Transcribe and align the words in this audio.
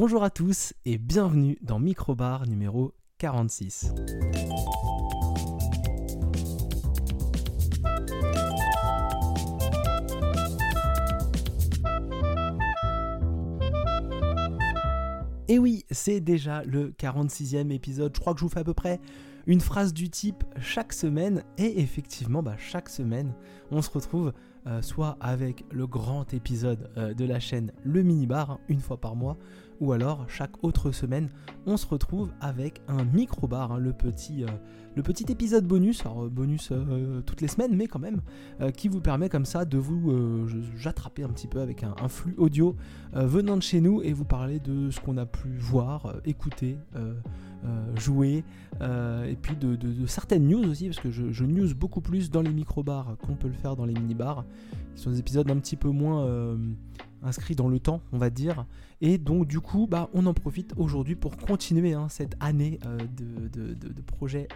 Bonjour 0.00 0.22
à 0.22 0.30
tous 0.30 0.74
et 0.84 0.96
bienvenue 0.96 1.58
dans 1.60 1.80
Microbar 1.80 2.46
numéro 2.46 2.94
46. 3.18 3.92
Et 15.48 15.58
oui, 15.58 15.84
c'est 15.90 16.20
déjà 16.20 16.62
le 16.62 16.92
46e 16.92 17.72
épisode. 17.72 18.14
Je 18.14 18.20
crois 18.20 18.34
que 18.34 18.38
je 18.38 18.44
vous 18.44 18.50
fais 18.50 18.60
à 18.60 18.64
peu 18.64 18.74
près 18.74 19.00
une 19.48 19.60
phrase 19.60 19.92
du 19.92 20.10
type 20.10 20.44
chaque 20.60 20.92
semaine. 20.92 21.42
Et 21.56 21.80
effectivement, 21.80 22.44
bah, 22.44 22.54
chaque 22.56 22.88
semaine, 22.88 23.34
on 23.72 23.82
se 23.82 23.90
retrouve 23.90 24.32
euh, 24.68 24.82
soit 24.82 25.16
avec 25.20 25.64
le 25.70 25.86
grand 25.86 26.34
épisode 26.34 26.90
euh, 26.98 27.14
de 27.14 27.24
la 27.24 27.40
chaîne 27.40 27.72
Le 27.84 28.02
Minibar, 28.02 28.50
hein, 28.50 28.60
une 28.68 28.80
fois 28.80 29.00
par 29.00 29.16
mois, 29.16 29.38
ou 29.80 29.92
alors 29.92 30.24
chaque 30.28 30.62
autre 30.62 30.92
semaine, 30.92 31.28
on 31.66 31.76
se 31.76 31.86
retrouve 31.86 32.30
avec 32.40 32.82
un 32.88 33.04
micro-bar, 33.04 33.72
hein, 33.72 33.78
le, 33.78 33.92
petit, 33.92 34.44
euh, 34.44 34.48
le 34.96 35.02
petit 35.02 35.30
épisode 35.30 35.66
bonus, 35.66 36.00
alors 36.04 36.28
bonus 36.28 36.72
toutes 37.26 37.40
les 37.40 37.48
semaines, 37.48 37.74
mais 37.76 37.86
quand 37.86 37.98
même, 37.98 38.20
qui 38.76 38.88
vous 38.88 39.00
permet 39.00 39.28
comme 39.28 39.44
ça 39.44 39.64
de 39.64 39.78
vous 39.78 40.46
j'attraper 40.76 41.22
un 41.22 41.28
petit 41.28 41.46
peu 41.46 41.60
avec 41.60 41.84
un, 41.84 42.08
flux 42.08 42.34
audio 42.36 42.76
venant 43.12 43.56
de 43.56 43.62
chez 43.62 43.80
nous 43.80 44.02
et 44.02 44.12
vous 44.12 44.24
parler 44.24 44.60
de 44.60 44.90
ce 44.90 45.00
qu'on 45.00 45.16
a 45.16 45.26
pu 45.26 45.48
voir, 45.58 46.14
écouter. 46.24 46.78
Euh, 47.64 47.96
jouer, 47.98 48.44
euh, 48.80 49.24
et 49.24 49.34
puis 49.34 49.56
de, 49.56 49.76
certaines 50.06 50.46
news 50.46 50.64
aussi, 50.70 50.86
parce 50.86 51.00
que 51.00 51.10
je, 51.10 51.44
news 51.44 51.74
beaucoup 51.74 52.00
plus 52.00 52.30
dans 52.30 52.40
les 52.40 52.52
micro-bars 52.52 53.16
qu'on 53.26 53.34
peut 53.34 53.48
le 53.48 53.54
faire 53.54 53.74
dans 53.74 53.84
les 53.84 53.94
mini-bars, 53.94 54.44
qui 54.98 55.04
sont 55.04 55.10
des 55.10 55.20
épisodes 55.20 55.50
un 55.50 55.56
petit 55.58 55.76
peu 55.76 55.88
moins 55.88 56.24
euh, 56.24 56.56
inscrits 57.22 57.54
dans 57.54 57.68
le 57.68 57.78
temps, 57.78 58.02
on 58.12 58.18
va 58.18 58.30
dire. 58.30 58.66
Et 59.00 59.16
donc 59.16 59.46
du 59.46 59.60
coup, 59.60 59.86
bah, 59.88 60.10
on 60.12 60.26
en 60.26 60.34
profite 60.34 60.74
aujourd'hui 60.76 61.14
pour 61.14 61.36
continuer 61.36 61.94
hein, 61.94 62.08
cette 62.08 62.34
année 62.40 62.80
de, 63.16 63.48
de, 63.48 64.02
projet, 64.02 64.48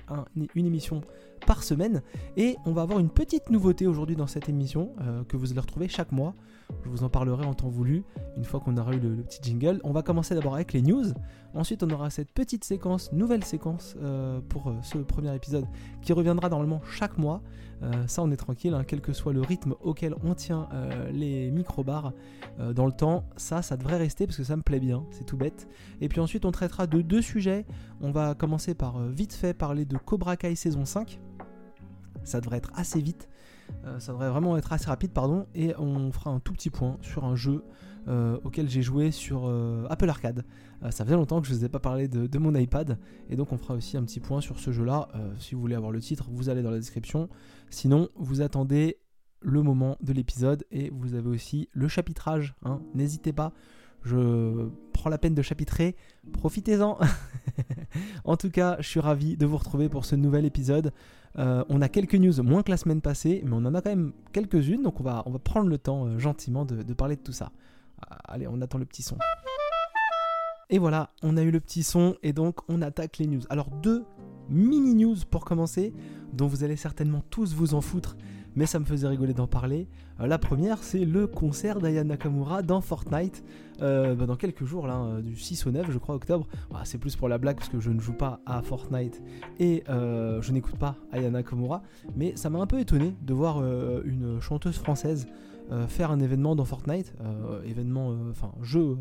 une 0.54 0.66
émission 0.66 1.02
par 1.46 1.62
semaine. 1.62 2.02
Et 2.36 2.56
on 2.66 2.72
va 2.72 2.82
avoir 2.82 2.98
une 2.98 3.08
petite 3.08 3.50
nouveauté 3.50 3.86
aujourd'hui 3.86 4.16
dans 4.16 4.26
cette 4.26 4.48
émission 4.48 4.92
que 5.28 5.36
vous 5.36 5.52
allez 5.52 5.60
retrouver 5.60 5.88
chaque 5.88 6.10
mois. 6.10 6.34
Je 6.84 6.88
vous 6.88 7.04
en 7.04 7.08
parlerai 7.08 7.44
en 7.44 7.54
temps 7.54 7.68
voulu, 7.68 8.04
une 8.36 8.44
fois 8.44 8.60
qu'on 8.60 8.76
aura 8.76 8.94
eu 8.94 9.00
le, 9.00 9.22
petit 9.22 9.40
jingle. 9.42 9.80
On 9.84 9.92
va 9.92 10.02
commencer 10.02 10.34
d'abord 10.34 10.54
avec 10.54 10.72
les 10.72 10.82
news. 10.82 11.04
Ensuite, 11.54 11.82
on 11.82 11.90
aura 11.90 12.10
cette 12.10 12.30
petite 12.30 12.64
séquence, 12.64 13.12
nouvelle 13.12 13.44
séquence 13.44 13.94
euh, 14.02 14.40
pour 14.48 14.68
euh, 14.68 14.74
ce 14.82 14.98
premier 14.98 15.34
épisode, 15.34 15.66
qui 16.00 16.12
reviendra 16.12 16.48
normalement 16.48 16.80
chaque 16.84 17.18
mois. 17.18 17.42
Euh, 17.82 18.06
ça, 18.06 18.22
on 18.22 18.30
est 18.30 18.36
tranquille, 18.36 18.74
hein, 18.74 18.84
quel 18.86 19.00
que 19.00 19.12
soit 19.12 19.32
le 19.32 19.40
rythme 19.40 19.74
auquel 19.80 20.14
on 20.24 20.34
tient 20.34 20.68
les 21.12 21.50
micro-bars 21.50 22.12
dans 22.74 22.86
le 22.86 22.92
temps. 22.92 23.24
Ça, 23.36 23.62
ça 23.62 23.76
devrait 23.76 23.96
rester 23.96 24.26
parce 24.26 24.36
que 24.36 24.44
ça 24.44 24.56
me 24.56 24.62
plaît 24.62 24.80
bien, 24.80 25.04
c'est 25.10 25.24
tout 25.24 25.36
bête. 25.36 25.68
Et 26.00 26.08
puis 26.08 26.20
ensuite, 26.20 26.44
on 26.44 26.52
traitera 26.52 26.86
de 26.86 27.02
deux 27.02 27.22
sujets. 27.22 27.66
On 28.00 28.10
va 28.10 28.34
commencer 28.34 28.74
par 28.74 28.98
vite 29.08 29.32
fait 29.32 29.54
parler 29.54 29.84
de 29.84 29.96
Cobra 29.96 30.36
Kai 30.36 30.54
saison 30.54 30.84
5. 30.84 31.20
Ça 32.24 32.40
devrait 32.40 32.58
être 32.58 32.70
assez 32.74 33.00
vite. 33.00 33.28
Euh, 33.84 33.98
ça 33.98 34.12
devrait 34.12 34.30
vraiment 34.30 34.56
être 34.56 34.72
assez 34.72 34.86
rapide, 34.86 35.12
pardon. 35.12 35.46
Et 35.54 35.74
on 35.78 36.10
fera 36.12 36.30
un 36.30 36.40
tout 36.40 36.52
petit 36.52 36.70
point 36.70 36.98
sur 37.02 37.24
un 37.24 37.36
jeu 37.36 37.64
euh, 38.08 38.38
auquel 38.44 38.68
j'ai 38.68 38.82
joué 38.82 39.10
sur 39.10 39.46
euh, 39.46 39.86
Apple 39.88 40.08
Arcade. 40.08 40.44
ça 40.90 41.04
faisait 41.04 41.14
longtemps 41.14 41.40
que 41.40 41.46
je 41.46 41.52
ne 41.52 41.58
vous 41.58 41.64
ai 41.64 41.68
pas 41.68 41.80
parlé 41.80 42.08
de, 42.08 42.38
mon 42.38 42.54
iPad. 42.54 42.98
Et 43.30 43.36
donc 43.36 43.52
on 43.52 43.58
fera 43.58 43.74
aussi 43.74 43.96
un 43.96 44.04
petit 44.04 44.20
point 44.20 44.40
sur 44.40 44.58
ce 44.58 44.72
jeu-là. 44.72 45.08
si 45.38 45.54
vous 45.54 45.60
voulez 45.60 45.76
avoir 45.76 45.92
le 45.92 46.00
titre, 46.00 46.28
vous 46.30 46.48
allez 46.48 46.62
dans 46.62 46.70
la 46.70 46.78
description. 46.78 47.28
Sinon, 47.70 48.08
vous 48.16 48.40
attendez 48.40 48.98
le 49.40 49.62
moment 49.62 49.96
de 50.00 50.12
l'épisode 50.12 50.64
et 50.70 50.90
vous 50.90 51.14
avez 51.14 51.28
aussi 51.28 51.68
le 51.72 51.88
chapitrage. 51.88 52.54
Hein. 52.64 52.80
N'hésitez 52.94 53.32
pas. 53.32 53.52
Je 54.04 54.68
prends 54.92 55.10
la 55.10 55.18
peine 55.18 55.34
de 55.34 55.42
chapitrer. 55.42 55.96
Profitez-en. 56.32 56.98
en 58.24 58.36
tout 58.36 58.50
cas, 58.50 58.76
je 58.80 58.88
suis 58.88 59.00
ravi 59.00 59.36
de 59.36 59.46
vous 59.46 59.56
retrouver 59.56 59.88
pour 59.88 60.04
ce 60.04 60.16
nouvel 60.16 60.44
épisode. 60.44 60.92
Euh, 61.38 61.64
on 61.68 61.80
a 61.80 61.88
quelques 61.88 62.14
news 62.14 62.42
moins 62.42 62.62
que 62.62 62.70
la 62.70 62.76
semaine 62.76 63.00
passée, 63.00 63.42
mais 63.44 63.52
on 63.52 63.64
en 63.64 63.74
a 63.74 63.80
quand 63.80 63.90
même 63.90 64.12
quelques-unes, 64.32 64.82
donc 64.82 65.00
on 65.00 65.02
va, 65.02 65.24
prendre 65.42 65.68
le 65.68 65.78
temps 65.78 66.06
euh, 66.06 66.18
gentiment 66.18 66.64
de, 66.64 66.92
parler 66.92 67.16
de 67.16 67.22
tout 67.22 67.32
ça. 67.32 67.52
Euh, 68.02 68.14
allez, 68.24 68.46
on 68.46 68.60
attend 68.60 68.78
le 68.78 68.84
petit 68.84 69.02
son. 69.02 69.16
Et 70.68 70.78
voilà, 70.78 71.10
on 71.22 71.36
a 71.36 71.42
eu 71.42 71.50
le 71.50 71.60
petit 71.60 71.82
son, 71.82 72.16
et 72.22 72.32
donc 72.32 72.60
on 72.68 72.82
attaque 72.82 73.18
les 73.18 73.26
news. 73.26 73.42
Alors 73.50 73.70
deux 73.70 74.04
mini 74.48 74.94
news 74.94 75.16
pour 75.30 75.44
commencer, 75.44 75.92
dont 76.32 76.46
vous 76.46 76.64
allez 76.64 76.76
certainement 76.76 77.22
tous 77.30 77.54
vous 77.54 77.74
en 77.74 77.80
foutre 77.80 78.16
mais 78.56 78.66
ça 78.66 78.78
me 78.78 78.84
faisait 78.84 79.08
rigoler 79.08 79.34
d'en 79.34 79.46
parler. 79.46 79.88
Euh, 80.20 80.26
la 80.26 80.38
première, 80.38 80.82
c'est 80.82 81.04
le 81.04 81.26
concert 81.26 81.80
d'Aya 81.80 82.04
Nakamura 82.04 82.62
dans 82.62 82.80
Fortnite, 82.80 83.44
euh, 83.80 84.14
bah, 84.14 84.26
dans 84.26 84.36
quelques 84.36 84.64
jours, 84.64 84.86
là, 84.86 84.96
euh, 84.96 85.20
du 85.20 85.36
6 85.36 85.66
au 85.66 85.70
9, 85.70 85.90
je 85.90 85.98
crois, 85.98 86.14
octobre. 86.14 86.46
Bah, 86.70 86.80
c'est 86.84 86.98
plus 86.98 87.16
pour 87.16 87.28
la 87.28 87.38
blague, 87.38 87.56
parce 87.56 87.68
que 87.68 87.80
je 87.80 87.90
ne 87.90 88.00
joue 88.00 88.12
pas 88.12 88.40
à 88.46 88.62
Fortnite 88.62 89.22
et 89.58 89.84
je 89.86 90.52
n'écoute 90.52 90.76
pas 90.76 90.96
Aya 91.12 91.30
Nakamura, 91.30 91.82
mais 92.16 92.36
ça 92.36 92.50
m'a 92.50 92.58
un 92.58 92.66
peu 92.66 92.80
étonné 92.80 93.14
de 93.22 93.34
voir 93.34 93.62
une 94.04 94.40
chanteuse 94.40 94.78
française 94.78 95.26
faire 95.88 96.10
un 96.10 96.20
événement 96.20 96.56
dans 96.56 96.64
Fortnite, 96.64 97.14
événement, 97.64 98.14
enfin, 98.30 98.52
jeu 98.62 98.96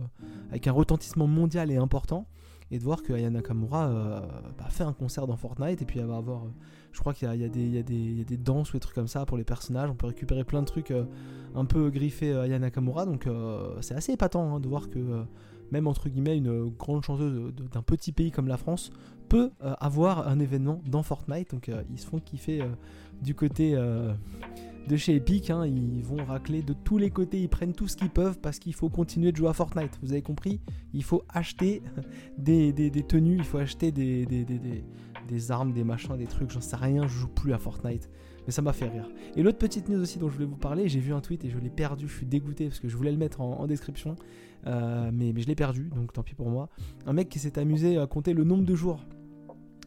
avec 0.50 0.68
un 0.68 0.72
retentissement 0.72 1.28
mondial 1.28 1.72
et 1.72 1.78
important 1.78 2.28
et 2.72 2.80
de 2.80 2.84
voir 2.84 3.04
que 3.04 3.14
Aya 3.14 3.30
Nakamura 3.30 4.24
bah, 4.58 4.70
fait 4.70 4.84
un 4.84 4.94
concert 4.94 5.28
dans 5.28 5.36
Fortnite 5.36 5.82
et 5.82 5.86
puis 5.86 6.00
elle 6.00 6.08
va 6.08 6.18
avoir 6.18 6.44
je 6.92 7.00
crois 7.00 7.14
qu'il 7.14 7.34
y, 7.34 7.44
a 7.44 7.84
des 7.84 8.38
danses 8.38 8.72
ou 8.72 8.74
des 8.74 8.80
trucs 8.80 8.96
comme 8.96 9.08
ça 9.08 9.26
pour 9.26 9.38
les 9.38 9.44
personnages. 9.44 9.90
On 9.90 9.96
peut 9.96 10.08
récupérer 10.08 10.44
plein 10.44 10.62
de 10.62 10.68
trucs 10.68 10.92
euh, 10.92 11.06
un 11.56 11.66
peu 11.66 11.90
griffés 11.90 12.30
Yana 12.30 12.59
Nakamura. 12.59 13.06
Donc 13.06 13.28
euh, 13.28 13.78
c'est 13.82 13.96
assez 13.96 14.14
épatant 14.14 14.56
hein, 14.56 14.59
de 14.59 14.68
voir 14.68 14.90
que 14.90 15.00
euh, 15.00 15.24
même 15.72 15.88
entre 15.88 16.09
guillemets 16.09 16.38
une 16.38 16.70
grande 16.70 17.04
chanteuse 17.04 17.54
d'un 17.72 17.82
petit 17.82 18.12
pays 18.12 18.32
comme 18.32 18.48
la 18.48 18.58
France 18.58 18.92
peut 19.30 19.52
avoir 19.62 20.28
un 20.28 20.40
événement 20.40 20.82
dans 20.86 21.03
Fortnite. 21.03 21.52
Donc 21.52 21.72
ils 21.90 22.00
se 22.00 22.06
font 22.06 22.20
kiffer 22.20 22.62
du 23.22 23.34
côté 23.36 23.78
de 24.88 24.97
chez 24.97 25.16
Epic. 25.16 25.50
Hein. 25.50 25.66
ils 25.66 26.03
vont 26.03 26.24
racler 26.24 26.62
de 26.62 26.74
tous 26.74 26.97
les 26.97 27.09
côtés. 27.09 27.40
Ils 27.42 27.50
prennent 27.50 27.74
tout 27.74 27.88
ce 27.88 27.97
qu'ils 27.97 28.09
peuvent 28.09 28.40
parce 28.40 28.59
qu'il 28.59 28.74
faut 28.74 28.90
continuer 28.90 29.31
de 29.31 29.38
jouer 29.38 29.50
à 29.50 29.53
Fortnite. 29.53 30.00
Vous 30.02 30.12
avez 30.12 30.22
compris? 30.22 30.59
Il 30.94 31.03
faut 31.03 31.24
acheter 31.30 31.81
des, 32.38 32.91
tenues, 33.08 33.38
il 33.38 33.44
faut 33.44 33.58
acheter 33.58 33.91
des 33.91 34.25
des 35.31 35.52
armes, 35.52 35.72
des 35.72 35.84
machins, 35.84 36.18
des 36.18 36.28
trucs, 36.28 36.52
j'en 36.52 36.62
sais 36.62 36.75
rien, 36.75 37.03
je 37.08 37.20
joue 37.20 37.28
plus 37.28 37.53
à 37.53 37.58
Fortnite. 37.58 38.09
Mais 38.46 38.52
ça 38.52 38.62
m'a 38.62 38.74
fait 38.74 38.88
rire. 38.88 39.09
Et 39.36 39.44
l'autre 39.44 39.58
petite 39.58 39.88
news 39.88 40.02
aussi 40.02 40.20
dont 40.20 40.28
je 40.28 40.34
voulais 40.34 40.46
vous 40.46 40.58
parler, 40.58 40.90
j'ai 40.90 41.00
vu 41.00 41.14
un 41.14 41.22
tweet 41.22 41.46
et 41.46 41.50
je 41.50 41.58
l'ai 41.58 41.70
perdu, 41.70 42.08
je 42.08 42.16
suis 42.16 42.25
dégoûté 42.25 42.68
parce 42.68 42.80
que 42.80 42.90
je 42.90 42.97
voulais 42.97 43.12
le 43.12 43.18
mettre 43.18 43.41
en, 43.41 43.66
description, 43.68 44.16
euh, 44.68 45.12
mais, 45.14 45.34
je 45.38 45.47
l'ai 45.47 45.56
perdu, 45.56 45.90
donc 45.96 46.12
tant 46.12 46.24
pis 46.24 46.36
pour 46.36 46.50
moi. 46.50 46.70
Un 47.06 47.14
mec 47.14 47.30
qui 47.30 47.40
s'est 47.40 47.59
amusé 47.59 47.97
à 47.97 48.08
compter 48.08 48.34
le 48.34 48.44
nombre 48.44 48.64
de 48.64 48.75
jours 48.75 49.06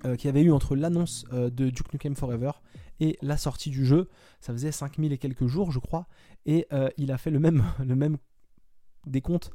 euh, 0.04 0.16
qu'il 0.16 0.28
y 0.28 0.30
avait 0.30 0.42
eu 0.42 0.52
entre 0.52 0.76
l'annonce 0.76 1.24
euh, 1.32 1.50
de 1.50 1.68
Duke 1.68 1.92
Nukem 1.92 2.14
Forever 2.14 2.52
et 3.00 3.18
la 3.22 3.36
sortie 3.36 3.70
du 3.70 3.84
jeu. 3.84 4.08
Ça 4.40 4.52
faisait 4.52 4.72
5000 4.72 5.12
et 5.12 5.18
quelques 5.18 5.46
jours, 5.46 5.70
je 5.70 5.78
crois, 5.78 6.06
et 6.46 6.66
il 6.96 7.12
a 7.12 7.18
fait 7.18 7.30
le 7.30 7.40
même, 7.40 7.64
le 7.84 7.96
même 7.96 8.18
décompte 9.06 9.50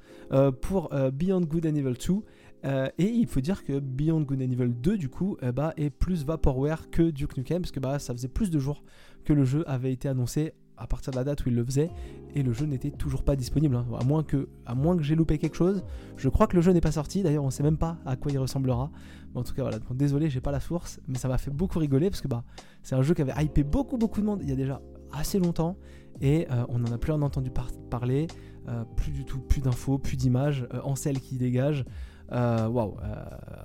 pour 0.62 0.90
Beyond 1.12 1.42
Good 1.42 1.66
and 1.66 1.76
Evil 1.76 1.94
2 1.94 2.24
euh, 2.66 2.90
et 2.98 3.08
il 3.08 3.28
faut 3.28 3.40
dire 3.40 3.64
que 3.64 3.80
Beyond 3.80 4.22
Good 4.22 4.42
and 4.42 4.52
Evil 4.52 4.74
2 4.74 4.98
du 4.98 5.08
coup 5.10 5.38
eh 5.42 5.52
bah, 5.52 5.74
est 5.78 5.90
plus 5.90 6.26
vaporware 6.26 6.90
que 6.90 7.10
Duke 7.10 7.38
Nukem 7.38 7.62
parce 7.62 7.72
que 7.72 7.80
bah, 7.80 8.00
ça 8.00 8.14
faisait 8.14 8.28
plus 8.28 8.50
de 8.50 8.60
jours 8.60 8.84
que 9.24 9.32
le 9.32 9.46
jeu 9.46 9.64
avait 9.70 9.94
été 9.94 10.10
annoncé 10.10 10.54
à 10.76 10.86
partir 10.86 11.12
de 11.12 11.18
la 11.18 11.24
date 11.24 11.46
où 11.46 11.50
il 11.50 11.56
le 11.56 11.64
faisait 11.64 11.90
et 12.36 12.44
le 12.44 12.52
jeu 12.52 12.66
n'était 12.66 12.92
toujours 12.92 13.24
pas 13.24 13.38
disponible 13.38 13.76
hein. 13.76 13.86
à 13.98 14.04
moins 14.04 14.24
que 14.24 14.50
à 14.66 14.76
moins 14.76 14.98
que 14.98 15.04
j'ai 15.04 15.16
loupé 15.16 15.38
quelque 15.38 15.56
chose 15.56 15.84
je 16.18 16.28
crois 16.28 16.48
que 16.48 16.56
le 16.58 16.62
jeu 16.62 16.74
n'est 16.74 16.82
pas 16.82 16.92
sorti 16.92 17.24
d'ailleurs 17.24 17.46
on 17.46 17.50
sait 17.50 17.64
même 17.64 17.78
pas 17.78 17.98
à 18.06 18.18
quoi 18.18 18.32
il 18.32 18.38
ressemblera 18.38 18.92
en 19.36 19.44
tout 19.44 19.54
cas 19.54 19.62
voilà 19.64 19.80
désolé 19.92 20.30
j'ai 20.30 20.42
pas 20.42 20.52
la 20.52 20.60
source 20.60 21.00
mais 21.08 21.18
ça 21.18 21.28
m'a 21.28 21.38
fait 21.38 21.52
beaucoup 21.52 21.80
rigoler 21.80 22.10
parce 22.10 22.22
que 22.22 22.28
bah 22.28 22.44
c'est 22.84 22.96
un 22.96 23.02
jeu 23.02 23.14
qui 23.14 23.22
avait 23.22 23.34
hypé 23.44 23.64
beaucoup 23.64 23.98
beaucoup 23.98 24.22
de 24.22 24.26
monde 24.26 24.40
il 24.42 24.50
y 24.50 24.52
a 24.52 24.56
déjà 24.56 24.82
assez 25.12 25.40
longtemps 25.40 25.78
et 26.22 26.48
euh, 26.52 26.66
on 26.70 26.84
en 26.84 26.92
a 26.92 26.98
plus 26.98 27.14
en 27.14 27.22
entendu 27.22 27.52
parler 27.90 28.28
euh, 28.68 28.84
plus 28.98 29.12
du 29.12 29.26
tout 29.26 29.40
plus 29.40 29.62
d'infos 29.62 29.98
plus 29.98 30.18
d'images 30.18 30.68
en 30.84 30.96
celle 30.96 31.20
qui 31.20 31.38
dégage 31.38 31.86
euh, 32.32 32.68
waouh, 32.68 32.96
euh, 33.02 33.16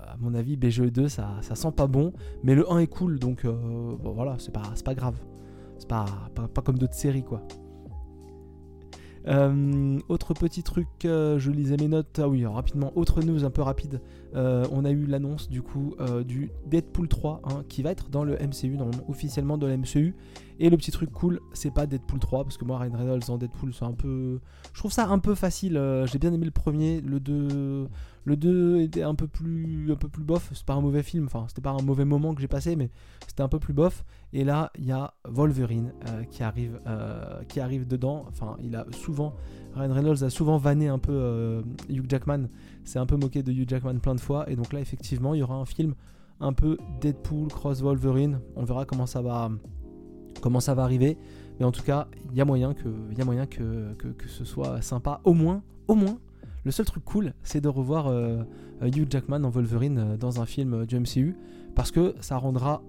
à 0.06 0.16
mon 0.18 0.34
avis, 0.34 0.56
BGE2, 0.56 1.08
ça, 1.08 1.36
ça 1.42 1.54
sent 1.54 1.72
pas 1.72 1.86
bon, 1.86 2.12
mais 2.42 2.54
le 2.54 2.70
1 2.70 2.78
est 2.78 2.86
cool, 2.86 3.18
donc 3.18 3.44
euh, 3.44 3.96
voilà, 4.02 4.36
c'est 4.38 4.52
pas, 4.52 4.94
grave. 4.94 5.16
C'est 5.78 5.88
pas, 5.88 6.06
pas, 6.34 6.62
comme 6.62 6.78
d'autres 6.78 6.94
séries, 6.94 7.24
quoi. 7.24 7.42
Autre 9.26 10.34
petit 10.34 10.62
truc, 10.62 10.88
je 11.02 11.50
lisais 11.50 11.76
mes 11.78 11.88
notes. 11.88 12.18
Ah 12.22 12.28
oui, 12.28 12.44
rapidement, 12.46 12.92
autre 12.96 13.22
news 13.22 13.44
un 13.44 13.50
peu 13.50 13.62
rapide. 13.62 14.00
on 14.34 14.84
a 14.84 14.90
eu 14.90 15.06
l'annonce 15.06 15.48
du 15.48 15.62
coup 15.62 15.94
du 16.26 16.50
Deadpool 16.66 17.08
3 17.08 17.40
hein, 17.44 17.64
qui 17.68 17.82
va 17.82 17.90
être 17.90 18.10
dans 18.10 18.24
le 18.24 18.34
MCU, 18.34 18.76
normalement 18.76 19.04
officiellement 19.08 19.58
dans 19.58 19.66
le 19.66 19.76
MCU. 19.76 20.14
Et 20.60 20.70
le 20.70 20.76
petit 20.76 20.92
truc 20.92 21.10
cool, 21.10 21.40
c'est 21.52 21.72
pas 21.72 21.86
Deadpool 21.86 22.20
3, 22.20 22.44
parce 22.44 22.56
que 22.56 22.64
moi, 22.64 22.78
Ryan 22.78 22.96
Reynolds 22.96 23.28
en 23.28 23.38
Deadpool, 23.38 23.74
c'est 23.74 23.84
un 23.84 23.92
peu. 23.92 24.38
Je 24.72 24.78
trouve 24.78 24.92
ça 24.92 25.08
un 25.08 25.18
peu 25.18 25.34
facile. 25.34 25.76
euh, 25.76 26.06
J'ai 26.06 26.18
bien 26.20 26.32
aimé 26.32 26.44
le 26.44 26.52
premier. 26.52 27.00
Le 27.00 27.18
2, 27.18 27.88
le 28.24 28.36
2 28.36 28.80
était 28.82 29.02
un 29.02 29.16
peu 29.16 29.26
plus, 29.26 29.90
un 29.90 29.96
peu 29.96 30.08
plus 30.08 30.22
bof. 30.22 30.50
C'est 30.54 30.64
pas 30.64 30.74
un 30.74 30.80
mauvais 30.80 31.02
film, 31.02 31.26
enfin, 31.26 31.46
c'était 31.48 31.60
pas 31.60 31.70
un 31.72 31.82
mauvais 31.82 32.04
moment 32.04 32.34
que 32.34 32.40
j'ai 32.40 32.46
passé, 32.48 32.76
mais 32.76 32.90
c'était 33.26 33.42
un 33.42 33.48
peu 33.48 33.58
plus 33.58 33.72
bof. 33.74 34.04
Et 34.36 34.42
là, 34.42 34.72
il 34.76 34.84
y 34.84 34.90
a 34.90 35.14
Wolverine 35.28 35.92
euh, 36.08 36.24
qui, 36.24 36.42
arrive, 36.42 36.80
euh, 36.88 37.44
qui 37.46 37.60
arrive 37.60 37.86
dedans. 37.86 38.24
Enfin, 38.28 38.56
il 38.62 38.74
a 38.74 38.84
souvent. 38.90 39.32
Ryan 39.74 39.92
Reynolds 39.92 40.24
a 40.24 40.30
souvent 40.30 40.56
vanné 40.56 40.88
un 40.88 40.98
peu 40.98 41.12
euh, 41.12 41.62
Hugh 41.88 42.06
Jackman. 42.08 42.48
C'est 42.82 42.98
un 42.98 43.06
peu 43.06 43.16
moqué 43.16 43.44
de 43.44 43.52
Hugh 43.52 43.68
Jackman 43.68 44.00
plein 44.00 44.16
de 44.16 44.20
fois. 44.20 44.50
Et 44.50 44.56
donc 44.56 44.72
là, 44.72 44.80
effectivement, 44.80 45.34
il 45.34 45.38
y 45.38 45.42
aura 45.44 45.54
un 45.54 45.64
film 45.64 45.94
un 46.40 46.52
peu 46.52 46.78
Deadpool 47.00 47.46
cross 47.46 47.80
Wolverine. 47.80 48.40
On 48.56 48.64
verra 48.64 48.84
comment 48.84 49.06
ça 49.06 49.22
va, 49.22 49.50
comment 50.42 50.58
ça 50.58 50.74
va 50.74 50.82
arriver. 50.82 51.16
Mais 51.60 51.64
en 51.64 51.70
tout 51.70 51.84
cas, 51.84 52.08
il 52.32 52.36
y 52.36 52.40
a 52.40 52.44
moyen 52.44 52.74
que, 52.74 52.88
y 53.16 53.22
a 53.22 53.24
moyen 53.24 53.46
que, 53.46 53.94
que, 53.94 54.08
que 54.08 54.28
ce 54.28 54.44
soit 54.44 54.82
sympa. 54.82 55.20
Au 55.22 55.32
moins, 55.32 55.62
au 55.86 55.94
moins. 55.94 56.18
Le 56.64 56.72
seul 56.72 56.86
truc 56.86 57.04
cool, 57.04 57.34
c'est 57.44 57.60
de 57.60 57.68
revoir 57.68 58.10
Hugh 58.82 59.06
Jackman 59.08 59.44
en 59.44 59.50
Wolverine 59.50 60.16
dans 60.18 60.40
un 60.40 60.46
film 60.46 60.86
du 60.86 60.98
MCU, 60.98 61.36
parce 61.74 61.90
que 61.90 62.14
ça 62.20 62.38
rendra 62.38 62.82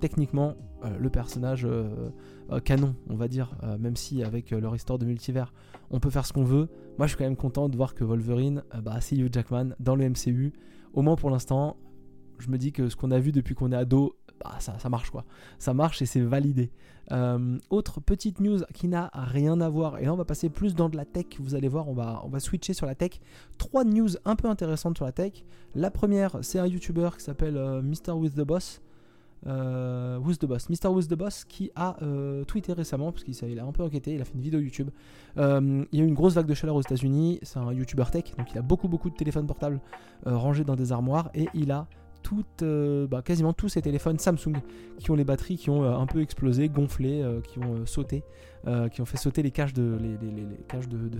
techniquement 0.00 0.54
le 0.98 1.10
personnage 1.10 1.64
euh, 1.64 2.10
euh, 2.50 2.60
canon, 2.60 2.94
on 3.08 3.16
va 3.16 3.28
dire, 3.28 3.56
euh, 3.62 3.78
même 3.78 3.96
si 3.96 4.22
avec 4.22 4.52
euh, 4.52 4.60
leur 4.60 4.74
histoire 4.74 4.98
de 4.98 5.06
multivers, 5.06 5.52
on 5.90 6.00
peut 6.00 6.10
faire 6.10 6.26
ce 6.26 6.32
qu'on 6.32 6.44
veut. 6.44 6.68
Moi, 6.98 7.06
je 7.06 7.08
suis 7.08 7.18
quand 7.18 7.24
même 7.24 7.36
content 7.36 7.68
de 7.68 7.76
voir 7.76 7.94
que 7.94 8.04
Wolverine, 8.04 8.62
euh, 8.74 8.80
bah, 8.80 9.00
c'est 9.00 9.16
Hugh 9.16 9.32
Jackman 9.32 9.70
dans 9.80 9.96
le 9.96 10.08
MCU. 10.08 10.52
Au 10.94 11.02
moins 11.02 11.16
pour 11.16 11.30
l'instant, 11.30 11.76
je 12.38 12.48
me 12.50 12.58
dis 12.58 12.72
que 12.72 12.88
ce 12.88 12.96
qu'on 12.96 13.10
a 13.10 13.18
vu 13.18 13.32
depuis 13.32 13.54
qu'on 13.54 13.72
est 13.72 13.76
ado, 13.76 14.16
bah, 14.42 14.56
ça, 14.60 14.88
marche 14.88 15.10
quoi. 15.10 15.24
Ça 15.58 15.74
marche 15.74 16.00
et 16.02 16.06
c'est 16.06 16.20
validé. 16.20 16.70
Euh, 17.10 17.58
autre 17.70 18.00
petite 18.00 18.40
news 18.40 18.60
qui 18.74 18.86
n'a 18.86 19.10
rien 19.14 19.60
à 19.60 19.68
voir, 19.68 19.98
et 19.98 20.04
là 20.04 20.12
on 20.12 20.16
va 20.16 20.26
passer 20.26 20.50
plus 20.50 20.74
dans 20.74 20.88
de 20.88 20.96
la 20.96 21.06
tech, 21.06 21.26
vous 21.40 21.54
allez 21.54 21.68
voir, 21.68 21.88
on 21.88 21.94
va, 21.94 22.20
on 22.24 22.28
va 22.28 22.38
switcher 22.38 22.74
sur 22.74 22.86
la 22.86 22.94
tech. 22.94 23.20
Trois 23.56 23.84
news 23.84 24.10
un 24.24 24.36
peu 24.36 24.48
intéressantes 24.48 24.96
sur 24.96 25.06
la 25.06 25.12
tech. 25.12 25.44
La 25.74 25.90
première, 25.90 26.38
c'est 26.42 26.58
un 26.58 26.66
YouTuber 26.66 27.10
qui 27.16 27.24
s'appelle 27.24 27.56
euh, 27.56 27.82
Mr. 27.82 28.12
With 28.12 28.34
the 28.34 28.42
Boss. 28.42 28.80
Euh, 29.46 30.18
the 30.38 30.46
Boss, 30.46 30.68
Mr. 30.68 30.88
With 30.88 31.08
the 31.08 31.14
Boss 31.14 31.44
qui 31.44 31.70
a 31.74 31.96
euh, 32.02 32.44
tweeté 32.44 32.72
récemment, 32.72 33.12
parce 33.12 33.24
qu'il 33.24 33.58
a 33.58 33.64
un 33.64 33.72
peu 33.72 33.82
enquêté, 33.82 34.14
il 34.14 34.20
a 34.20 34.24
fait 34.24 34.34
une 34.34 34.40
vidéo 34.40 34.60
YouTube. 34.60 34.90
Euh, 35.36 35.84
il 35.92 35.98
y 35.98 36.02
a 36.02 36.04
eu 36.04 36.08
une 36.08 36.14
grosse 36.14 36.34
vague 36.34 36.46
de 36.46 36.54
chaleur 36.54 36.76
aux 36.76 36.80
États-Unis, 36.80 37.38
c'est 37.42 37.58
un 37.58 37.72
YouTuber 37.72 38.04
tech, 38.10 38.24
donc 38.36 38.52
il 38.52 38.58
a 38.58 38.62
beaucoup 38.62 38.88
beaucoup 38.88 39.10
de 39.10 39.16
téléphones 39.16 39.46
portables 39.46 39.80
euh, 40.26 40.36
rangés 40.36 40.64
dans 40.64 40.76
des 40.76 40.92
armoires, 40.92 41.30
et 41.34 41.48
il 41.54 41.70
a 41.70 41.86
bah, 43.08 43.22
quasiment 43.22 43.54
tous 43.54 43.70
ces 43.70 43.80
téléphones 43.80 44.18
Samsung 44.18 44.56
qui 44.98 45.10
ont 45.10 45.14
les 45.14 45.24
batteries 45.24 45.56
qui 45.56 45.70
ont 45.70 45.82
un 45.82 46.04
peu 46.04 46.20
explosé, 46.20 46.68
gonflé, 46.68 47.24
qui 47.42 47.58
ont 47.58 47.86
sauté, 47.86 48.22
qui 48.92 49.00
ont 49.00 49.06
fait 49.06 49.16
sauter 49.16 49.42
les 49.42 49.50
caches 49.50 49.72
de, 49.72 49.96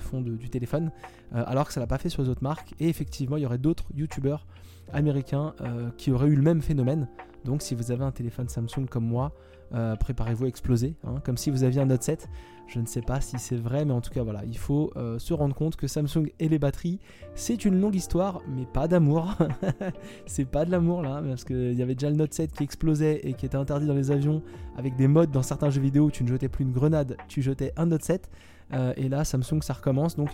fond 0.00 0.20
du 0.20 0.50
téléphone, 0.50 0.90
alors 1.32 1.66
que 1.66 1.72
ça 1.72 1.80
l'a 1.80 1.86
pas 1.86 1.96
fait 1.96 2.10
sur 2.10 2.22
les 2.22 2.28
autres 2.28 2.42
marques. 2.42 2.74
Et 2.78 2.90
effectivement, 2.90 3.38
il 3.38 3.42
y 3.42 3.46
aurait 3.46 3.56
d'autres 3.56 3.86
youtubeurs 3.94 4.46
américains 4.92 5.54
qui 5.96 6.10
auraient 6.10 6.28
eu 6.28 6.36
le 6.36 6.42
même 6.42 6.60
phénomène. 6.60 7.08
Donc, 7.48 7.62
si 7.62 7.74
vous 7.74 7.90
avez 7.90 8.04
un 8.04 8.12
téléphone 8.12 8.46
Samsung 8.46 8.84
comme 8.90 9.06
moi, 9.06 9.32
euh, 9.72 9.96
préparez-vous 9.96 10.44
à 10.44 10.48
exploser, 10.48 10.96
hein, 11.02 11.14
comme 11.24 11.38
si 11.38 11.50
vous 11.50 11.64
aviez 11.64 11.80
un 11.80 11.86
Note 11.86 12.02
7. 12.02 12.28
Je 12.66 12.78
ne 12.78 12.84
sais 12.84 13.00
pas 13.00 13.22
si 13.22 13.38
c'est 13.38 13.56
vrai, 13.56 13.86
mais 13.86 13.94
en 13.94 14.02
tout 14.02 14.10
cas, 14.10 14.22
voilà, 14.22 14.44
il 14.44 14.58
faut 14.58 14.92
euh, 14.96 15.18
se 15.18 15.32
rendre 15.32 15.54
compte 15.54 15.76
que 15.76 15.86
Samsung 15.86 16.30
et 16.38 16.50
les 16.50 16.58
batteries, 16.58 17.00
c'est 17.34 17.64
une 17.64 17.80
longue 17.80 17.94
histoire, 17.94 18.42
mais 18.54 18.66
pas 18.66 18.86
d'amour. 18.86 19.34
c'est 20.26 20.44
pas 20.44 20.66
de 20.66 20.70
l'amour 20.70 21.00
là, 21.00 21.22
parce 21.26 21.44
qu'il 21.44 21.72
y 21.72 21.82
avait 21.82 21.94
déjà 21.94 22.10
le 22.10 22.16
Note 22.16 22.34
7 22.34 22.52
qui 22.52 22.64
explosait 22.64 23.26
et 23.26 23.32
qui 23.32 23.46
était 23.46 23.56
interdit 23.56 23.86
dans 23.86 23.94
les 23.94 24.10
avions 24.10 24.42
avec 24.76 24.94
des 24.96 25.08
modes 25.08 25.30
dans 25.30 25.42
certains 25.42 25.70
jeux 25.70 25.80
vidéo 25.80 26.04
où 26.04 26.10
tu 26.10 26.22
ne 26.22 26.28
jetais 26.28 26.50
plus 26.50 26.64
une 26.64 26.72
grenade, 26.72 27.16
tu 27.28 27.40
jetais 27.40 27.72
un 27.78 27.86
Note 27.86 28.02
7. 28.02 28.28
Euh, 28.74 28.92
et 28.96 29.08
là, 29.08 29.24
Samsung, 29.24 29.62
ça 29.62 29.72
recommence. 29.72 30.16
Donc, 30.16 30.30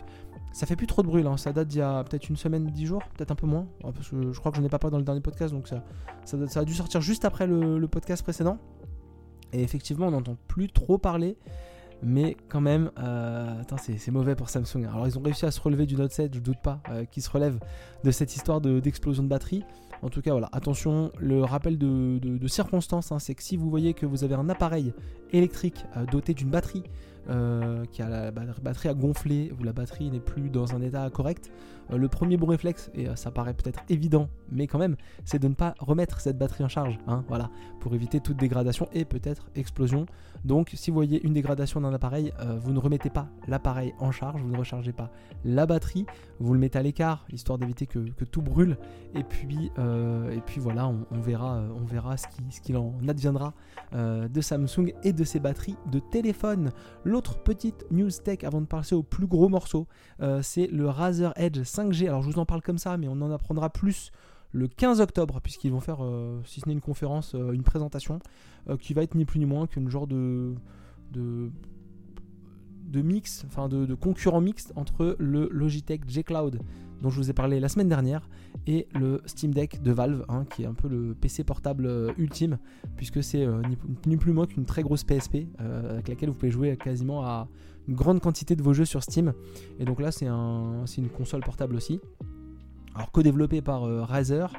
ça 0.55 0.67
fait 0.67 0.77
plus 0.77 0.87
trop 0.87 1.03
de 1.03 1.09
bruit 1.09 1.23
là. 1.23 1.37
Ça 1.37 1.53
date 1.53 1.69
d'il 1.69 1.79
y 1.79 1.83
a 1.83 2.03
peut-être 2.05 2.29
une 2.29 2.37
semaine, 2.37 2.67
dix 2.67 2.87
jours, 2.87 3.03
peut-être 3.17 3.33
un 3.33 3.35
peu 3.35 3.47
moins. 3.47 3.67
hein, 3.83 3.91
Parce 3.93 4.09
que 4.09 4.33
je 4.33 4.39
crois 4.39 4.53
que 4.53 4.57
je 4.57 4.63
n'en 4.63 4.67
ai 4.69 4.71
pas 4.71 4.79
parlé 4.79 4.93
dans 4.93 4.99
le 4.99 5.05
dernier 5.05 5.21
podcast, 5.21 5.53
donc 5.53 5.69
ça, 5.69 5.83
a 6.61 6.65
dû 6.65 6.73
sortir 6.73 7.01
juste 7.01 7.25
après 7.25 7.47
le, 7.47 7.87
podcast 7.89 8.23
précédent. 8.23 8.59
Et 9.53 9.63
effectivement, 9.63 10.07
on 10.07 10.13
n'entend 10.13 10.37
plus 10.49 10.69
trop 10.71 10.97
parler. 10.97 11.37
Mais 12.03 12.37
quand 12.49 12.61
même, 12.61 12.91
euh, 12.99 13.63
c'est 13.79 14.11
mauvais 14.11 14.35
pour 14.35 14.51
Samsung. 14.51 14.85
Alors, 14.85 15.07
ils 15.07 15.19
ont 15.19 15.23
réussi 15.23 15.47
à 15.47 15.51
se 15.51 15.61
relever 15.61 15.87
du 15.87 15.97
Note 15.97 16.13
7, 16.13 16.35
je 16.35 16.41
doute 16.41 16.61
pas 16.63 16.81
euh, 16.91 17.05
qu'ils 17.05 17.23
se 17.23 17.31
relèvent 17.31 17.59
de 18.03 18.11
cette 18.11 18.37
histoire 18.37 18.61
de- 18.61 18.79
d'explosion 18.79 19.23
de, 19.23 19.29
batterie. 19.29 19.65
En 20.03 20.11
tout 20.11 20.21
cas, 20.21 20.33
voilà, 20.33 20.51
attention, 20.53 21.11
le 21.19 21.43
rappel 21.43 21.79
de, 21.79 22.19
de- 22.19 22.49
circonstance, 22.49 23.11
hein, 23.11 23.19
c'est 23.19 23.35
que 23.35 23.43
si 23.43 23.57
vous 23.57 23.71
voyez 23.71 23.95
que 23.95 24.05
vous 24.05 24.23
avez 24.23 24.35
un 24.35 24.51
appareil 24.51 24.93
électrique 25.33 25.87
euh, 25.97 26.05
doté 26.05 26.35
d'une 26.35 26.51
batterie 26.51 26.83
qui 27.93 28.03
a 28.03 28.09
la 28.09 28.31
ba- 28.31 28.43
batterie 28.63 28.89
à 28.89 28.95
gonfler, 28.95 29.53
ou 29.59 29.65
la 29.65 29.73
batterie 29.73 30.11
n'est 30.11 30.21
plus 30.21 30.51
dans 30.51 30.75
un 30.75 30.81
état 30.83 31.09
correct, 31.11 31.51
euh, 31.84 31.84
le 31.91 32.09
premier 32.09 32.37
bon 32.37 32.47
réflexe, 32.47 32.91
et 32.95 33.09
euh, 33.09 33.17
ça 33.17 33.31
paraît 33.31 33.55
peut-être 33.55 33.81
évident, 33.89 34.29
mais 34.51 34.67
quand 34.67 34.79
même, 34.79 34.97
c'est 35.25 35.39
de 35.39 35.49
ne 35.49 35.55
pas 35.55 35.75
remettre 35.79 36.21
cette 36.21 36.39
batterie 36.39 36.65
en 36.65 36.69
charge, 36.69 36.99
hein, 37.07 37.25
voilà, 37.29 37.51
pour 37.81 37.95
éviter 37.95 38.21
toute 38.21 38.37
dégradation 38.37 38.89
et 38.93 39.05
peut-être 39.05 39.51
explosion. 39.55 40.07
Donc, 40.45 40.71
si 40.75 40.91
vous 40.91 40.95
voyez 40.95 41.25
une 41.25 41.33
dégradation 41.33 41.81
d'un 41.81 41.93
appareil, 41.93 42.33
euh, 42.41 42.59
vous 42.59 42.73
ne 42.73 42.79
remettez 42.79 43.11
pas 43.11 43.29
l'appareil 43.49 43.95
en 43.99 44.11
charge, 44.11 44.41
vous 44.43 44.51
ne 44.51 44.59
rechargez 44.59 44.93
pas 44.93 45.11
la 45.45 45.67
batterie, 45.67 46.07
vous 46.41 46.55
le 46.55 46.61
mettez 46.61 46.79
à 46.79 46.83
l'écart, 46.83 47.27
histoire 47.33 47.59
d'éviter 47.59 47.87
que, 47.87 47.99
tout 48.25 48.43
brûle, 48.43 48.77
et 49.15 49.23
puis, 49.23 49.71
euh, 49.79 50.39
voilà, 50.59 50.89
on, 50.89 51.21
verra, 51.21 51.57
euh, 51.57 51.69
on 51.75 51.85
verra 51.85 52.17
ce 52.17 52.27
qu'il 52.29 52.45
ce 52.51 52.61
qu'il 52.61 52.77
en 52.77 52.95
adviendra 53.09 53.55
euh, 53.95 54.29
de 54.29 54.41
Samsung 54.41 54.93
et 55.03 55.13
de 55.13 55.25
ses 55.25 55.41
batteries 55.41 55.77
de 55.91 55.99
téléphone. 55.99 56.71
L'autre 57.05 57.39
petite 57.39 57.85
news 57.91 58.11
tech 58.11 58.45
avant 58.45 58.61
de 58.61 58.67
passer 58.67 58.95
au 58.95 59.03
plus 59.03 59.27
gros 59.27 59.49
morceau, 59.49 59.87
euh, 60.21 60.41
c'est 60.43 60.67
le 60.69 60.89
Razer 60.89 61.33
Edge 61.37 61.63
5G. 61.75 62.07
Alors 62.07 62.23
je 62.23 62.31
vous 62.31 62.39
en 62.39 62.47
parle 62.47 62.63
comme 62.63 62.79
ça, 62.79 62.97
mais 62.97 63.09
on 63.09 63.21
en 63.21 63.31
apprendra 63.31 63.71
plus 63.71 64.11
le 64.53 64.69
15 64.69 65.01
octobre, 65.01 65.41
puisqu'ils 65.43 65.73
vont 65.73 65.81
faire, 65.81 65.99
euh, 66.03 66.41
si 66.45 66.61
ce 66.61 66.69
n'est 66.69 66.75
une 66.75 66.81
conférence, 66.81 67.35
euh, 67.35 67.53
une 67.53 67.65
présentation 67.65 68.21
euh, 68.69 68.77
qui 68.77 68.95
va 68.95 69.03
être 69.03 69.17
ni 69.17 69.25
plus 69.25 69.41
ni 69.41 69.47
moins 69.47 69.67
qu'une 69.67 69.91
genre 69.91 70.07
de, 70.07 70.55
de, 71.11 71.51
mix, 73.03 73.45
enfin 73.47 73.69
de, 73.69 73.85
de 73.85 73.95
concurrent 73.95 74.41
mixte 74.41 74.73
entre 74.77 75.17
le 75.19 75.49
Logitech 75.51 76.09
G 76.09 76.23
Cloud 76.23 76.61
dont 77.05 77.11
je 77.11 77.19
vous 77.19 77.31
ai 77.31 77.35
parlé 77.35 77.61
la 77.61 77.69
semaine 77.69 77.91
dernière 77.91 78.23
et 78.67 78.89
le 78.95 79.21
Steam 79.27 79.53
Deck 79.53 79.83
de 79.83 79.93
Valve, 79.93 80.25
hein, 80.31 80.47
qui 80.49 80.63
est 80.63 80.67
un 80.67 80.73
peu 80.73 80.89
le 80.89 81.15
PC 81.15 81.45
portable 81.45 81.85
euh, 81.85 82.13
ultime, 82.17 82.57
puisque 82.97 83.23
c'est 83.23 83.45
euh, 83.45 83.61
ni, 83.69 83.77
ni 84.07 84.17
plus 84.17 84.33
moins 84.33 84.47
qu'une 84.47 84.65
très 84.65 84.83
grosse 84.83 85.05
PSP 85.05 85.47
euh, 85.61 85.93
avec 85.93 86.09
laquelle 86.09 86.31
vous 86.31 86.35
pouvez 86.35 86.51
jouer 86.51 86.79
quasiment 86.79 87.23
à 87.23 87.47
une 87.89 87.95
grande 87.95 88.21
quantité 88.21 88.57
de 88.57 88.63
vos 88.63 88.73
jeux 88.73 88.87
sur 88.87 89.03
Steam. 89.03 89.35
Et 89.79 89.85
donc 89.85 90.01
là, 90.01 90.13
c'est 90.13 90.27
un, 90.27 90.87
une 90.97 91.11
console 91.11 91.43
portable 91.43 91.77
aussi. 91.77 92.01
Alors 92.95 93.13
co-développée 93.13 93.61
par 93.61 93.85
euh, 93.85 94.03
Razer, 94.03 94.51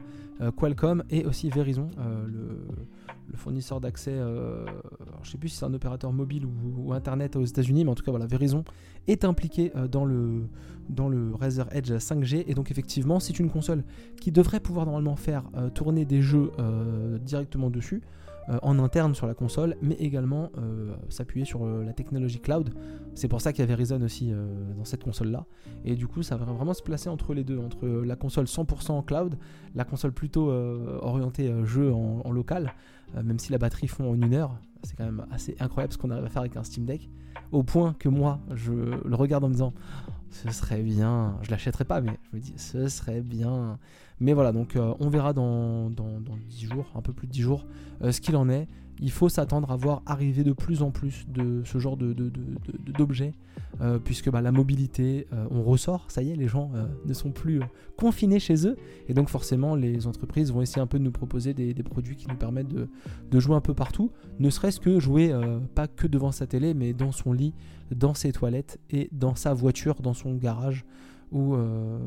Qualcomm 0.57 1.03
et 1.09 1.25
aussi 1.25 1.49
Verizon, 1.49 1.89
le 3.29 3.37
fournisseur 3.37 3.81
d'accès. 3.81 4.13
euh, 4.13 4.65
je 5.23 5.31
sais 5.31 5.37
plus 5.37 5.49
si 5.49 5.57
c'est 5.57 5.65
un 5.65 5.73
opérateur 5.73 6.11
mobile 6.13 6.45
ou, 6.45 6.93
internet 6.93 7.35
aux 7.35 7.43
États-Unis, 7.43 7.85
mais 7.85 7.91
en 7.91 7.95
tout 7.95 8.03
cas 8.03 8.11
voilà, 8.11 8.25
Verizon 8.25 8.63
est 9.07 9.25
impliqué 9.25 9.71
euh, 9.75 9.87
dans 9.87 10.05
le 10.05 10.47
dans 10.89 11.09
le 11.09 11.33
Razer 11.33 11.67
Edge 11.71 11.91
5G 11.91 12.43
et 12.47 12.53
donc 12.53 12.69
effectivement 12.69 13.19
c'est 13.19 13.39
une 13.39 13.49
console 13.49 13.83
qui 14.21 14.31
devrait 14.31 14.59
pouvoir 14.59 14.85
normalement 14.85 15.15
faire 15.15 15.43
euh, 15.55 15.69
tourner 15.69 16.05
des 16.05 16.21
jeux 16.21 16.51
directement 17.21 17.69
dessus 17.71 18.01
en 18.61 18.79
interne 18.79 19.15
sur 19.15 19.27
la 19.27 19.33
console 19.33 19.75
mais 19.81 19.95
également 19.95 20.51
euh, 20.57 20.93
s'appuyer 21.09 21.45
sur 21.45 21.65
euh, 21.65 21.83
la 21.83 21.93
technologie 21.93 22.39
cloud. 22.39 22.73
C'est 23.15 23.27
pour 23.27 23.41
ça 23.41 23.53
qu'il 23.53 23.61
y 23.61 23.63
a 23.63 23.65
Verizon 23.67 24.01
aussi 24.01 24.31
euh, 24.31 24.73
dans 24.77 24.85
cette 24.85 25.03
console 25.03 25.29
là 25.29 25.45
et 25.83 25.95
du 25.95 26.07
coup 26.07 26.23
ça 26.23 26.37
va 26.37 26.45
vraiment 26.45 26.73
se 26.73 26.83
placer 26.83 27.09
entre 27.09 27.33
les 27.33 27.43
deux 27.43 27.57
entre 27.57 27.85
euh, 27.85 28.05
la 28.05 28.15
console 28.15 28.45
100% 28.45 28.91
en 28.91 29.01
cloud 29.01 29.37
la 29.75 29.83
console 29.83 30.13
plutôt 30.13 30.49
euh, 30.49 30.99
orientée 31.01 31.49
euh, 31.49 31.65
jeu 31.65 31.93
en, 31.93 32.31
local 32.31 32.73
euh, 33.15 33.23
même 33.23 33.37
si 33.37 33.51
la 33.51 33.57
batterie 33.57 33.87
fond 33.87 34.09
en 34.09 34.15
une 34.15 34.33
heure. 34.33 34.57
C'est 34.83 34.95
quand 34.95 35.05
même 35.05 35.25
assez 35.31 35.55
incroyable 35.59 35.93
ce 35.93 35.97
qu'on 35.97 36.11
arrive 36.11 36.25
à 36.25 36.29
faire 36.29 36.41
avec 36.41 36.55
un 36.57 36.63
Steam 36.63 36.85
Deck 36.85 37.09
au 37.51 37.63
point 37.63 37.95
que 37.97 38.07
moi 38.07 38.39
je 38.53 38.71
le 38.73 39.15
regarde 39.15 39.43
en 39.43 39.49
me 39.49 39.53
disant 39.53 39.73
ce 40.29 40.51
serait 40.51 40.81
bien, 40.81 41.37
je 41.41 41.51
l'achèterai 41.51 41.85
pas 41.85 42.01
mais 42.01 42.19
je 42.23 42.37
me 42.37 42.41
dis 42.41 42.53
ce 42.57 42.87
serait 42.87 43.21
bien 43.21 43.79
mais 44.19 44.33
voilà 44.33 44.51
donc 44.51 44.75
euh, 44.75 44.93
on 44.99 45.09
verra 45.09 45.33
dans, 45.33 45.89
dans, 45.89 46.19
dans 46.19 46.37
10 46.49 46.65
jours, 46.65 46.85
un 46.95 47.01
peu 47.01 47.13
plus 47.13 47.27
de 47.27 47.31
10 47.31 47.41
jours 47.41 47.65
euh, 48.01 48.11
ce 48.11 48.21
qu'il 48.21 48.35
en 48.35 48.49
est. 48.49 48.67
Il 49.01 49.11
faut 49.11 49.27
s'attendre 49.27 49.71
à 49.71 49.75
voir 49.75 50.01
arriver 50.05 50.45
de 50.45 50.53
plus 50.53 50.81
en 50.81 50.89
plus 50.89 51.25
de 51.27 51.63
ce 51.65 51.79
genre 51.79 51.97
de, 51.97 52.13
d'objets 52.97 53.33
euh, 53.81 53.99
puisque 53.99 54.31
bah, 54.31 54.39
la 54.39 54.53
mobilité 54.53 55.27
on 55.51 55.63
ressort, 55.63 56.05
ça 56.07 56.21
y 56.21 56.31
est 56.31 56.35
les 56.37 56.47
gens 56.47 56.71
ne 57.05 57.13
sont 57.13 57.31
plus 57.31 57.59
confinés 57.97 58.39
chez 58.39 58.65
eux. 58.65 58.77
Et 59.09 59.13
donc 59.13 59.27
forcément 59.27 59.75
les 59.75 60.07
entreprises 60.07 60.53
vont 60.53 60.61
essayer 60.61 60.81
un 60.81 60.87
peu 60.87 60.97
de 60.97 61.03
nous 61.03 61.11
proposer 61.11 61.53
des, 61.53 61.73
produits 61.83 62.15
qui 62.15 62.27
nous 62.29 62.37
permettent 62.37 62.69
de, 62.69 62.87
jouer 63.37 63.57
un 63.57 63.61
peu 63.61 63.73
partout. 63.73 64.11
Ne 64.39 64.49
serait-ce 64.49 64.79
que 64.79 64.97
jouer 64.97 65.37
pas 65.75 65.89
que 65.89 66.07
devant 66.07 66.31
sa 66.31 66.47
télé 66.47 66.73
mais 66.73 66.93
dans 66.93 67.11
son 67.11 67.33
lit 67.33 67.53
dans 67.91 68.13
ses 68.13 68.31
toilettes 68.31 68.79
et 68.89 69.09
dans 69.11 69.35
sa 69.35 69.53
voiture, 69.53 69.95
dans 69.95 70.13
son 70.13 70.35
garage 70.35 70.85
ou, 71.31 71.55
euh, 71.55 71.99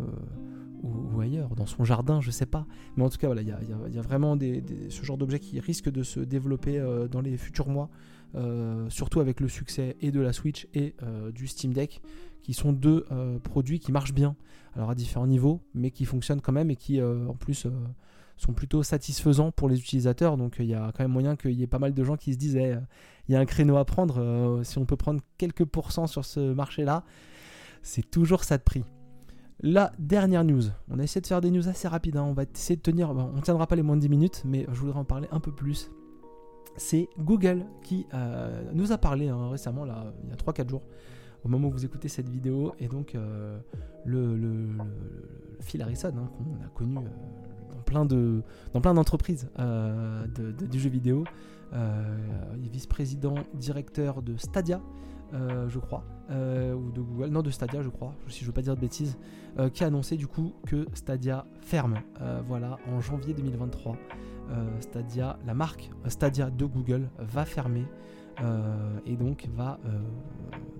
ou, 0.82 1.20
ailleurs, 1.20 1.54
dans 1.54 1.66
son 1.66 1.84
jardin, 1.84 2.20
je 2.20 2.30
sais 2.30 2.46
pas. 2.46 2.66
Mais 2.96 3.04
en 3.04 3.08
tout 3.08 3.18
cas, 3.18 3.26
voilà, 3.26 3.42
il 3.42 3.48
y 3.48 3.98
a, 3.98 4.02
vraiment 4.02 4.36
ce 4.38 5.04
genre 5.04 5.18
d'objets 5.18 5.40
qui 5.40 5.60
risquent 5.60 5.90
de 5.90 6.02
se 6.02 6.20
développer 6.20 6.80
dans 7.10 7.20
les 7.20 7.36
futurs 7.36 7.68
mois, 7.68 7.90
surtout 8.88 9.20
avec 9.20 9.40
le 9.40 9.48
succès 9.48 9.96
et 10.00 10.10
de 10.12 10.20
la 10.20 10.32
Switch 10.32 10.68
et 10.74 10.94
du 11.34 11.46
Steam 11.46 11.72
Deck, 11.72 12.00
qui 12.42 12.54
sont 12.54 12.72
deux 12.72 13.04
produits 13.42 13.80
qui 13.80 13.90
marchent 13.90 14.14
bien, 14.14 14.36
alors 14.74 14.90
à 14.90 14.94
différents 14.94 15.26
niveaux, 15.26 15.60
mais 15.74 15.90
qui 15.90 16.04
fonctionnent 16.04 16.40
quand 16.40 16.52
même 16.52 16.70
et 16.70 16.76
qui 16.76 17.02
en 17.02 17.34
plus 17.34 17.66
sont 18.38 18.52
plutôt 18.52 18.82
satisfaisants 18.82 19.50
pour 19.50 19.68
les 19.68 19.78
utilisateurs. 19.78 20.36
Donc 20.36 20.56
il 20.58 20.66
y 20.66 20.74
a 20.74 20.92
quand 20.96 21.04
même 21.04 21.12
moyen 21.12 21.36
qu'il 21.36 21.52
y 21.52 21.62
ait 21.62 21.68
pas 21.68 21.78
mal 21.78 21.92
de 21.92 22.04
gens 22.04 22.16
qui 22.16 22.32
se 22.32 22.38
disent 22.38 22.56
eh, 22.56 22.76
il 23.28 23.34
y 23.34 23.36
a 23.36 23.40
un 23.40 23.44
créneau 23.44 23.76
à 23.76 23.84
prendre, 23.84 24.20
euh, 24.20 24.64
si 24.64 24.78
on 24.78 24.86
peut 24.86 24.96
prendre 24.96 25.20
quelques 25.36 25.64
pourcents 25.64 26.06
sur 26.06 26.24
ce 26.24 26.52
marché-là, 26.52 27.04
c'est 27.82 28.08
toujours 28.08 28.44
ça 28.44 28.56
de 28.56 28.62
prix. 28.62 28.84
La 29.60 29.92
dernière 29.98 30.44
news, 30.44 30.62
on 30.88 31.00
a 31.00 31.02
essayé 31.02 31.20
de 31.20 31.26
faire 31.26 31.40
des 31.40 31.50
news 31.50 31.68
assez 31.68 31.88
rapides, 31.88 32.16
hein. 32.16 32.22
on 32.22 32.32
va 32.32 32.44
essayer 32.44 32.76
de 32.76 32.80
tenir, 32.80 33.10
on 33.10 33.32
ne 33.32 33.40
tiendra 33.40 33.66
pas 33.66 33.74
les 33.74 33.82
moins 33.82 33.96
de 33.96 34.00
10 34.02 34.08
minutes, 34.08 34.42
mais 34.44 34.64
je 34.70 34.78
voudrais 34.78 35.00
en 35.00 35.04
parler 35.04 35.26
un 35.32 35.40
peu 35.40 35.50
plus. 35.50 35.90
C'est 36.76 37.08
Google 37.18 37.64
qui 37.82 38.06
euh, 38.14 38.62
nous 38.72 38.92
a 38.92 38.98
parlé 38.98 39.28
hein, 39.28 39.48
récemment, 39.50 39.84
il 39.84 40.28
y 40.30 40.32
a 40.32 40.36
3-4 40.36 40.68
jours, 40.68 40.82
au 41.44 41.48
moment 41.48 41.66
où 41.68 41.72
vous 41.72 41.84
écoutez 41.84 42.06
cette 42.06 42.28
vidéo, 42.28 42.72
et 42.78 42.86
donc 42.86 43.16
euh, 43.16 43.58
le, 44.04 44.68
Phil 45.60 45.82
Harrison, 45.82 46.14
hein, 46.16 46.30
qu'on 46.36 46.64
a 46.64 46.68
connu 46.68 46.94
dans 46.94 47.82
plein 47.84 48.04
de 48.04 48.42
dans 48.74 48.80
plein 48.80 48.94
d'entreprises 48.94 49.50
du 50.70 50.78
jeu 50.78 50.88
vidéo, 50.88 51.24
euh, 51.72 52.16
vice-président 52.70 53.34
directeur 53.54 54.22
de 54.22 54.36
Stadia, 54.36 54.80
euh, 55.34 55.68
je 55.68 55.78
crois, 55.78 56.04
euh, 56.30 56.74
ou 56.74 56.90
de 56.90 57.00
Google, 57.00 57.28
non 57.28 57.42
de 57.42 57.50
Stadia 57.50 57.82
je 57.82 57.88
crois, 57.88 58.14
si 58.28 58.40
je 58.40 58.46
veux 58.46 58.52
pas 58.52 58.62
dire 58.62 58.74
de 58.74 58.80
bêtises, 58.80 59.18
qui 59.74 59.82
a 59.82 59.88
annoncé 59.88 60.16
du 60.16 60.28
coup 60.28 60.52
que 60.66 60.86
Stadia 60.94 61.44
ferme, 61.62 62.00
voilà, 62.46 62.78
en 62.86 63.00
janvier 63.00 63.34
2023. 63.34 63.96
Stadia, 64.78 65.36
la 65.44 65.52
marque 65.52 65.90
Stadia 66.06 66.48
de 66.48 66.64
Google 66.64 67.10
va 67.18 67.44
fermer 67.44 67.84
et 69.04 69.16
donc 69.16 69.48
va 69.56 69.80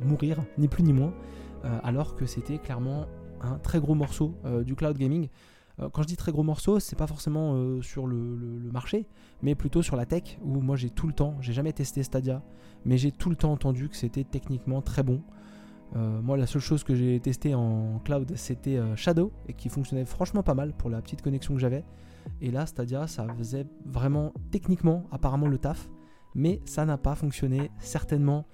mourir, 0.00 0.44
ni 0.56 0.68
plus 0.68 0.84
ni 0.84 0.92
moins, 0.92 1.12
alors 1.82 2.14
que 2.14 2.24
c'était 2.24 2.58
clairement 2.58 3.06
un 3.40 3.58
très 3.58 3.80
gros 3.80 3.96
morceau 3.96 4.36
du 4.64 4.76
cloud 4.76 4.96
gaming. 4.96 5.28
Euh, 5.80 5.88
quand 5.90 6.02
je 6.02 6.08
dis 6.08 6.16
très 6.16 6.32
gros 6.32 6.42
morceau, 6.42 6.80
c'est 6.80 6.96
pas 6.96 7.06
forcément 7.06 7.54
euh, 7.54 7.82
sur 7.82 8.06
le, 8.06 8.16
marché, 8.72 9.06
mais 9.42 9.54
plutôt 9.54 9.82
sur 9.82 9.96
la 9.96 10.06
tech, 10.06 10.38
où 10.42 10.60
moi 10.60 10.76
j'ai 10.76 10.90
tout 10.90 11.06
le 11.06 11.12
temps, 11.12 11.36
j'ai 11.40 11.52
jamais 11.52 11.72
testé 11.72 12.02
Stadia, 12.02 12.42
mais 12.84 12.98
j'ai 12.98 13.12
tout 13.12 13.30
le 13.30 13.36
temps 13.36 13.52
entendu 13.52 13.88
que 13.88 13.96
c'était 13.96 14.24
techniquement 14.24 14.82
très 14.82 15.02
bon. 15.02 15.22
Euh, 15.96 16.20
moi, 16.20 16.36
la 16.36 16.46
seule 16.46 16.60
chose 16.60 16.84
que 16.84 16.94
j'ai 16.94 17.18
testé 17.18 17.54
en 17.54 18.00
cloud, 18.04 18.32
c'était 18.36 18.78
Shadow, 18.94 19.32
et 19.46 19.54
qui 19.54 19.68
fonctionnait 19.68 20.04
franchement 20.04 20.42
pas 20.42 20.54
mal 20.54 20.72
pour 20.74 20.90
la 20.90 21.00
petite 21.00 21.22
connexion 21.22 21.54
que 21.54 21.60
j'avais. 21.60 21.84
Et 22.42 22.50
là, 22.50 22.66
Stadia, 22.66 23.06
ça 23.06 23.26
faisait 23.38 23.66
vraiment 23.86 24.34
techniquement, 24.50 25.04
apparemment, 25.10 25.46
le 25.46 25.58
taf, 25.58 25.88
mais 26.34 26.60
ça 26.66 26.84
n'a 26.84 26.98
pas 26.98 27.14
fonctionné 27.14 27.70
certainement 27.78 28.46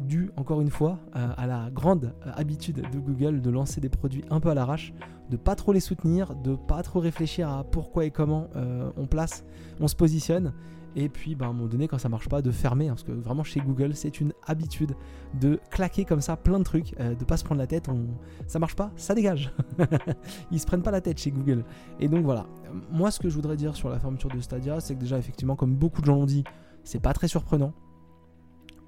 dû 0.00 0.30
encore 0.36 0.60
une 0.60 0.70
fois 0.70 0.98
à 1.12 1.46
la 1.46 1.70
grande 1.70 2.14
habitude 2.36 2.86
de 2.92 2.98
Google 2.98 3.40
de 3.40 3.50
lancer 3.50 3.80
des 3.80 3.88
produits 3.88 4.24
un 4.30 4.40
peu 4.40 4.48
à 4.48 4.54
l'arrache, 4.54 4.92
de 5.30 5.36
pas 5.36 5.54
trop 5.54 5.72
les 5.72 5.80
soutenir, 5.80 6.34
de 6.36 6.54
pas 6.54 6.82
trop 6.82 7.00
réfléchir 7.00 7.48
à 7.48 7.64
pourquoi 7.64 8.04
et 8.04 8.10
comment 8.10 8.48
euh, 8.56 8.90
on 8.96 9.06
place, 9.06 9.44
on 9.80 9.88
se 9.88 9.96
positionne, 9.96 10.52
et 10.96 11.08
puis 11.08 11.34
bah, 11.34 11.46
à 11.46 11.48
un 11.48 11.52
moment 11.52 11.68
donné 11.68 11.86
quand 11.86 11.98
ça 11.98 12.08
marche 12.08 12.28
pas 12.28 12.42
de 12.42 12.50
fermer, 12.50 12.88
hein, 12.88 12.92
parce 12.92 13.04
que 13.04 13.12
vraiment 13.12 13.44
chez 13.44 13.60
Google 13.60 13.94
c'est 13.94 14.20
une 14.20 14.32
habitude 14.46 14.94
de 15.40 15.60
claquer 15.70 16.04
comme 16.04 16.20
ça 16.20 16.36
plein 16.36 16.58
de 16.58 16.64
trucs, 16.64 16.98
euh, 16.98 17.14
de 17.14 17.24
pas 17.24 17.36
se 17.36 17.44
prendre 17.44 17.60
la 17.60 17.66
tête, 17.66 17.88
on... 17.88 18.06
ça 18.46 18.58
marche 18.58 18.76
pas, 18.76 18.90
ça 18.96 19.14
dégage. 19.14 19.52
Ils 20.50 20.60
se 20.60 20.66
prennent 20.66 20.82
pas 20.82 20.90
la 20.90 21.00
tête 21.00 21.18
chez 21.18 21.30
Google. 21.30 21.64
Et 22.00 22.08
donc 22.08 22.24
voilà, 22.24 22.46
moi 22.90 23.10
ce 23.10 23.20
que 23.20 23.28
je 23.28 23.34
voudrais 23.34 23.56
dire 23.56 23.76
sur 23.76 23.90
la 23.90 23.98
fermeture 23.98 24.30
de 24.30 24.40
Stadia, 24.40 24.80
c'est 24.80 24.94
que 24.94 25.00
déjà 25.00 25.18
effectivement 25.18 25.56
comme 25.56 25.74
beaucoup 25.74 26.00
de 26.00 26.06
gens 26.06 26.14
l'ont 26.14 26.26
dit, 26.26 26.44
c'est 26.84 27.00
pas 27.00 27.12
très 27.12 27.28
surprenant 27.28 27.74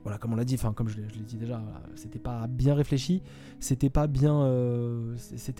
voilà, 0.02 0.16
comme 0.18 0.32
on 0.32 0.36
l'a 0.36 0.44
dit, 0.44 0.54
enfin 0.54 0.72
comme 0.72 0.88
je 0.88 0.96
l'ai 0.96 1.06
dit 1.26 1.36
déjà, 1.36 1.62
c'était 1.94 2.18
pas 2.18 2.46
bien 2.46 2.74
réfléchi, 2.74 3.22
c'était 3.58 3.90
pas 3.90 4.06
bien, 4.06 4.42
euh, 4.42 5.16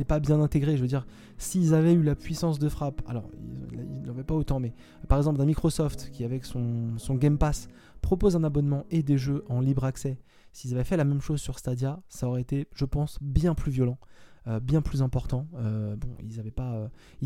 pas 0.09 0.20
bien 0.20 0.40
intégré. 0.40 0.76
Je 0.76 0.82
veux 0.82 0.88
dire, 0.88 1.06
s'ils 1.37 1.75
avaient 1.75 1.92
eu 1.92 2.02
la 2.02 2.14
puissance 2.14 2.59
de 2.59 2.68
frappe, 2.68 3.02
alors 3.06 3.28
ils 3.73 4.02
n'avaient 4.06 4.25
pas 4.25 4.35
autant, 4.35 4.59
mais 4.59 4.73
par 5.09 5.18
exemple 5.18 5.38
d'un 5.38 5.44
Microsoft 5.44 6.11
qui 6.11 6.25
avec 6.25 6.44
son, 6.44 6.94
Game 7.11 7.37
Pass 7.37 7.68
propose 8.00 8.35
un 8.35 8.44
abonnement 8.44 8.87
et 8.90 9.02
des 9.02 9.18
jeux 9.18 9.44
en 9.49 9.61
libre 9.61 9.85
accès, 9.85 10.18
s'ils 10.52 10.73
avaient 10.75 10.85
fait 10.85 10.97
la 10.97 11.04
même 11.04 11.20
chose 11.20 11.40
sur 11.40 11.59
Stadia, 11.59 12.00
ça 12.09 12.26
aurait 12.26 12.40
été, 12.40 12.66
je 12.75 12.87
pense, 12.87 13.18
bien 13.20 13.54
plus 13.54 13.70
violent. 13.70 13.99
Euh, 14.47 14.59
bien 14.59 14.80
plus 14.80 15.02
important. 15.02 15.47
Euh, 15.56 15.97
bon, 15.97 16.09
ils 16.23 16.38
n'avaient 16.38 16.50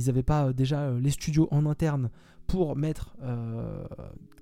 avaient 0.09 0.23
pas 0.25 0.53
déjà 0.53 0.91
les 0.91 1.11
studios 1.11 1.47
en 1.53 1.65
interne 1.65 2.11
pour 2.47 2.77
mettre 2.77 3.17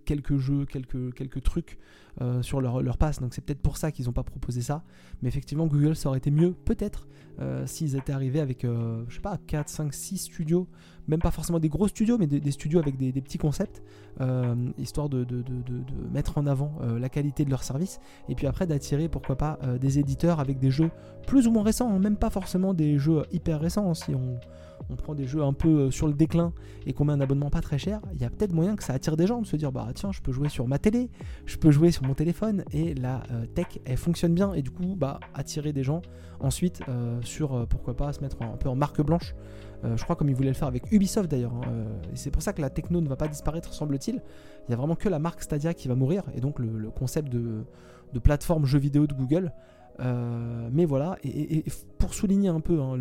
quelques 0.04 0.36
jeux, 0.38 0.66
quelques, 0.66 1.14
quelques 1.14 1.42
trucs 1.42 1.78
euh, 2.20 2.42
sur 2.42 2.60
leur, 2.60 2.82
leur 2.82 2.98
passe. 2.98 3.20
Donc 3.20 3.34
c'est 3.34 3.40
peut-être 3.40 3.62
pour 3.62 3.76
ça 3.76 3.90
qu'ils 3.90 4.06
n'ont 4.06 4.12
pas 4.12 4.22
proposé 4.22 4.60
ça. 4.60 4.82
Mais 5.22 5.28
effectivement, 5.28 5.66
Google, 5.66 5.96
ça 5.96 6.08
aurait 6.08 6.18
été 6.18 6.30
mieux, 6.30 6.52
peut-être, 6.52 7.08
euh, 7.40 7.66
s'ils 7.66 7.96
étaient 7.96 8.12
arrivés 8.12 8.40
avec, 8.40 8.64
euh, 8.64 9.04
je 9.08 9.14
sais 9.14 9.20
pas, 9.20 9.38
4, 9.46 9.68
5, 9.68 9.94
6 9.94 10.18
studios. 10.18 10.68
Même 11.08 11.20
pas 11.20 11.30
forcément 11.30 11.58
des 11.58 11.68
gros 11.68 11.88
studios, 11.88 12.16
mais 12.18 12.26
des, 12.26 12.50
studios 12.52 12.78
avec 12.78 12.96
des, 12.96 13.12
petits 13.12 13.38
concepts, 13.38 13.82
histoire 14.78 15.08
de, 15.08 15.24
de, 15.24 15.42
mettre 16.12 16.38
en 16.38 16.46
avant 16.46 16.78
la 16.96 17.08
qualité 17.08 17.44
de 17.44 17.50
leur 17.50 17.64
service. 17.64 17.98
Et 18.28 18.36
puis 18.36 18.46
après, 18.46 18.68
d'attirer, 18.68 19.08
pourquoi 19.08 19.34
pas, 19.34 19.58
des 19.80 19.98
éditeurs 19.98 20.38
avec 20.38 20.60
des 20.60 20.70
jeux 20.70 20.92
plus 21.26 21.48
ou 21.48 21.50
moins 21.50 21.64
récents, 21.64 21.92
hein. 21.92 21.98
même 21.98 22.16
pas 22.16 22.30
forcément 22.30 22.72
des 22.72 22.98
jeux 23.00 23.24
hyper 23.32 23.58
récents. 23.58 23.94
Si 23.94 24.14
on 24.14 24.38
on 24.90 24.96
prend 24.96 25.14
des 25.14 25.26
jeux 25.26 25.42
un 25.42 25.52
peu 25.52 25.68
euh, 25.68 25.90
sur 25.90 26.06
le 26.06 26.14
déclin 26.14 26.52
et 26.86 26.92
qu'on 26.92 27.04
met 27.04 27.12
un 27.12 27.20
abonnement 27.20 27.50
pas 27.50 27.60
très 27.60 27.78
cher, 27.78 27.91
il 28.12 28.20
y 28.20 28.24
a 28.24 28.30
peut-être 28.30 28.52
moyen 28.52 28.76
que 28.76 28.82
ça 28.82 28.92
attire 28.92 29.16
des 29.16 29.26
gens 29.26 29.42
de 29.42 29.46
se 29.46 29.56
dire 29.56 29.72
bah 29.72 29.88
tiens 29.94 30.12
je 30.12 30.20
peux 30.20 30.32
jouer 30.32 30.48
sur 30.48 30.66
ma 30.66 30.78
télé, 30.78 31.10
je 31.46 31.56
peux 31.56 31.70
jouer 31.70 31.90
sur 31.90 32.04
mon 32.04 32.14
téléphone 32.14 32.64
et 32.72 32.94
la 32.94 33.22
euh, 33.32 33.46
tech 33.46 33.66
elle 33.84 33.96
fonctionne 33.96 34.34
bien 34.34 34.54
et 34.54 34.62
du 34.62 34.70
coup 34.70 34.94
bah 34.96 35.20
attirer 35.34 35.72
des 35.72 35.82
gens 35.82 36.02
ensuite 36.40 36.82
euh, 36.88 37.20
sur 37.22 37.66
pourquoi 37.68 37.96
pas 37.96 38.12
se 38.12 38.20
mettre 38.20 38.40
un 38.42 38.56
peu 38.56 38.68
en 38.68 38.74
marque 38.76 39.02
blanche. 39.02 39.34
je 39.82 40.02
crois 40.02 40.16
comme 40.16 40.28
ils 40.28 40.34
voulaient 40.34 40.48
le 40.48 40.54
faire 40.54 40.68
avec 40.68 40.90
Ubisoft 40.92 41.30
d'ailleurs. 41.30 41.54
Hein, 41.54 41.84
et 42.12 42.16
c'est 42.16 42.30
pour 42.30 42.42
ça 42.42 42.52
que 42.52 42.62
la 42.62 42.70
techno 42.70 43.00
ne 43.00 43.08
va 43.08 43.16
pas 43.16 43.28
disparaître 43.28 43.74
semble-t-il. 43.74 44.22
Il 44.68 44.70
y 44.70 44.74
a 44.74 44.76
vraiment 44.76 44.94
que 44.94 45.08
la 45.08 45.18
marque 45.18 45.42
Stadia 45.42 45.74
qui 45.74 45.88
va 45.88 45.94
mourir 45.96 46.22
et 46.34 46.40
donc 46.40 46.58
le, 46.60 46.90
concept 46.90 47.28
de, 47.28 47.64
de 48.12 48.18
plateforme 48.18 48.64
jeux 48.64 48.78
vidéo 48.78 49.06
de 49.06 49.14
Google. 49.14 49.52
Mais 49.98 50.84
voilà, 50.84 51.16
et, 51.24 51.64
pour 51.98 52.14
souligner 52.14 52.48
un 52.48 52.60
peu 52.60 52.80
hein, 52.80 52.96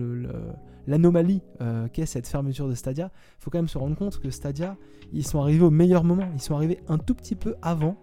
l'anomalie 0.88 1.41
euh, 1.62 1.88
qu'est 1.88 2.05
cette 2.05 2.27
fermeture 2.27 2.67
de 2.67 2.75
Stadia, 2.75 3.12
il 3.39 3.43
faut 3.43 3.50
quand 3.50 3.57
même 3.57 3.67
se 3.67 3.77
rendre 3.77 3.95
compte 3.95 4.19
que 4.19 4.29
Stadia, 4.29 4.77
ils 5.13 5.25
sont 5.25 5.41
arrivés 5.41 5.63
au 5.63 5.71
meilleur 5.71 6.03
moment. 6.03 6.27
Ils 6.33 6.41
sont 6.41 6.55
arrivés 6.55 6.79
un 6.88 6.98
tout 6.98 7.15
petit 7.15 7.36
peu 7.36 7.55
avant, 7.62 7.98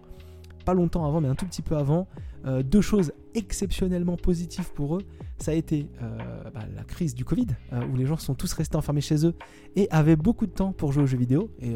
pas 0.65 0.73
longtemps 0.73 1.05
avant, 1.05 1.21
mais 1.21 1.27
un 1.27 1.35
tout 1.35 1.45
petit 1.45 1.61
peu 1.61 1.77
avant. 1.77 2.07
Euh, 2.45 2.63
deux 2.63 2.81
choses 2.81 3.11
exceptionnellement 3.33 4.15
positives 4.15 4.71
pour 4.73 4.95
eux, 4.95 5.01
ça 5.39 5.51
a 5.51 5.53
été 5.53 5.89
euh, 6.01 6.17
bah, 6.53 6.61
la 6.73 6.83
crise 6.83 7.13
du 7.13 7.25
Covid, 7.25 7.47
où 7.91 7.95
les 7.95 8.05
gens 8.05 8.17
sont 8.17 8.33
tous 8.33 8.51
restés 8.53 8.77
enfermés 8.77 9.01
chez 9.01 9.25
eux 9.25 9.35
et 9.75 9.87
avaient 9.91 10.15
beaucoup 10.15 10.45
de 10.45 10.51
temps 10.51 10.71
pour 10.71 10.93
jouer 10.93 11.03
aux 11.03 11.07
jeux 11.07 11.17
vidéo. 11.17 11.51
Et 11.59 11.75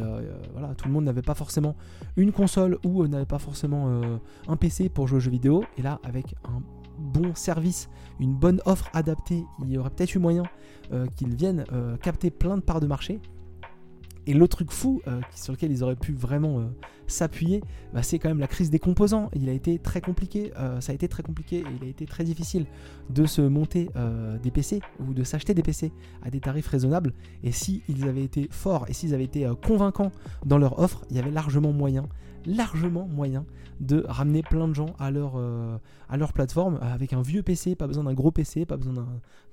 voilà, 0.53 0.74
tout 0.75 0.88
le 0.88 0.93
monde 0.93 1.03
n'avait 1.03 1.22
pas 1.22 1.36
forcément 1.36 1.75
une 2.15 2.32
console 2.32 2.77
ou 2.86 3.08
n'avait 3.08 3.25
pas 3.25 3.39
forcément 3.39 4.01
un 4.48 4.58
PC 4.58 4.89
pour 4.89 5.08
jouer 5.08 5.17
aux 5.17 5.22
jeux 5.22 5.32
vidéo. 5.32 5.63
Et 5.77 5.82
là, 5.82 6.00
avec 6.03 6.36
un 6.46 6.62
bon 7.04 7.36
service, 7.36 7.90
une 8.20 8.34
bonne 8.34 8.62
offre 8.66 8.90
adaptée, 8.94 9.46
il 9.62 9.72
y 9.72 9.78
aurait 9.78 9.90
peut-être 9.90 10.16
eu 10.16 10.20
moyen 10.20 10.44
euh, 10.92 11.06
qu'ils 11.16 11.36
viennent 11.36 11.66
euh, 11.72 11.98
capter 11.98 12.32
plein 12.32 12.58
de 12.58 12.62
parts 12.62 12.80
de 12.80 12.88
marché. 12.88 13.20
Et 14.26 14.34
l'autre 14.34 14.56
truc 14.56 14.72
fou 14.72 15.02
euh, 15.08 15.20
sur 15.36 15.52
lequel 15.52 15.70
ils 15.72 15.84
auraient 15.84 15.98
pu 15.98 16.14
vraiment 16.14 16.70
s'appuyer, 17.08 17.62
bah, 17.94 18.04
c'est 18.04 18.20
quand 18.20 18.30
même 18.30 18.40
la 18.40 18.48
crise 18.48 18.70
des 18.70 18.80
composants. 18.80 19.30
Il 19.36 19.50
a 19.50 19.52
été 19.52 19.80
très 19.80 20.00
compliqué, 20.00 20.54
ça 20.80 20.94
a 20.94 20.96
été 20.96 21.10
très 21.10 21.24
compliqué 21.24 21.58
et 21.58 21.66
il 21.82 21.86
a 21.86 21.90
été 21.90 22.06
très 22.06 22.24
difficile 22.24 22.66
de 23.10 23.26
se 23.26 23.42
monter 23.42 23.90
des 24.42 24.50
PC 24.50 24.80
ou 25.06 25.14
de 25.14 25.26
s'acheter 25.26 25.54
des 25.54 25.62
PC 25.62 25.92
à 26.22 26.30
des 26.30 26.40
tarifs 26.40 26.68
raisonnables. 26.68 27.14
Et 27.44 27.52
s'ils 27.52 28.08
avaient 28.08 28.24
été 28.24 28.48
forts 28.50 28.86
et 28.88 28.94
s'ils 28.94 29.14
avaient 29.14 29.26
été 29.26 29.46
convaincants 29.62 30.14
dans 30.46 30.58
leur 30.58 30.80
offre, 30.80 31.04
il 31.10 31.18
y 31.18 31.20
avait 31.20 31.32
largement 31.32 31.74
moyen 31.74 32.08
largement 32.46 33.08
moyen 33.08 33.46
de 33.80 34.04
ramener 34.08 34.44
plein 34.44 34.68
de 34.68 34.74
gens 34.74 34.96
à 35.00 35.12
leur, 35.12 35.34
euh, 35.36 35.78
plateforme 36.34 36.80
avec 36.82 37.14
un 37.14 37.22
vieux 37.22 37.44
PC, 37.44 37.76
pas 37.76 37.88
besoin 37.88 38.04
d'un 38.04 38.14
gros 38.14 38.32
PC, 38.32 38.66
pas 38.66 38.78
besoin 38.78 38.94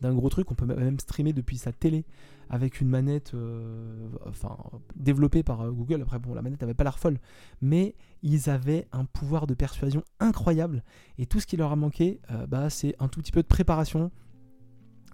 d'un 0.00 0.14
gros 0.14 0.28
truc. 0.28 0.50
On 0.50 0.54
peut 0.54 0.66
même 0.66 0.98
streamer 0.98 1.32
depuis 1.32 1.58
sa 1.58 1.72
télé 1.72 2.04
avec 2.48 2.80
une 2.80 2.88
manette 2.88 3.32
euh, 3.34 4.08
enfin, 4.26 4.56
développée 4.96 5.42
par 5.42 5.62
euh, 5.62 5.70
Google. 5.70 6.02
Après, 6.02 6.18
bon, 6.18 6.34
la 6.34 6.42
manette 6.42 6.60
n'avait 6.60 6.74
pas 6.74 6.84
l'air 6.84 6.98
folle, 6.98 7.18
mais 7.60 7.94
ils 8.22 8.50
avaient 8.50 8.86
un 8.92 9.04
pouvoir 9.04 9.46
de 9.46 9.54
persuasion 9.54 10.02
incroyable. 10.18 10.82
Et 11.18 11.26
tout 11.26 11.40
ce 11.40 11.46
qui 11.46 11.56
leur 11.56 11.72
a 11.72 11.76
manqué, 11.76 12.20
bah, 12.48 12.70
c'est 12.70 12.94
un 12.98 13.08
tout 13.08 13.20
petit 13.20 13.32
peu 13.32 13.42
de 13.42 13.48
préparation. 13.48 14.10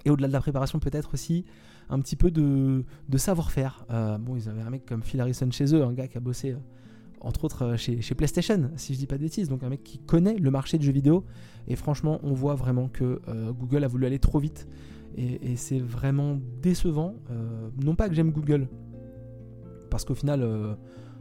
Et 0.05 0.11
au-delà 0.11 0.29
de 0.29 0.33
la 0.33 0.41
préparation, 0.41 0.79
peut-être 0.79 1.15
aussi 1.15 1.45
un 1.89 2.01
petit 2.01 2.17
peu 2.17 2.31
de, 2.31 2.85
de 3.09 3.19
savoir-faire. 3.19 3.87
bon, 4.21 4.37
ils 4.37 4.49
avaient 4.49 4.63
un 4.63 4.71
mec 4.71 4.87
comme 4.87 5.03
Phil 5.03 5.21
Harrison 5.21 5.51
chez 5.51 5.75
eux, 5.75 5.85
un 5.85 5.93
gars 5.93 6.09
qui 6.09 6.17
a 6.17 6.21
bossé 6.21 6.57
entre 7.21 7.45
autres 7.45 7.65
euh, 7.65 7.77
chez, 7.77 8.15
PlayStation, 8.15 8.71
si 8.77 8.95
je 8.95 8.99
dis 8.99 9.07
pas 9.07 9.17
de 9.17 9.23
bêtises. 9.23 9.49
Donc 9.49 9.63
un 9.63 9.69
mec 9.69 9.83
qui 9.83 9.99
connaît 9.99 10.37
le 10.37 10.51
marché 10.51 10.79
de 10.79 10.83
jeux 10.83 10.93
vidéo. 10.93 11.25
Et 11.69 11.77
franchement, 11.77 12.21
on 12.23 12.33
voit 12.33 12.55
vraiment 12.55 12.89
que 12.89 13.21
euh, 13.29 13.53
Google 13.53 13.85
a 13.85 13.89
voulu 13.89 14.07
aller 14.07 14.19
trop 14.19 14.39
vite. 14.39 14.67
et, 15.17 15.57
c'est 15.57 15.81
vraiment 15.81 16.39
décevant. 16.63 17.15
non 17.83 17.95
pas 17.95 18.09
que 18.09 18.15
j'aime 18.15 18.33
Google, 18.33 18.69
parce 19.91 20.05
qu'au 20.05 20.15
final, 20.15 20.45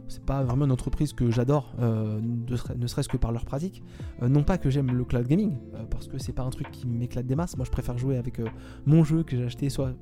c'est 0.08 0.24
pas 0.24 0.42
vraiment 0.42 0.64
une 0.64 0.72
entreprise 0.72 1.12
que 1.12 1.30
j'adore, 1.30 1.72
euh, 1.80 2.20
ne 2.20 2.86
serait-ce 2.86 3.08
que 3.08 3.16
par 3.16 3.32
leur 3.32 3.44
pratique. 3.44 3.82
Euh, 4.22 4.28
non 4.28 4.42
pas 4.42 4.58
que 4.58 4.70
j'aime 4.70 4.92
le 4.92 5.04
cloud 5.04 5.26
gaming, 5.26 5.56
euh, 5.74 5.84
parce 5.90 6.06
que 6.06 6.18
c'est 6.18 6.32
pas 6.32 6.42
un 6.42 6.50
truc 6.50 6.70
qui 6.70 6.86
m'éclate 6.86 7.26
des 7.26 7.34
masses. 7.34 7.56
Moi, 7.56 7.64
je 7.64 7.70
préfère 7.70 7.98
jouer 7.98 8.16
avec 8.16 8.40
mon 8.84 9.04
jeu 9.04 9.22
que 9.22 9.36
j'ai 9.36 9.44
acheté 9.44 9.68
soit 9.70 9.92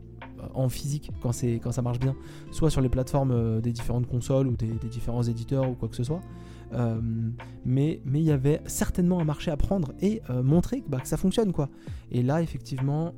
en 0.52 0.68
physique 0.68 1.10
quand, 1.22 1.30
quand 1.62 1.72
ça 1.72 1.80
marche 1.80 1.98
bien, 1.98 2.14
soit 2.50 2.68
sur 2.68 2.80
les 2.80 2.88
plateformes 2.88 3.60
des 3.60 3.72
différentes 3.72 4.06
consoles 4.06 4.46
ou 4.46 4.56
des, 4.56 4.66
différents 4.88 5.22
éditeurs 5.22 5.70
ou 5.70 5.74
quoi 5.74 5.88
que 5.88 5.96
ce 5.96 6.04
soit. 6.04 6.20
mais 7.64 8.00
il 8.06 8.22
y 8.22 8.30
avait 8.30 8.60
certainement 8.66 9.20
un 9.20 9.24
marché 9.24 9.50
à 9.50 9.56
prendre 9.56 9.92
et 10.00 10.20
montrer 10.42 10.84
bah, 10.86 11.00
que 11.00 11.08
ça 11.08 11.16
fonctionne 11.16 11.52
quoi. 11.52 11.70
Et 12.10 12.22
là, 12.22 12.42
effectivement, 12.42 13.14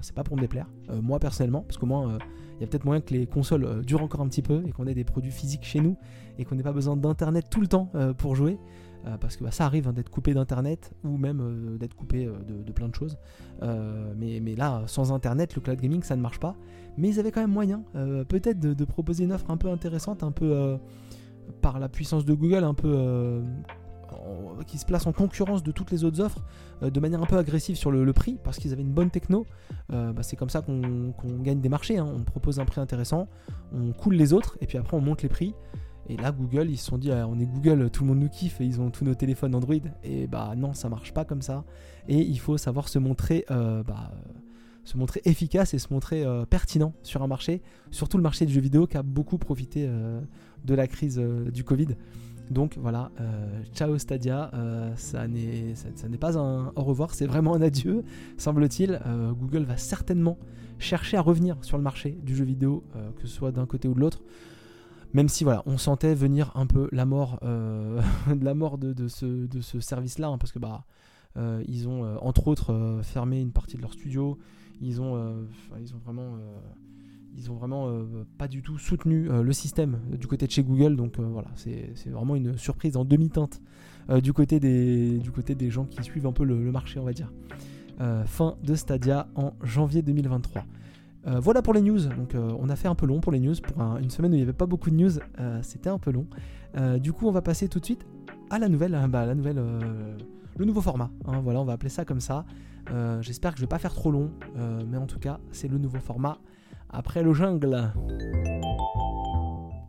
c'est 0.00 0.14
pas 0.14 0.24
pour 0.24 0.36
me 0.36 0.42
déplaire, 0.42 0.66
moi 1.02 1.18
personnellement, 1.18 1.62
parce 1.62 1.78
que 1.78 1.86
moi 1.86 2.18
il 2.58 2.62
y 2.62 2.64
a 2.64 2.66
peut-être 2.66 2.84
moyen 2.84 3.00
que 3.00 3.12
les 3.12 3.26
consoles 3.26 3.64
euh, 3.64 3.82
durent 3.82 4.02
encore 4.02 4.20
un 4.20 4.28
petit 4.28 4.42
peu 4.42 4.62
et 4.66 4.72
qu'on 4.72 4.86
ait 4.86 4.94
des 4.94 5.04
produits 5.04 5.30
physiques 5.30 5.64
chez 5.64 5.80
nous 5.80 5.96
et 6.38 6.44
qu'on 6.44 6.54
n'ait 6.54 6.62
pas 6.62 6.72
besoin 6.72 6.96
d'internet 6.96 7.46
tout 7.50 7.60
le 7.60 7.66
temps 7.66 7.90
euh, 7.94 8.12
pour 8.12 8.34
jouer. 8.34 8.58
Euh, 9.06 9.16
parce 9.18 9.36
que 9.36 9.44
bah, 9.44 9.50
ça 9.50 9.66
arrive 9.66 9.86
hein, 9.86 9.92
d'être 9.92 10.08
coupé 10.08 10.34
d'internet 10.34 10.92
ou 11.04 11.16
même 11.16 11.76
d'être 11.78 11.94
coupé 11.94 12.26
de, 12.26 12.72
plein 12.72 12.88
de 12.88 12.94
choses. 12.94 13.18
Mais, 13.62 14.40
là, 14.56 14.82
sans 14.86 15.12
internet, 15.12 15.54
le 15.54 15.60
cloud 15.60 15.80
gaming 15.80 16.02
ça 16.02 16.16
ne 16.16 16.22
marche 16.22 16.40
pas. 16.40 16.56
Mais 16.96 17.10
ils 17.10 17.20
avaient 17.20 17.30
quand 17.30 17.42
même 17.42 17.52
moyen, 17.52 17.84
peut-être, 18.28 18.58
de, 18.58 18.84
proposer 18.84 19.24
une 19.24 19.32
offre 19.32 19.50
un 19.50 19.58
peu 19.58 19.68
intéressante, 19.68 20.22
un 20.24 20.32
peu 20.32 20.78
par 21.60 21.78
la 21.78 21.88
puissance 21.88 22.24
de 22.24 22.34
Google, 22.34 22.64
un 22.64 22.74
peu 22.74 23.42
qui 24.66 24.78
se 24.78 24.86
place 24.86 25.06
en 25.06 25.12
concurrence 25.12 25.62
de 25.62 25.72
toutes 25.72 25.90
les 25.90 26.04
autres 26.04 26.20
offres 26.20 26.42
euh, 26.82 26.90
de 26.90 27.00
manière 27.00 27.22
un 27.22 27.26
peu 27.26 27.36
agressive 27.36 27.76
sur 27.76 27.90
le, 27.90 28.12
prix 28.12 28.38
parce 28.42 28.58
qu'ils 28.58 28.72
avaient 28.72 28.82
une 28.82 28.92
bonne 28.92 29.10
techno. 29.10 29.46
Euh, 29.92 30.12
bah, 30.12 30.22
c'est 30.22 30.36
comme 30.36 30.50
ça 30.50 30.62
qu'on 30.62 31.12
gagne 31.40 31.60
des 31.60 31.68
marchés. 31.68 31.98
Hein. 31.98 32.08
On 32.14 32.22
propose 32.22 32.60
un 32.60 32.64
prix 32.64 32.80
intéressant, 32.80 33.28
on 33.72 33.92
coule 33.92 34.14
les 34.14 34.32
autres 34.32 34.56
et 34.60 34.66
puis 34.66 34.78
après 34.78 34.96
on 34.96 35.00
monte 35.00 35.22
les 35.22 35.28
prix. 35.28 35.54
Et 36.08 36.16
là, 36.16 36.30
Google, 36.30 36.70
ils 36.70 36.76
se 36.76 36.86
sont 36.86 36.98
dit, 36.98 37.10
ah, 37.10 37.26
on 37.28 37.36
est 37.40 37.46
Google, 37.46 37.90
tout 37.90 38.04
le 38.04 38.08
monde 38.10 38.20
nous 38.20 38.28
kiffe 38.28 38.60
et 38.60 38.64
ils 38.64 38.80
ont 38.80 38.90
tous 38.90 39.04
nos 39.04 39.16
téléphones 39.16 39.56
Android. 39.56 39.74
Et 40.04 40.28
bah 40.28 40.54
non, 40.56 40.72
ça 40.72 40.88
marche 40.88 41.12
pas 41.12 41.24
comme 41.24 41.42
ça. 41.42 41.64
Et 42.06 42.18
il 42.18 42.38
faut 42.38 42.56
savoir 42.58 42.88
se 42.88 43.00
montrer, 43.00 43.44
euh, 43.50 43.82
bah, 43.82 44.12
se 44.84 44.96
montrer 44.96 45.20
efficace 45.24 45.74
et 45.74 45.80
se 45.80 45.92
montrer 45.92 46.24
pertinent 46.48 46.92
sur 47.02 47.24
un 47.24 47.26
marché, 47.26 47.60
surtout 47.90 48.18
le 48.18 48.22
marché 48.22 48.46
du 48.46 48.52
jeu 48.52 48.60
vidéo 48.60 48.86
qui 48.86 48.96
a 48.96 49.02
beaucoup 49.02 49.36
profité 49.36 49.90
de 50.64 50.74
la 50.76 50.86
crise 50.86 51.18
du 51.18 51.64
Covid. 51.64 51.88
Donc 52.50 52.78
voilà, 52.78 53.10
euh, 53.20 53.62
ciao 53.74 53.98
Stadia, 53.98 54.50
euh, 54.54 54.94
ça 54.96 55.26
n'est 55.26 56.18
pas 56.18 56.38
un 56.38 56.72
au 56.76 56.82
revoir, 56.82 57.12
c'est 57.12 57.26
vraiment 57.26 57.54
un 57.54 57.62
adieu, 57.62 58.04
semble-t-il. 58.38 59.00
Euh, 59.04 59.32
Google 59.32 59.64
va 59.64 59.76
certainement 59.76 60.38
chercher 60.78 61.16
à 61.16 61.22
revenir 61.22 61.56
sur 61.62 61.76
le 61.76 61.82
marché 61.82 62.18
du 62.22 62.36
jeu 62.36 62.44
vidéo, 62.44 62.84
que 63.16 63.26
ce 63.26 63.34
soit 63.34 63.50
d'un 63.50 63.66
côté 63.66 63.88
ou 63.88 63.94
de 63.94 64.00
l'autre. 64.00 64.22
Même 65.12 65.28
si 65.28 65.42
voilà, 65.42 65.62
on 65.66 65.78
sentait 65.78 66.14
venir 66.14 66.52
un 66.54 66.66
peu 66.66 66.88
la 66.92 67.06
mort, 67.06 67.40
de 67.42 68.44
la 68.44 68.54
mort 68.54 68.78
de, 68.78 69.08
ce, 69.08 69.80
service-là, 69.80 70.28
hein, 70.28 70.38
parce 70.38 70.52
que 70.52 70.58
bah 70.58 70.84
ils 71.66 71.88
ont 71.88 72.16
entre 72.20 72.46
autres 72.48 73.00
fermé 73.02 73.40
une 73.40 73.52
partie 73.52 73.76
de 73.76 73.82
leur 73.82 73.92
studio, 73.92 74.38
ils 74.80 75.00
ont, 75.00 75.46
ils 75.80 75.94
ont 75.94 75.98
vraiment 76.04 76.36
ils 77.36 77.50
ont 77.50 77.54
vraiment 77.54 77.88
euh, 77.88 78.24
pas 78.38 78.48
du 78.48 78.62
tout 78.62 78.78
soutenu 78.78 79.30
euh, 79.30 79.42
le 79.42 79.52
système 79.52 79.98
du 80.18 80.26
côté 80.26 80.46
de 80.46 80.52
chez 80.52 80.62
Google. 80.62 80.96
Donc 80.96 81.18
euh, 81.18 81.22
voilà, 81.22 81.48
c'est 81.54 82.08
vraiment 82.10 82.36
une 82.36 82.56
surprise 82.56 82.96
en 82.96 83.04
demi-teinte 83.04 83.60
du, 84.22 84.32
côté 84.32 84.60
des, 84.60 85.18
du 85.18 85.32
côté 85.32 85.56
des 85.56 85.68
gens 85.68 85.84
qui 85.84 86.02
suivent 86.04 86.26
un 86.26 86.32
peu 86.32 86.44
le, 86.44 86.54
marché, 86.70 87.00
on 87.00 87.04
va 87.04 87.12
dire. 87.12 87.32
fin 88.26 88.54
de 88.62 88.76
Stadia 88.76 89.26
en 89.34 89.52
janvier 89.64 90.00
2023. 90.00 90.64
voilà 91.40 91.60
pour 91.60 91.74
les 91.74 91.80
news. 91.80 91.98
Donc 91.98 92.36
on 92.36 92.68
a 92.68 92.76
fait 92.76 92.86
un 92.86 92.94
peu 92.94 93.04
long 93.04 93.20
pour 93.20 93.32
les 93.32 93.40
news. 93.40 93.56
Pour 93.60 93.82
une 93.96 94.10
semaine 94.10 94.30
où 94.30 94.34
il 94.34 94.38
n'y 94.38 94.44
avait 94.44 94.52
pas 94.52 94.66
beaucoup 94.66 94.90
de 94.90 94.94
news, 94.94 95.10
c'était 95.62 95.88
un 95.88 95.98
peu 95.98 96.12
long. 96.12 96.26
du 97.00 97.12
coup, 97.12 97.26
on 97.26 97.32
va 97.32 97.42
passer 97.42 97.66
tout 97.66 97.80
de 97.80 97.84
suite 97.84 98.06
à 98.48 98.60
la 98.60 98.68
nouvelle, 98.68 98.96
bah, 99.08 99.26
la 99.26 99.34
nouvelle, 99.34 99.60
le 100.56 100.64
nouveau 100.64 100.82
format. 100.82 101.10
Hein. 101.24 101.40
voilà, 101.42 101.60
on 101.60 101.64
va 101.64 101.72
appeler 101.72 101.90
ça 101.90 102.04
comme 102.04 102.20
ça. 102.20 102.44
J'espère 103.22 103.54
que 103.54 103.56
je 103.56 103.64
vais 103.64 103.68
pas 103.68 103.80
faire 103.80 103.92
trop 103.92 104.12
long, 104.12 104.30
mais 104.88 104.98
en 104.98 105.06
tout 105.06 105.18
cas, 105.18 105.40
c'est 105.50 105.66
le 105.66 105.78
nouveau 105.78 105.98
format 105.98 106.38
après 106.90 107.22
le 107.22 107.32
jungle. 107.32 107.92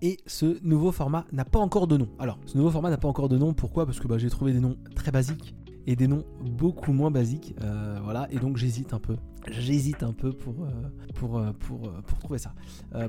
Et 0.01 0.17
ce 0.27 0.63
nouveau 0.63 0.91
format 0.91 1.25
n'a 1.31 1.45
pas 1.45 1.59
encore 1.59 1.87
de 1.87 1.97
nom. 1.97 2.09
Alors, 2.19 2.39
ce 2.45 2.57
nouveau 2.57 2.69
format 2.69 2.89
n'a 2.89 2.97
pas 2.97 3.07
encore 3.07 3.29
de 3.29 3.37
nom. 3.37 3.53
Pourquoi? 3.53 3.85
Parce 3.85 3.99
que 3.99 4.07
bah, 4.07 4.17
j'ai 4.17 4.29
trouvé 4.29 4.53
des 4.53 4.59
noms 4.59 4.77
très 4.95 5.11
basiques 5.11 5.55
et 5.87 5.95
des 5.95 6.07
noms 6.07 6.23
beaucoup 6.41 6.91
moins 6.91 7.09
basiques. 7.09 7.55
Euh, 7.61 7.99
voilà, 8.03 8.27
et 8.29 8.37
donc 8.37 8.57
j'hésite 8.57 8.93
un 8.93 8.99
peu. 8.99 9.15
J'hésite 9.49 10.03
un 10.03 10.11
peu 10.11 10.33
pour, 10.33 10.65
euh, 10.65 10.69
pour, 11.15 11.37
euh, 11.37 11.53
pour, 11.53 11.89
pour, 12.03 12.19
trouver 12.19 12.37
ça, 12.37 12.53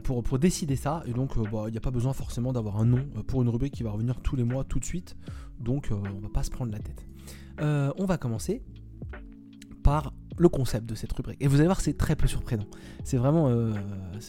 pour, 0.04 0.22
pour 0.22 0.38
décider 0.38 0.76
ça. 0.76 1.02
Et 1.06 1.12
donc, 1.12 1.36
bah, 1.50 1.64
il 1.66 1.72
n'y 1.72 1.76
a 1.76 1.80
pas 1.80 1.90
besoin 1.90 2.12
forcément 2.12 2.52
d'avoir 2.52 2.78
un 2.78 2.86
nom 2.86 3.04
pour 3.26 3.42
une 3.42 3.48
rubrique 3.48 3.74
qui 3.74 3.82
va 3.82 3.90
revenir 3.90 4.20
tous 4.20 4.36
les 4.36 4.44
mois, 4.44 4.64
tout 4.64 4.78
de 4.78 4.84
suite. 4.84 5.16
Donc, 5.58 5.90
on 5.90 6.20
va 6.20 6.28
pas 6.28 6.44
se 6.44 6.50
prendre 6.50 6.72
la 6.72 6.78
tête. 6.78 7.04
on 7.60 8.06
va 8.06 8.16
commencer 8.16 8.62
par 9.82 10.12
le 10.38 10.48
concept 10.48 10.88
de 10.88 10.94
cette 10.94 11.12
rubrique. 11.12 11.38
Et 11.40 11.46
vous 11.46 11.56
allez 11.56 11.66
voir, 11.66 11.80
c'est 11.80 11.96
très 11.96 12.16
peu 12.16 12.26
surprenant. 12.26 12.66
C'est 13.04 13.16
vraiment, 13.16 13.48
euh, 13.48 13.72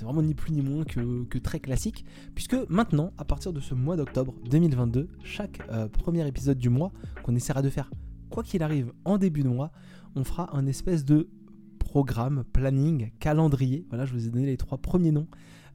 vraiment 0.01 0.21
ni 0.21 0.33
plus 0.33 0.51
ni 0.51 0.61
moins 0.61 0.83
que, 0.83 1.37
très 1.39 1.59
classique, 1.59 2.05
puisque 2.35 2.57
maintenant, 2.69 3.13
à 3.17 3.25
partir 3.25 3.53
de 3.53 3.59
ce 3.59 3.73
mois 3.73 3.95
d'octobre 3.95 4.33
2022, 4.49 5.07
chaque 5.23 5.59
euh, 5.71 5.87
premier 5.87 6.27
épisode 6.27 6.57
du 6.57 6.69
mois, 6.69 6.91
qu'on 7.23 7.35
essaiera 7.35 7.61
de 7.61 7.69
faire 7.69 7.89
quoi 8.29 8.43
qu'il 8.43 8.63
arrive 8.63 8.91
en 9.05 9.17
début 9.17 9.43
de 9.43 9.49
mois, 9.49 9.71
on 10.15 10.23
fera 10.23 10.55
un 10.55 10.65
espèce 10.65 11.05
de 11.05 11.29
programme, 11.79 12.43
planning, 12.53 13.11
calendrier. 13.19 13.85
Voilà, 13.89 14.05
je 14.05 14.13
vous 14.13 14.27
ai 14.27 14.29
donné 14.29 14.45
les 14.45 14.57
trois 14.57 14.77
premiers 14.77 15.11
noms 15.11 15.27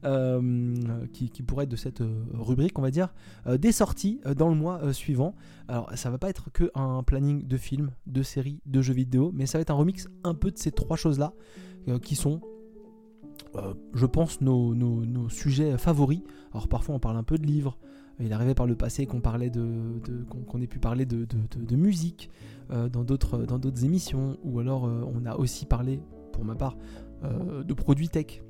euh, 0.05 1.07
qui, 1.13 1.29
pourrait 1.41 1.63
être 1.63 1.71
de 1.71 1.75
cette 1.75 2.01
euh, 2.01 2.23
rubrique, 2.33 2.77
on 2.77 2.81
va 2.81 2.91
dire, 2.91 3.13
euh, 3.47 3.57
des 3.57 3.71
sorties 3.71 4.19
dans 4.37 4.49
le 4.49 4.55
mois 4.55 4.93
suivant. 4.93 5.35
Alors, 5.67 5.89
ça 5.95 6.11
va 6.11 6.17
pas 6.17 6.29
être 6.29 6.51
que 6.51 6.69
un 6.75 7.01
planning 7.01 7.47
de 7.47 7.57
films, 7.57 7.91
de 8.05 8.21
séries, 8.21 8.61
de 8.67 8.81
jeux 8.81 8.93
vidéo, 8.93 9.31
mais 9.33 9.47
ça 9.47 9.57
va 9.57 9.63
être 9.63 9.71
un 9.71 9.75
remix 9.75 10.07
un 10.23 10.35
peu 10.35 10.51
de 10.51 10.57
ces 10.57 10.71
trois 10.71 10.97
choses-là, 10.97 11.33
qui 12.01 12.15
sont 12.15 12.41
je 13.93 14.05
pense, 14.05 14.41
nos, 14.41 15.29
sujets 15.29 15.77
favoris. 15.77 16.21
Alors 16.51 16.67
parfois 16.67 16.95
on 16.95 16.99
parle 16.99 17.17
un 17.17 17.23
peu 17.23 17.37
de 17.37 17.45
livres. 17.45 17.77
Il 18.19 18.31
arrivait 18.33 18.55
par 18.55 18.65
le 18.65 18.75
passé 18.75 19.05
qu'on 19.05 19.21
parlait 19.21 19.49
de, 19.49 19.99
qu'on 20.29 20.61
ait 20.61 20.67
pu 20.67 20.79
parler 20.79 21.05
de, 21.05 21.75
musique 21.75 22.29
dans 22.69 23.03
d'autres 23.03 23.85
émissions, 23.85 24.37
ou 24.43 24.59
alors 24.59 24.83
on 24.83 25.25
a 25.25 25.35
aussi 25.35 25.65
parlé, 25.65 25.99
pour 26.31 26.43
ma 26.43 26.55
part, 26.55 26.77
de 27.23 27.73
produits 27.73 28.09
tech 28.09 28.41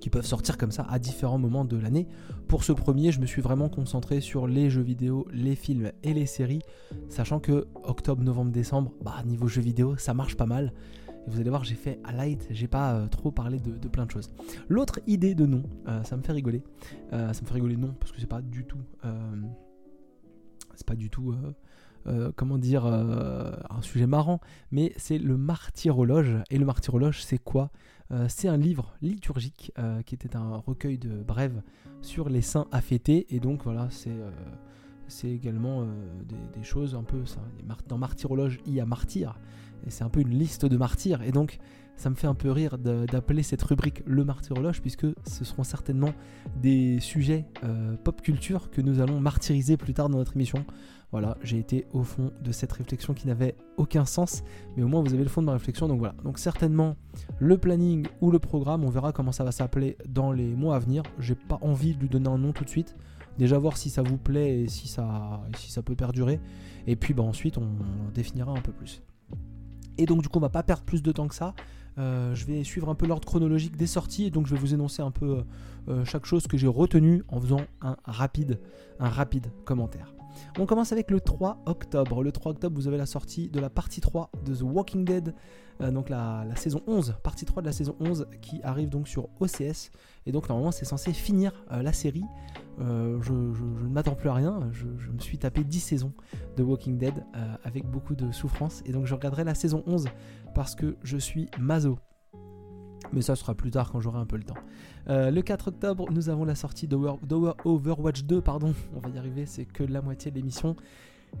qui 0.00 0.10
peuvent 0.10 0.26
sortir 0.26 0.58
comme 0.58 0.72
ça 0.72 0.86
à 0.90 0.98
différents 0.98 1.38
moments 1.38 1.64
de 1.64 1.76
l'année. 1.76 2.08
Pour 2.48 2.64
ce 2.64 2.72
premier, 2.72 3.12
je 3.12 3.20
me 3.20 3.26
suis 3.26 3.42
vraiment 3.42 3.68
concentré 3.68 4.20
sur 4.20 4.46
les 4.46 4.70
jeux 4.70 4.82
vidéo, 4.82 5.26
les 5.32 5.54
films 5.54 5.92
et 6.02 6.14
les 6.14 6.26
séries, 6.26 6.62
sachant 7.08 7.38
que 7.38 7.68
octobre, 7.84 8.22
novembre, 8.22 8.50
décembre, 8.50 8.92
bah 9.02 9.22
niveau 9.24 9.46
jeux 9.46 9.62
vidéo, 9.62 9.96
ça 9.96 10.14
marche 10.14 10.36
pas 10.36 10.46
mal. 10.46 10.72
Et 11.26 11.30
vous 11.30 11.40
allez 11.40 11.50
voir, 11.50 11.64
j'ai 11.64 11.74
fait 11.74 12.00
à 12.04 12.12
light, 12.12 12.46
j'ai 12.50 12.68
pas 12.68 12.94
euh, 12.94 13.06
trop 13.06 13.30
parlé 13.30 13.60
de, 13.60 13.88
plein 13.88 14.06
de 14.06 14.10
choses. 14.10 14.30
L'autre 14.68 15.00
idée 15.06 15.34
de 15.34 15.46
nom, 15.46 15.62
euh, 15.86 16.02
ça 16.02 16.16
me 16.16 16.22
fait 16.22 16.32
rigoler. 16.32 16.62
Euh, 17.12 17.32
ça 17.32 17.42
me 17.42 17.46
fait 17.46 17.54
rigoler 17.54 17.76
non, 17.76 17.94
parce 17.98 18.12
que 18.12 18.20
c'est 18.20 18.26
pas 18.26 18.40
du 18.40 18.64
tout. 18.64 18.80
c'est 20.74 20.86
pas 20.86 20.96
du 20.96 21.10
tout. 21.10 21.34
comment 22.36 22.56
dire, 22.58 22.86
un 22.86 23.82
sujet 23.82 24.06
marrant, 24.06 24.40
mais 24.70 24.92
c'est 24.96 25.18
le 25.18 25.36
martyrologe. 25.36 26.38
Et 26.48 26.58
le 26.58 26.64
martyrologe, 26.64 27.22
c'est 27.22 27.38
quoi? 27.38 27.70
Euh, 28.12 28.26
c'est 28.28 28.48
un 28.48 28.56
livre 28.56 28.94
liturgique 29.02 29.72
euh, 29.78 30.02
qui 30.02 30.14
était 30.14 30.34
un 30.36 30.56
recueil 30.56 30.98
de 30.98 31.22
brèves 31.22 31.62
sur 32.02 32.28
les 32.28 32.42
saints 32.42 32.66
affêtés. 32.72 33.26
Et 33.30 33.40
donc 33.40 33.64
voilà, 33.64 33.88
c'est 33.90 34.10
euh, 34.10 34.30
également 35.24 35.86
des, 36.54 36.62
choses 36.62 36.94
un 36.94 37.02
peu. 37.02 37.24
Ça, 37.26 37.40
dans 37.88 37.98
martyrologe, 37.98 38.58
il 38.66 38.74
y 38.74 38.80
a 38.80 38.86
martyr. 38.86 39.38
Et 39.86 39.90
c'est 39.90 40.04
un 40.04 40.10
peu 40.10 40.20
une 40.20 40.30
liste 40.30 40.66
de 40.66 40.76
martyrs. 40.76 41.22
Et 41.22 41.32
donc 41.32 41.58
ça 41.96 42.10
me 42.10 42.14
fait 42.14 42.26
un 42.26 42.34
peu 42.34 42.50
rire 42.50 42.78
d'appeler 42.78 43.42
cette 43.42 43.62
rubrique 43.62 44.02
le 44.06 44.24
martyrologe, 44.24 44.80
puisque 44.80 45.06
ce 45.26 45.44
seront 45.44 45.64
certainement 45.64 46.12
des 46.56 46.98
sujets 47.00 47.44
pop 48.04 48.22
culture 48.22 48.70
que 48.70 48.80
nous 48.80 49.00
allons 49.00 49.20
martyriser 49.20 49.76
plus 49.76 49.92
tard 49.92 50.08
dans 50.08 50.16
notre 50.18 50.36
émission. 50.36 50.64
Voilà, 51.12 51.36
j'ai 51.42 51.58
été 51.58 51.86
au 51.92 52.04
fond 52.04 52.30
de 52.40 52.52
cette 52.52 52.70
réflexion 52.72 53.14
qui 53.14 53.26
n'avait 53.26 53.56
aucun 53.76 54.04
sens, 54.04 54.44
mais 54.76 54.84
au 54.84 54.88
moins 54.88 55.02
vous 55.02 55.12
avez 55.12 55.24
le 55.24 55.28
fond 55.28 55.40
de 55.40 55.46
ma 55.46 55.52
réflexion. 55.54 55.88
Donc 55.88 55.98
voilà, 55.98 56.14
donc 56.22 56.38
certainement 56.38 56.96
le 57.40 57.58
planning 57.58 58.06
ou 58.20 58.30
le 58.30 58.38
programme, 58.38 58.84
on 58.84 58.90
verra 58.90 59.12
comment 59.12 59.32
ça 59.32 59.42
va 59.42 59.50
s'appeler 59.50 59.96
dans 60.08 60.30
les 60.30 60.54
mois 60.54 60.76
à 60.76 60.78
venir. 60.78 61.02
J'ai 61.18 61.34
pas 61.34 61.58
envie 61.62 61.94
de 61.94 62.00
lui 62.00 62.08
donner 62.08 62.28
un 62.28 62.38
nom 62.38 62.52
tout 62.52 62.64
de 62.64 62.68
suite. 62.68 62.96
Déjà 63.38 63.58
voir 63.58 63.76
si 63.76 63.90
ça 63.90 64.02
vous 64.02 64.18
plaît 64.18 64.60
et 64.60 64.68
si 64.68 64.86
ça, 64.86 65.42
peut 65.84 65.96
perdurer. 65.96 66.38
Et 66.86 66.94
puis 66.94 67.12
bah, 67.12 67.24
ensuite 67.24 67.58
on, 67.58 67.68
définira 68.14 68.52
un 68.52 68.60
peu 68.60 68.72
plus. 68.72 69.02
Et 69.98 70.06
donc 70.06 70.22
du 70.22 70.28
coup 70.28 70.38
on 70.38 70.42
va 70.42 70.48
pas 70.48 70.62
perdre 70.62 70.84
plus 70.84 71.02
de 71.02 71.10
temps 71.10 71.26
que 71.26 71.34
ça. 71.34 71.54
Euh, 71.98 72.36
je 72.36 72.44
vais 72.46 72.62
suivre 72.62 72.88
un 72.88 72.94
peu 72.94 73.06
l'ordre 73.06 73.26
chronologique 73.26 73.76
des 73.76 73.88
sorties 73.88 74.30
donc 74.30 74.46
je 74.46 74.54
vais 74.54 74.60
vous 74.60 74.74
énoncer 74.74 75.02
un 75.02 75.10
peu 75.10 75.42
euh, 75.88 76.04
chaque 76.04 76.24
chose 76.24 76.46
que 76.46 76.56
j'ai 76.56 76.68
retenu 76.68 77.24
en 77.26 77.40
faisant 77.40 77.62
un 77.80 77.96
rapide 78.04 78.60
commentaire. 79.64 80.14
On 80.58 80.66
commence 80.66 80.92
avec 80.92 81.10
le 81.10 81.20
3 81.20 81.62
octobre. 81.66 82.22
Le 82.22 82.32
3 82.32 82.52
octobre, 82.52 82.76
vous 82.76 82.88
avez 82.88 82.98
la 82.98 83.06
sortie 83.06 83.48
de 83.48 83.60
la 83.60 83.70
partie 83.70 84.00
3 84.00 84.30
de 84.44 84.54
The 84.54 84.62
Walking 84.62 85.04
Dead, 85.04 85.34
euh, 85.80 85.90
donc 85.90 86.08
la, 86.08 86.44
saison 86.56 86.82
11, 86.86 87.16
partie 87.22 87.44
3 87.44 87.62
de 87.62 87.66
la 87.66 87.72
saison 87.72 87.96
11 88.00 88.26
qui 88.40 88.60
arrive 88.62 88.88
donc 88.88 89.08
sur 89.08 89.28
OCS. 89.40 89.90
Et 90.26 90.32
donc 90.32 90.48
normalement 90.48 90.72
c'est 90.72 90.84
censé 90.84 91.12
finir 91.12 91.64
euh, 91.72 91.82
la 91.82 91.92
série. 91.92 92.24
Euh, 92.80 93.20
je, 93.22 93.32
ne 93.32 93.88
m'attends 93.88 94.14
plus 94.14 94.28
à 94.28 94.34
rien, 94.34 94.68
je, 94.72 94.86
me 94.86 95.18
suis 95.18 95.38
tapé 95.38 95.64
10 95.64 95.80
saisons 95.80 96.12
de 96.56 96.62
Walking 96.62 96.98
Dead 96.98 97.14
avec 97.64 97.86
beaucoup 97.86 98.14
de 98.14 98.30
souffrance. 98.32 98.82
Et 98.86 98.92
donc 98.92 99.06
je 99.06 99.14
regarderai 99.14 99.44
la 99.44 99.54
saison 99.54 99.82
11 99.86 100.08
parce 100.54 100.74
que 100.74 100.96
je 101.02 101.16
suis 101.16 101.48
mazo. 101.58 101.98
Mais 103.12 103.22
ça 103.22 103.36
sera 103.36 103.54
plus 103.54 103.70
tard 103.70 103.90
quand 103.90 104.00
j'aurai 104.00 104.18
un 104.18 104.26
peu 104.26 104.36
le 104.36 104.44
temps. 104.44 104.58
le 105.08 105.40
4 105.40 105.68
octobre, 105.68 106.06
nous 106.10 106.28
avons 106.28 106.44
la 106.44 106.54
sortie 106.54 106.86
d'Overwatch 106.86 108.24
2, 108.24 108.40
pardon, 108.40 108.74
on 108.96 109.00
va 109.00 109.08
y 109.08 109.18
arriver, 109.18 109.46
c'est 109.46 109.64
que 109.64 109.82
la 109.82 110.02
moitié 110.02 110.30
de 110.30 110.36
l'émission 110.36 110.76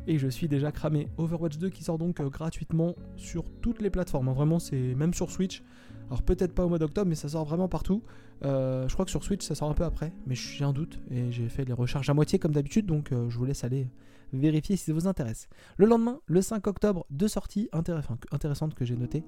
et 0.06 0.18
je 0.18 0.28
suis 0.28 0.48
déjà 0.48 0.72
cramé. 0.72 1.08
Overwatch 1.18 1.58
2 1.58 1.68
qui 1.68 1.84
sort 1.84 1.98
donc 1.98 2.20
euh, 2.20 2.28
gratuitement 2.28 2.94
sur 3.16 3.44
toutes 3.60 3.82
les 3.82 3.90
plateformes. 3.90 4.28
Hein. 4.28 4.32
Vraiment, 4.32 4.58
c'est 4.58 4.94
même 4.94 5.14
sur 5.14 5.30
Switch. 5.30 5.62
Alors 6.08 6.22
peut-être 6.22 6.54
pas 6.54 6.64
au 6.64 6.68
mois 6.68 6.78
d'octobre, 6.78 7.08
mais 7.08 7.14
ça 7.14 7.28
sort 7.28 7.44
vraiment 7.44 7.68
partout. 7.68 8.02
Euh, 8.44 8.88
je 8.88 8.94
crois 8.94 9.04
que 9.04 9.10
sur 9.10 9.22
Switch, 9.22 9.44
ça 9.44 9.54
sort 9.54 9.70
un 9.70 9.74
peu 9.74 9.84
après, 9.84 10.12
mais 10.26 10.34
j'ai 10.34 10.64
un 10.64 10.72
doute 10.72 10.98
et 11.10 11.30
j'ai 11.30 11.48
fait 11.48 11.64
les 11.64 11.72
recherches 11.72 12.08
à 12.08 12.14
moitié 12.14 12.38
comme 12.38 12.52
d'habitude, 12.52 12.86
donc 12.86 13.12
euh, 13.12 13.28
je 13.28 13.38
vous 13.38 13.44
laisse 13.44 13.62
aller 13.64 13.86
vérifier 14.32 14.76
si 14.76 14.84
ça 14.86 14.92
vous 14.92 15.06
intéresse. 15.06 15.48
Le 15.76 15.86
lendemain, 15.86 16.18
le 16.26 16.40
5 16.40 16.66
octobre, 16.66 17.06
deux 17.10 17.28
sorties 17.28 17.68
intéressantes 17.72 18.74
que 18.74 18.84
j'ai 18.84 18.96
notées. 18.96 19.24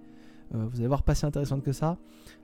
Vous 0.52 0.78
allez 0.78 0.86
voir, 0.86 1.02
pas 1.02 1.14
si 1.14 1.24
intéressantes 1.26 1.62
que 1.62 1.72
ça. 1.72 1.98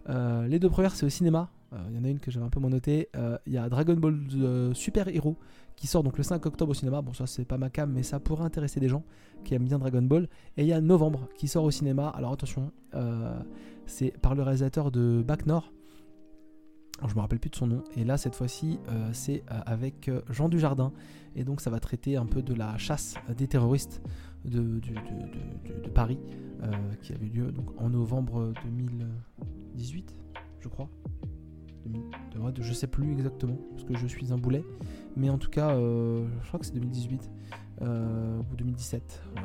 les 0.08 0.58
deux 0.58 0.70
premières, 0.70 0.94
c'est 0.94 1.06
au 1.06 1.10
cinéma. 1.10 1.50
Il 1.90 1.96
y 1.96 1.98
en 1.98 2.04
a 2.04 2.08
une 2.08 2.20
que 2.20 2.30
j'avais 2.30 2.46
un 2.46 2.50
peu 2.50 2.60
moins 2.60 2.70
notée. 2.70 3.08
Il 3.46 3.52
y 3.52 3.58
a 3.58 3.68
Dragon 3.68 3.94
Ball 3.94 4.18
Super 4.74 5.08
Hero 5.08 5.36
qui 5.78 5.86
sort 5.86 6.02
donc 6.02 6.18
le 6.18 6.24
5 6.24 6.44
octobre 6.44 6.72
au 6.72 6.74
cinéma. 6.74 7.02
Bon, 7.02 7.12
ça 7.12 7.26
c'est 7.26 7.44
pas 7.44 7.56
ma 7.56 7.70
cam, 7.70 7.90
mais 7.90 8.02
ça 8.02 8.18
pourrait 8.18 8.44
intéresser 8.44 8.80
des 8.80 8.88
gens 8.88 9.04
qui 9.44 9.54
aiment 9.54 9.64
bien 9.64 9.78
Dragon 9.78 10.02
Ball. 10.02 10.28
Et 10.56 10.62
il 10.62 10.68
y 10.68 10.72
a 10.72 10.80
Novembre 10.80 11.28
qui 11.36 11.48
sort 11.48 11.64
au 11.64 11.70
cinéma. 11.70 12.08
Alors 12.08 12.32
attention, 12.32 12.72
euh, 12.94 13.38
c'est 13.86 14.10
par 14.18 14.34
le 14.34 14.42
réalisateur 14.42 14.90
de 14.90 15.22
Back. 15.26 15.46
Alors, 15.46 17.10
je 17.10 17.14
me 17.14 17.20
rappelle 17.20 17.38
plus 17.38 17.50
de 17.50 17.54
son 17.54 17.68
nom. 17.68 17.84
Et 17.96 18.02
là, 18.02 18.16
cette 18.16 18.34
fois-ci, 18.34 18.80
euh, 18.88 19.10
c'est 19.12 19.44
euh, 19.52 19.60
avec 19.66 20.10
Jean 20.30 20.48
Dujardin. 20.48 20.92
Et 21.36 21.44
donc, 21.44 21.60
ça 21.60 21.70
va 21.70 21.78
traiter 21.78 22.16
un 22.16 22.26
peu 22.26 22.42
de 22.42 22.54
la 22.54 22.76
chasse 22.76 23.14
des 23.36 23.46
terroristes 23.46 24.02
de, 24.44 24.80
Paris, 25.94 26.18
qui 27.02 27.12
avait 27.12 27.26
lieu 27.26 27.52
donc, 27.52 27.66
en 27.80 27.90
novembre 27.90 28.52
2018, 28.64 30.14
je 30.60 30.68
crois 30.68 30.88
de, 31.88 32.62
je 32.62 32.72
sais 32.72 32.86
plus 32.86 33.12
exactement, 33.12 33.58
parce 33.72 33.84
que 33.84 33.96
je 33.96 34.06
suis 34.06 34.32
un 34.32 34.36
boulet, 34.36 34.64
mais 35.16 35.30
en 35.30 35.38
tout 35.38 35.50
cas, 35.50 35.70
euh, 35.70 36.26
je 36.42 36.48
crois 36.48 36.60
que 36.60 36.66
c'est 36.66 36.74
2018 36.74 37.30
euh, 37.82 38.38
ou 38.38 38.56
2017. 38.56 39.22
Euh, 39.36 39.40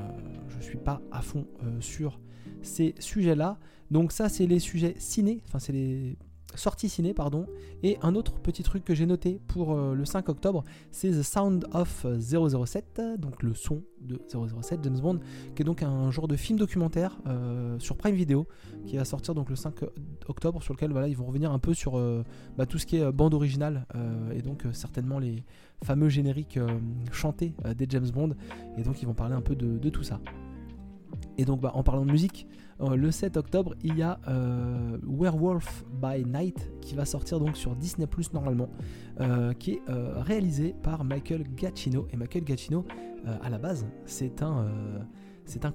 je 0.50 0.64
suis 0.64 0.78
pas 0.78 1.02
à 1.12 1.22
fond 1.22 1.46
sur 1.80 2.20
ces 2.62 2.96
sujets-là. 3.00 3.58
Donc 3.92 4.12
ça, 4.12 4.30
c'est 4.30 4.48
les 4.48 4.60
sujets 4.60 4.96
ciné, 4.98 5.42
enfin 5.48 5.60
c'est 5.60 5.74
les 5.74 6.18
sortie 6.56 6.90
ciné, 6.90 7.14
pardon. 7.14 7.46
Et 7.84 7.98
un 8.02 8.16
autre 8.16 8.40
petit 8.40 8.64
truc 8.64 8.84
que 8.84 8.96
j'ai 8.96 9.06
noté 9.06 9.40
pour 9.48 9.74
euh, 9.74 9.94
le 9.94 10.06
5 10.06 10.30
octobre, 10.30 10.64
c'est 10.92 11.12
The 11.12 11.24
Sound 11.24 11.68
of 11.74 12.06
007, 12.20 13.02
donc 13.20 13.44
le 13.44 13.54
son 13.54 13.84
de 14.02 14.20
007 14.30 14.84
James 14.84 15.00
Bond, 15.00 15.20
qui 15.56 15.62
est 15.62 15.66
donc 15.66 15.84
un 15.84 16.12
genre 16.12 16.28
de 16.28 16.36
film 16.36 16.58
documentaire 16.58 17.18
euh, 17.28 17.78
sur 17.80 17.98
Prime 17.98 18.16
Video, 18.16 18.48
qui 18.86 18.98
va 18.98 19.06
sortir 19.06 19.34
donc 19.34 19.50
le 19.50 19.56
5 19.56 19.76
octobre, 20.28 20.62
sur 20.62 20.74
lequel 20.74 20.92
voilà, 20.92 21.08
ils 21.08 21.18
vont 21.18 21.26
revenir 21.26 21.52
un 21.52 21.60
peu 21.60 21.74
sur 21.74 21.98
euh, 21.98 22.24
bah, 22.58 22.66
tout 22.66 22.78
ce 22.78 22.86
qui 22.86 22.98
est 22.98 23.12
bande 23.12 23.34
originale, 23.34 23.86
et 24.34 24.42
donc 24.42 24.66
certainement 24.72 25.20
les 25.20 25.44
fameux 25.84 26.10
génériques 26.10 26.60
chantés 27.12 27.54
des 27.76 27.86
James 27.90 28.10
Bond, 28.10 28.36
et 28.78 28.84
donc 28.84 29.02
ils 29.02 29.06
vont 29.06 29.14
parler 29.14 29.36
un 29.36 29.42
peu 29.42 29.56
de, 29.56 29.90
tout 29.90 30.04
ça. 30.04 30.20
Et 31.38 31.46
donc 31.46 31.62
bah, 31.62 31.72
en 31.74 31.84
parlant 31.84 32.06
de 32.06 32.12
musique, 32.12 32.48
euh, 32.82 32.96
le 32.96 33.12
7 33.12 33.38
octobre, 33.38 33.76
il 33.84 33.98
y 33.98 34.02
a 34.02 34.20
euh, 34.28 34.98
Werewolf 35.04 35.86
by 36.02 36.26
Night 36.26 36.72
qui 36.82 36.96
va 36.96 37.06
sortir 37.06 37.40
donc 37.40 37.56
sur 37.56 37.76
Disney 37.76 38.08
Plus 38.08 38.34
normalement, 38.34 38.70
euh, 39.20 39.54
qui 39.54 39.72
est 39.72 39.82
réalisé 39.88 40.76
par 40.84 41.04
Michael 41.04 41.46
Giacchino. 41.56 42.08
Et 42.12 42.18
Michael 42.18 42.44
Giacchino, 42.46 42.86
à 43.42 43.50
la 43.50 43.58
base, 43.58 43.88
c'est 44.06 44.42
un, 44.42 44.70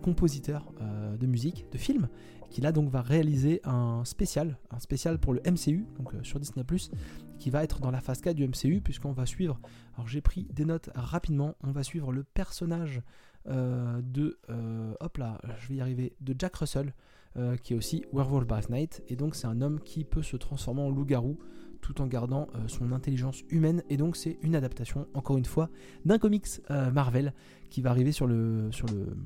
compositeur 0.03 0.73
de 1.19 1.27
musique, 1.27 1.67
de 1.73 1.79
film, 1.79 2.09
qui 2.51 2.61
là 2.61 2.73
donc 2.73 2.91
va 2.91 3.01
réaliser 3.01 3.61
un 3.65 4.05
spécial, 4.05 4.59
un 4.71 4.81
spécial 4.81 5.19
pour 5.19 5.33
le 5.33 5.41
MCU, 5.47 5.87
donc 5.99 6.13
sur 6.23 6.41
Disney 6.41 6.65
Plus, 6.65 6.91
qui 7.39 7.51
va 7.51 7.63
être 7.63 7.81
dans 7.81 7.91
la 7.91 8.01
phase 8.01 8.21
4 8.21 8.37
du 8.37 8.47
MCU, 8.47 8.81
puisqu'on 8.83 9.13
va 9.13 9.25
suivre. 9.25 9.61
Alors 9.95 10.09
j'ai 10.09 10.21
pris 10.21 10.47
des 10.53 10.65
notes 10.65 10.91
rapidement. 10.95 11.55
On 11.63 11.71
va 11.71 11.83
suivre 11.83 12.13
le 12.13 12.25
personnage 12.25 13.03
de, 13.49 14.39
euh, 14.51 14.95
hop 15.01 15.21
je 15.59 15.73
vais 15.73 15.81
arriver, 15.81 16.15
de 16.21 16.35
Jack 16.39 16.57
Russell, 16.57 16.93
euh, 17.37 17.57
qui 17.57 17.73
est 17.73 17.77
aussi 17.77 18.05
Werewolf 18.13 18.47
by 18.47 18.73
Night. 18.73 19.03
Et 19.09 19.17
donc 19.17 19.35
c'est 19.35 19.47
un 19.47 19.61
homme 19.61 19.81
qui 19.81 20.05
peut 20.05 20.23
se 20.23 20.37
transformer 20.37 20.83
en 20.83 20.91
loup-garou 20.91 21.39
tout 21.81 22.01
en 22.01 22.07
gardant 22.09 22.49
son 22.67 22.91
intelligence 22.91 23.43
humaine. 23.51 23.85
Et 23.89 23.97
donc 23.97 24.17
c'est 24.17 24.39
une 24.43 24.57
adaptation, 24.57 25.07
encore 25.15 25.39
une 25.39 25.45
fois, 25.45 25.71
d'un 26.05 26.19
comics 26.19 26.49
Marvel 26.69 27.33
qui 27.71 27.83
va 27.83 27.91
arriver 27.91 28.11
sur 28.11 28.27
le, 28.27 28.69
sur 28.73 28.87
le, 28.89 29.17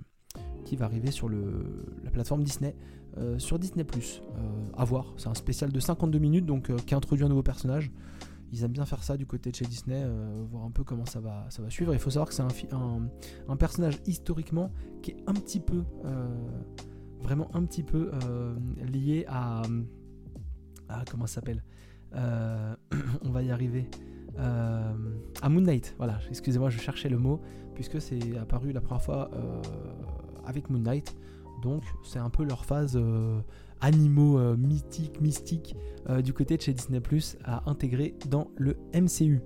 qui 0.67 0.77
va 0.77 0.85
arriver 0.85 1.11
sur 1.11 1.31
le, 1.31 1.87
la 2.05 2.11
plateforme 2.11 2.45
Disney, 2.45 2.77
sur 3.39 3.59
Disney+. 3.59 3.87
à 4.77 4.85
voir, 4.85 5.15
c'est 5.17 5.29
un 5.29 5.35
spécial 5.35 5.73
de 5.73 5.81
52 5.81 6.19
minutes, 6.19 6.45
donc 6.45 6.71
qui 6.85 6.95
introduit 6.95 7.25
un 7.25 7.31
nouveau 7.31 7.43
personnage 7.43 7.91
ils 8.53 8.63
aiment 8.65 8.73
bien 8.73 8.85
faire 8.85 9.03
ça 9.03 9.17
du 9.17 9.27
côté 9.27 9.51
de 9.51 9.57
chez 9.57 9.65
Disney, 9.65 10.03
euh, 10.05 10.45
voir 10.51 10.65
un 10.65 10.71
peu 10.71 10.85
comment 10.85 11.07
ça 11.07 11.21
va, 11.21 11.47
ça 11.49 11.63
va 11.63 11.71
suivre. 11.71 11.95
Il 11.95 11.99
faut 11.99 12.11
savoir 12.11 12.29
que 12.29 12.35
c'est 12.35 12.43
un, 12.73 13.57
personnage 13.57 13.99
historiquement 14.07 14.71
qui 15.01 15.13
est 15.13 15.17
un 15.27 15.33
petit 15.33 15.59
peu, 15.59 15.85
euh, 16.05 16.29
vraiment 17.23 17.49
un 17.55 17.65
petit 17.65 17.83
peu 17.83 18.11
euh, 18.25 18.55
lié 18.93 19.25
à, 19.27 19.63
à, 20.89 21.05
comment 21.11 21.27
ça 21.27 21.37
s'appelle 21.37 21.65
On 22.15 23.31
va 23.31 23.43
y 23.43 23.51
arriver. 23.51 23.89
à 24.37 25.49
Moon 25.49 25.63
Knight, 25.63 25.95
voilà, 25.97 26.19
excusez-moi, 26.29 26.69
je 26.69 26.79
cherchais 26.79 27.09
le 27.09 27.19
mot, 27.19 27.41
puisque 27.75 28.03
c'est 28.03 28.37
apparu 28.37 28.73
la 28.73 28.83
première 28.83 29.03
fois 29.03 29.31
avec 30.45 30.69
Moon 30.69 30.81
Knight. 30.81 31.17
Donc 31.63 31.85
c'est 32.05 32.19
un 32.19 32.29
peu 32.29 32.45
leur 32.45 32.67
phase 32.67 33.01
animaux 33.83 34.39
euh, 34.39 34.57
mythiques, 34.57 35.21
mystiques 35.21 35.77
euh, 36.09 36.23
du 36.23 36.33
côté 36.33 36.57
de 36.57 36.63
chez 36.63 36.73
Disney 36.73 37.03
à 37.45 37.69
intégrer 37.69 38.15
dans 38.29 38.49
le 38.57 38.79
MCU. 38.95 39.43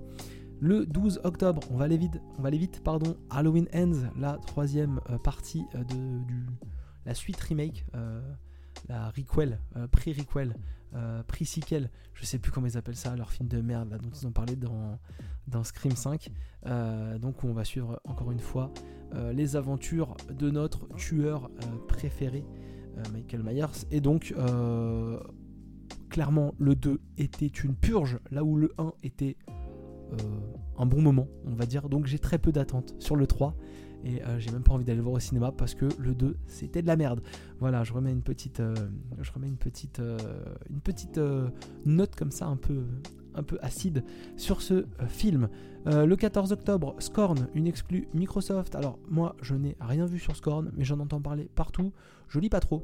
Le 0.59 0.85
12 0.85 1.21
octobre, 1.23 1.61
on 1.71 1.77
va 1.77 1.85
aller 1.85 1.97
vite, 1.97 2.83
pardon, 2.83 3.17
Halloween 3.29 3.67
Ends, 3.73 4.09
la 4.17 4.37
troisième 4.37 5.01
euh, 5.09 5.17
partie 5.17 5.65
de 5.73 6.21
la 7.05 7.13
suite 7.13 7.39
remake, 7.41 7.85
la 8.89 9.09
requel, 9.09 9.59
pré-requel, 9.91 10.53
pré-sequel, 11.25 11.89
je 12.13 12.25
sais 12.25 12.37
plus 12.37 12.51
comment 12.51 12.67
ils 12.67 12.77
appellent 12.77 12.97
ça, 12.97 13.15
leur 13.15 13.31
film 13.31 13.47
de 13.47 13.61
merde 13.61 13.97
dont 14.01 14.09
ils 14.09 14.27
ont 14.27 14.31
parlé 14.31 14.57
dans, 14.57 14.99
dans 15.47 15.63
Scream 15.63 15.95
5. 15.95 16.29
donc 17.21 17.45
on 17.45 17.53
va 17.53 17.63
suivre 17.63 18.01
encore 18.03 18.31
une 18.31 18.41
fois 18.41 18.73
les 19.31 19.55
aventures 19.55 20.17
de 20.29 20.51
notre 20.51 20.85
tueur 20.97 21.49
préféré 21.87 22.43
euh, 22.43 22.76
Michael 23.11 23.43
Myers. 23.43 23.85
Et 23.91 24.01
donc, 24.01 24.33
euh, 24.37 25.19
clairement, 26.09 26.53
le 26.57 26.75
2 26.75 26.99
était 27.17 27.47
une 27.47 27.75
purge, 27.75 28.19
là 28.31 28.43
où 28.43 28.55
le 28.55 28.73
1 28.77 28.93
était 29.03 29.37
euh, 29.49 30.15
un 30.77 30.85
bon 30.85 31.01
moment, 31.01 31.27
on 31.45 31.55
va 31.55 31.65
dire. 31.65 31.89
Donc 31.89 32.05
j'ai 32.05 32.19
très 32.19 32.37
peu 32.37 32.51
d'attentes 32.51 32.95
sur 32.99 33.15
le 33.15 33.27
3. 33.27 33.55
Et 34.03 34.21
j'ai 34.37 34.51
même 34.51 34.61
pas 34.61 34.73
envie 34.73 34.85
d'aller 34.85 34.97
le 34.97 35.03
voir 35.03 35.15
au 35.15 35.19
cinéma 35.19 35.51
parce 35.51 35.73
que 35.73 35.87
le 35.97 36.13
2 36.13 36.37
c'était 36.45 36.83
de 36.83 36.87
la 36.87 36.95
merde. 36.95 37.19
Voilà, 37.59 37.83
je 37.83 37.91
remets 37.91 38.11
une 38.11 38.21
petite, 38.21 38.61
je 39.19 39.31
remets 39.31 39.47
une 39.47 39.57
petite, 39.57 39.99
une 40.69 40.79
petite 40.81 41.19
note 41.83 42.15
comme 42.15 42.29
ça 42.29 42.45
un 42.45 42.57
peu, 42.57 42.85
un 43.37 43.43
peu 43.43 43.57
acide 43.61 44.03
sur 44.35 44.61
ce 44.61 44.85
film. 45.07 45.49
le 45.85 46.15
14 46.15 46.51
octobre, 46.51 46.95
Scorn, 46.99 47.47
une 47.53 47.67
exclue 47.67 48.07
Microsoft. 48.13 48.75
Alors 48.75 48.99
moi 49.07 49.35
je 49.41 49.55
n'ai 49.55 49.77
rien 49.79 50.05
vu 50.05 50.19
sur 50.19 50.35
Scorn, 50.35 50.71
mais 50.75 50.83
j'en 50.83 50.99
entends 50.99 51.21
parler 51.21 51.49
partout. 51.55 51.93
Je 52.27 52.39
lis 52.39 52.49
pas 52.49 52.59
trop. 52.59 52.83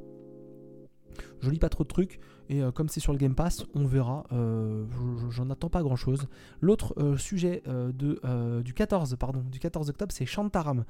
Je 1.41 1.49
lis 1.49 1.59
pas 1.59 1.69
trop 1.69 1.83
de 1.83 1.89
trucs 1.89 2.19
et 2.49 2.61
euh, 2.61 2.71
comme 2.71 2.89
c'est 2.89 2.99
sur 2.99 3.11
le 3.13 3.17
Game 3.17 3.35
Pass, 3.35 3.65
on 3.73 3.85
verra. 3.85 4.25
Euh, 4.31 4.85
j'en 5.29 5.49
attends 5.49 5.69
pas 5.69 5.81
grand 5.81 5.95
chose. 5.95 6.27
L'autre 6.61 6.93
euh, 6.97 7.17
sujet 7.17 7.63
de, 7.65 8.61
du 8.61 8.73
14 8.73 9.15
pardon 9.19 9.41
du 9.41 9.59
14 9.59 9.89
octobre, 9.89 10.11
c'est 10.11 10.25
Shantaram. 10.25 10.85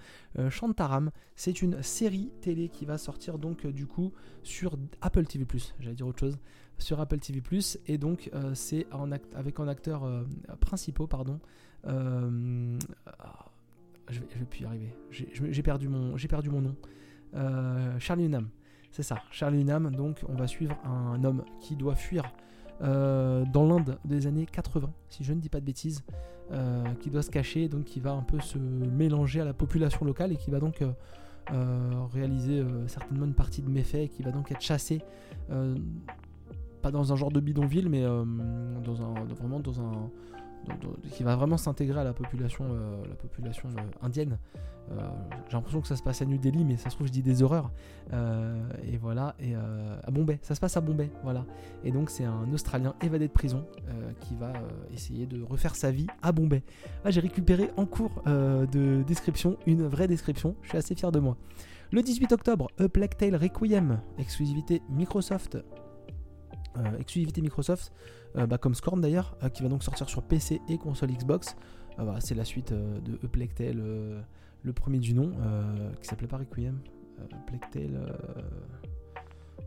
Shantaram, 0.49 1.12
c'est 1.36 1.62
une 1.62 1.82
série 1.82 2.32
télé 2.41 2.69
qui 2.69 2.86
va 2.86 2.97
sortir 2.97 3.38
donc 3.38 3.65
du 3.67 3.88
coup 3.88 4.13
sur 4.43 4.78
Apple 5.02 5.26
TV+. 5.26 5.45
J'allais 5.80 5.95
dire 5.95 6.08
autre 6.08 6.19
chose 6.19 6.38
sur 6.78 7.00
Apple 7.00 7.20
TV+. 7.20 7.42
Et 7.88 7.98
donc 7.98 8.30
c'est 8.54 8.86
avec 9.36 9.60
un 9.60 9.68
acteur 9.68 10.04
principal 10.60 11.08
pardon. 11.08 11.40
je, 11.86 11.90
vais, 14.10 14.28
je 14.34 14.40
vais 14.40 14.46
plus 14.46 14.62
y 14.62 14.66
arriver. 14.66 14.96
J'ai 15.12 15.64
perdu 15.64 15.88
mon 15.90 16.18
j'ai 16.18 16.28
perdu 16.28 16.50
mon 16.50 16.62
nom. 16.62 16.76
Euh, 17.36 18.00
Charlie 18.00 18.26
Hunnam. 18.26 18.50
C'est 18.92 19.04
ça, 19.04 19.18
Charlie 19.32 19.62
Hunnam. 19.62 19.96
Donc, 19.96 20.20
on 20.30 20.36
va 20.36 20.48
suivre 20.48 20.78
un 20.86 21.24
homme 21.24 21.44
qui 21.60 21.76
doit 21.76 21.96
fuir 21.96 22.32
euh, 22.82 23.44
dans 23.46 23.66
l'Inde 23.66 23.98
des 24.06 24.28
années 24.28 24.46
80, 24.46 24.92
si 25.10 25.24
je 25.24 25.34
ne 25.34 25.40
dis 25.40 25.50
pas 25.50 25.60
de 25.60 25.66
bêtises, 25.66 26.04
qui 27.00 27.10
doit 27.10 27.24
se 27.24 27.32
cacher, 27.32 27.68
donc 27.68 27.86
qui 27.86 28.00
va 28.00 28.12
un 28.12 28.22
peu 28.22 28.40
se 28.40 28.60
mélanger 28.60 29.42
à 29.42 29.46
la 29.46 29.54
population 29.54 30.06
locale 30.06 30.32
et 30.34 30.36
qui 30.36 30.52
va 30.52 30.60
donc 30.60 30.84
réaliser 32.14 32.64
certainement 32.86 33.26
une 33.26 33.34
partie 33.34 33.64
de 33.64 33.70
méfaits 33.70 34.12
qui 34.12 34.22
va 34.22 34.30
donc 34.30 34.52
être 34.52 34.62
chassé 34.62 35.02
pas 36.84 36.91
dans 36.91 37.12
un 37.12 37.15
genre 37.15 37.32
de 37.32 37.39
bidonville, 37.39 37.89
mais 37.89 38.04
dans 38.04 39.02
un, 39.02 39.24
vraiment 39.34 39.60
dans 39.60 39.82
un, 39.82 40.12
qui 41.12 41.24
va 41.24 41.36
vraiment 41.36 41.58
s'intégrer 41.58 42.00
à 42.00 42.04
la 42.04 42.13
population, 42.13 42.65
euh, 42.69 43.02
la 43.08 43.15
population 43.15 43.69
euh, 43.69 43.82
indienne. 44.06 44.38
Euh, 44.91 44.96
j'ai 45.48 45.56
l'impression 45.56 45.82
que 45.82 45.88
ça 45.88 45.96
se 45.96 46.04
passe 46.04 46.22
à 46.22 46.26
New 46.26 46.38
Delhi, 46.38 46.65
mais 46.65 46.78
ça 46.78 46.89
se 46.89 46.96
trouve 46.96 47.08
je 47.08 47.12
dis 47.12 47.22
des 47.22 47.41
horreurs. 47.41 47.72
et 48.12 48.98
voilà, 48.98 49.36
et 49.39 49.56
à 49.56 50.12
Bombay, 50.12 50.39
ça 50.41 50.56
se 50.56 50.60
passe 50.60 50.76
à 50.76 50.82
Bombay, 50.82 51.10
voilà. 51.24 51.46
Et 51.84 51.91
donc 51.91 52.10
c'est 52.10 52.26
un 52.26 52.52
Australien 52.54 52.93
évadé 53.02 53.28
de 53.28 53.34
prison 53.34 53.65
qui 54.19 54.36
va 54.36 54.52
essayer 54.93 55.26
de 55.26 55.41
refaire 55.41 55.76
sa 55.76 55.89
vie 55.89 56.08
à 56.22 56.32
Bombay. 56.34 56.63
Là 57.06 57.12
j'ai 57.12 57.22
récupéré 57.22 57.72
en 57.78 57.86
cours 57.86 58.22
de 58.26 59.04
description 59.04 59.58
une 59.65 59.88
vraie 59.88 60.08
description. 60.08 60.56
Je 60.63 60.69
suis 60.69 60.78
assez 60.78 60.96
fier 60.96 61.12
de 61.12 61.19
moi. 61.19 61.38
Le 61.91 62.02
18 62.02 62.34
octobre, 62.34 62.67
A 62.78 62.89
Plague 62.89 63.15
Tale 63.15 63.36
Requiem, 63.36 64.02
exclusivité 64.17 64.82
Microsoft. 64.89 65.58
Exclusivité 67.00 67.42
Microsoft. 67.42 67.92
Euh, 68.38 68.48
bah, 68.48 68.58
comme 68.58 68.74
Scorn 68.74 69.00
d'ailleurs, 69.00 69.36
euh, 69.44 69.50
qui 69.50 69.64
va 69.64 69.70
donc 69.70 69.84
sortir 69.84 70.10
sur 70.10 70.24
PC 70.24 70.62
et 70.70 70.78
console 70.78 71.12
Xbox. 71.12 71.56
Euh, 72.00 72.04
voilà, 72.04 72.20
c'est 72.20 72.36
la 72.36 72.46
suite 72.46 72.74
de 72.74 73.20
Eplectel, 73.24 73.78
le 74.64 74.74
premier 74.74 75.00
du 75.00 75.14
nom, 75.14 75.32
qui 76.02 76.08
s'appelait 76.08 76.28
pas 76.28 76.38
Requiem. 76.38 76.80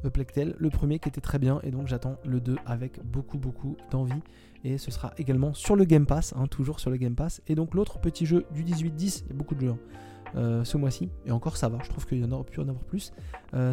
Eplectel, 0.04 0.54
le 0.58 0.70
premier 0.70 0.98
qui 0.98 1.08
était 1.08 1.20
très 1.20 1.38
bien, 1.38 1.60
et 1.62 1.70
donc 1.70 1.86
j'attends 1.86 2.16
le 2.24 2.40
2 2.40 2.56
avec 2.66 3.00
beaucoup 3.04 3.38
beaucoup 3.38 3.76
d'envie. 3.90 4.20
Et 4.64 4.78
ce 4.78 4.90
sera 4.90 5.12
également 5.18 5.54
sur 5.54 5.76
le 5.76 5.84
Game 5.84 6.06
Pass, 6.06 6.34
hein, 6.36 6.46
toujours 6.48 6.80
sur 6.80 6.90
le 6.90 6.96
Game 6.96 7.14
Pass. 7.14 7.40
Et 7.46 7.54
donc 7.54 7.74
l'autre 7.74 8.00
petit 8.00 8.26
jeu 8.26 8.44
du 8.52 8.64
18-10, 8.64 9.22
il 9.24 9.28
y 9.28 9.30
a 9.30 9.34
beaucoup 9.34 9.54
de 9.54 9.60
jeux. 9.60 9.74
Hein, 10.34 10.64
ce 10.64 10.76
mois-ci, 10.76 11.08
et 11.24 11.30
encore 11.30 11.56
ça 11.56 11.68
va, 11.68 11.78
je 11.84 11.88
trouve 11.88 12.04
qu'il 12.04 12.18
y 12.18 12.24
en 12.24 12.32
aurait 12.32 12.44
pu 12.44 12.60
en 12.60 12.68
avoir 12.68 12.82
plus, 12.82 13.12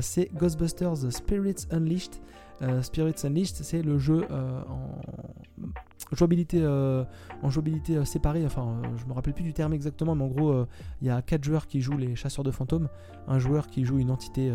c'est 0.02 0.30
Ghostbusters 0.36 1.12
Spirits 1.12 1.66
Unleashed, 1.72 2.22
euh, 2.64 2.82
Spirits 2.82 3.16
Unleashed, 3.24 3.58
c'est 3.64 3.82
le 3.82 3.98
jeu 3.98 4.26
euh, 4.32 4.62
en 4.68 6.16
jouabilité, 6.16 6.60
euh, 6.62 7.04
en 7.42 7.50
jouabilité 7.50 8.04
séparée. 8.06 8.46
Enfin, 8.46 8.82
je 8.98 9.06
me 9.06 9.14
rappelle 9.14 9.34
plus 9.34 9.44
du 9.44 9.54
terme 9.54 9.74
exactement, 9.74 10.16
mais 10.16 10.24
en 10.24 10.28
gros, 10.28 10.66
il 11.02 11.08
y 11.08 11.12
a 11.12 11.22
4 11.22 11.44
joueurs 11.44 11.68
qui 11.68 11.82
jouent 11.82 11.98
les 11.98 12.16
chasseurs 12.16 12.44
de 12.44 12.52
fantômes, 12.52 12.90
un 13.28 13.40
joueur 13.40 13.68
qui 13.68 13.84
joue 13.84 14.00
une 14.00 14.12
entité, 14.12 14.54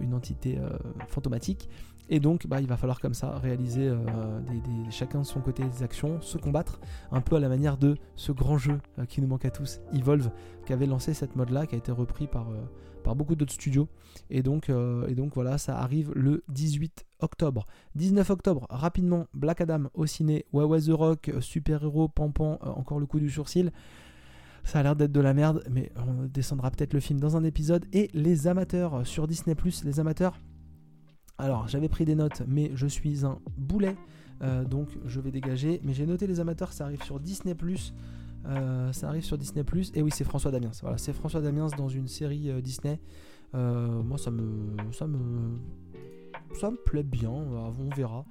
une 0.00 0.14
entité 0.14 0.58
fantomatique. 1.08 1.68
Et 2.10 2.20
donc, 2.20 2.46
bah, 2.46 2.60
il 2.60 2.66
va 2.66 2.76
falloir 2.76 3.00
comme 3.00 3.14
ça 3.14 3.38
réaliser 3.38 3.90
chacun 4.90 5.20
de 5.20 5.26
son 5.26 5.40
côté 5.40 5.62
des 5.62 5.82
actions, 5.82 6.20
se 6.20 6.38
combattre, 6.38 6.80
un 7.12 7.20
peu 7.20 7.36
à 7.36 7.40
la 7.40 7.48
manière 7.48 7.78
de 7.78 7.96
ce 8.16 8.32
grand 8.32 8.58
jeu 8.58 8.80
qui 9.08 9.20
nous 9.22 9.28
manque 9.28 9.44
à 9.44 9.50
tous, 9.50 9.80
Evolve, 9.92 10.30
qui 10.66 10.72
avait 10.72 10.86
lancé 10.86 11.14
cette 11.14 11.36
mode-là, 11.36 11.66
qui 11.66 11.76
a 11.76 11.78
été 11.78 11.92
repris 11.92 12.26
par, 12.26 12.48
par 13.00 13.16
beaucoup 13.16 13.34
d'autres 13.34 13.52
studios. 13.52 13.88
Et 14.30 14.42
donc, 14.42 14.70
euh, 14.70 15.06
et 15.08 15.14
donc 15.14 15.34
voilà, 15.34 15.58
ça 15.58 15.78
arrive 15.78 16.12
le 16.14 16.44
18 16.48 17.06
octobre. 17.20 17.66
19 17.96 18.28
octobre, 18.30 18.66
rapidement, 18.70 19.26
Black 19.34 19.60
Adam 19.60 19.84
au 19.94 20.06
ciné, 20.06 20.44
Why 20.52 20.82
The 20.84 20.92
Rock, 20.92 21.32
Super 21.40 21.82
Héros, 21.82 22.08
Pampan, 22.08 22.58
euh, 22.62 22.68
encore 22.70 23.00
le 23.00 23.06
coup 23.06 23.20
du 23.20 23.30
sourcil. 23.30 23.72
Ça 24.62 24.80
a 24.80 24.82
l'air 24.82 24.94
d'être 24.94 25.12
de 25.12 25.20
la 25.20 25.32
merde, 25.32 25.64
mais 25.70 25.90
on 25.96 26.26
descendra 26.26 26.70
peut-être 26.70 26.92
le 26.92 27.00
film 27.00 27.18
dans 27.18 27.36
un 27.36 27.44
épisode. 27.44 27.86
Et 27.92 28.10
les 28.12 28.46
amateurs 28.46 29.06
sur 29.06 29.26
Disney⁇ 29.26 29.54
les 29.84 30.00
amateurs. 30.00 30.38
Alors, 31.40 31.68
j'avais 31.68 31.88
pris 31.88 32.04
des 32.04 32.14
notes, 32.14 32.42
mais 32.46 32.70
je 32.74 32.86
suis 32.86 33.24
un 33.24 33.38
boulet, 33.56 33.96
euh, 34.42 34.62
donc 34.64 34.88
je 35.06 35.20
vais 35.20 35.30
dégager. 35.30 35.80
Mais 35.84 35.94
j'ai 35.94 36.04
noté 36.04 36.26
les 36.26 36.38
amateurs, 36.38 36.72
ça 36.72 36.84
arrive 36.84 37.02
sur 37.02 37.18
Disney⁇ 37.18 37.54
euh, 38.46 38.90
ça 38.92 39.08
arrive 39.08 39.22
sur 39.22 39.36
Disney⁇ 39.36 39.62
et 39.94 40.02
oui 40.02 40.10
c'est 40.10 40.24
François 40.24 40.50
Damiens. 40.50 40.70
Voilà, 40.82 40.98
c'est 40.98 41.12
François 41.12 41.40
Damiens 41.40 41.68
dans 41.76 41.88
une 41.88 42.08
série 42.08 42.50
euh, 42.50 42.60
Disney. 42.60 43.00
Moi 43.54 44.18
ça 44.18 44.30
me, 44.30 44.76
ça, 44.92 45.06
me, 45.06 45.58
ça 46.54 46.70
me 46.70 46.76
plaît 46.76 47.02
bien, 47.02 47.30
on 47.30 47.88
verra. 47.94 48.24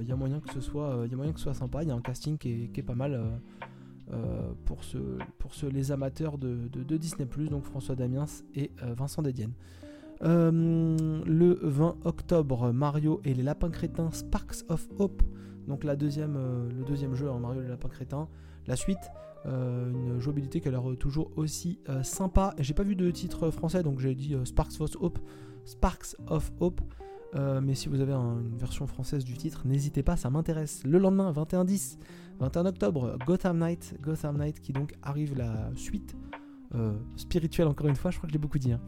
Il 0.00 0.06
y 0.06 0.12
a 0.12 0.16
moyen 0.16 0.40
que 0.40 0.52
ce 0.52 0.60
soit, 0.60 1.04
a 1.04 1.16
moyen 1.16 1.32
que 1.32 1.40
soit 1.40 1.54
sympa, 1.54 1.82
il 1.82 1.88
y 1.88 1.92
a 1.92 1.94
un 1.94 2.00
casting 2.00 2.38
qui 2.38 2.70
est, 2.74 2.82
pas 2.82 2.94
mal 2.94 3.40
pour, 4.64 4.80
les 5.72 5.92
amateurs 5.92 6.38
de, 6.38 6.68
de, 6.68 6.96
Disney⁇ 6.96 7.24
donc 7.48 7.64
François 7.64 7.96
Damiens 7.96 8.26
et 8.54 8.72
Vincent 8.96 9.22
Dedienne. 9.22 9.52
Le 10.22 11.58
20 11.62 11.96
octobre, 12.04 12.72
Mario 12.72 13.20
et 13.24 13.34
les 13.34 13.42
lapins 13.42 13.70
crétins 13.70 14.10
Sparks 14.12 14.64
of 14.68 14.88
Hope, 14.98 15.22
donc 15.66 15.86
deuxième, 15.96 16.34
le 16.34 16.84
deuxième 16.84 17.14
jeu, 17.14 17.30
hein, 17.30 17.38
Mario 17.38 17.60
et 17.60 17.64
les 17.64 17.70
lapins 17.70 17.88
crétins. 17.88 18.28
La 18.66 18.76
suite, 18.76 19.10
euh, 19.46 19.90
une 19.90 20.20
jouabilité 20.20 20.60
qui 20.60 20.68
a 20.68 20.70
l'air 20.70 20.84
toujours 20.98 21.30
aussi 21.36 21.80
euh, 21.88 22.02
sympa. 22.02 22.54
J'ai 22.58 22.74
pas 22.74 22.84
vu 22.84 22.94
de 22.94 23.10
titre 23.10 23.50
français, 23.50 23.82
donc 23.82 23.98
j'ai 23.98 24.14
dit 24.14 24.34
euh, 24.34 24.44
Sparks 24.44 24.80
of 24.80 24.96
Hope. 25.00 25.18
Sparks 25.64 26.16
of 26.28 26.52
Hope. 26.60 26.80
mais 27.62 27.74
si 27.74 27.88
vous 27.88 28.00
avez 28.00 28.12
une 28.12 28.56
version 28.56 28.86
française 28.86 29.24
du 29.24 29.36
titre, 29.36 29.62
n'hésitez 29.64 30.02
pas, 30.02 30.16
ça 30.16 30.28
m'intéresse. 30.30 30.82
Le 30.84 30.98
lendemain, 30.98 31.32
21-10, 31.32 31.98
21 32.40 32.66
octobre, 32.66 33.16
Gotham 33.26 33.58
Knight. 33.58 33.96
Gotham 34.00 34.36
Knight 34.36 34.60
qui 34.60 34.72
donc 34.72 34.94
arrive 35.02 35.36
la 35.36 35.70
suite 35.74 36.14
spirituelle, 37.16 37.68
encore 37.68 37.86
une 37.86 37.96
fois, 37.96 38.10
je 38.10 38.16
crois 38.16 38.26
que 38.26 38.32
j'ai 38.32 38.38
beaucoup 38.38 38.58
dit, 38.58 38.72
hein, 38.72 38.80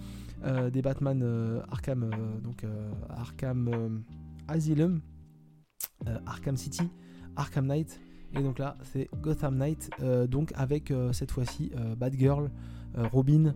des 0.72 0.82
Batman 0.82 1.62
Arkham, 1.70 2.10
donc 2.42 2.64
Arkham 3.08 4.02
Asylum, 4.48 5.00
Arkham 6.26 6.56
City, 6.56 6.88
Arkham 7.36 7.66
Knight. 7.66 8.00
Et 8.36 8.42
donc 8.42 8.58
là, 8.58 8.76
c'est 8.82 9.08
Gotham 9.22 9.56
Knight, 9.56 9.90
euh, 10.00 10.26
donc 10.26 10.52
avec 10.56 10.90
euh, 10.90 11.12
cette 11.12 11.30
fois-ci 11.30 11.70
euh, 11.76 11.94
Batgirl, 11.94 12.50
Robin, 13.12 13.54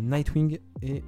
Nightwing 0.00 0.58
et 0.80 1.02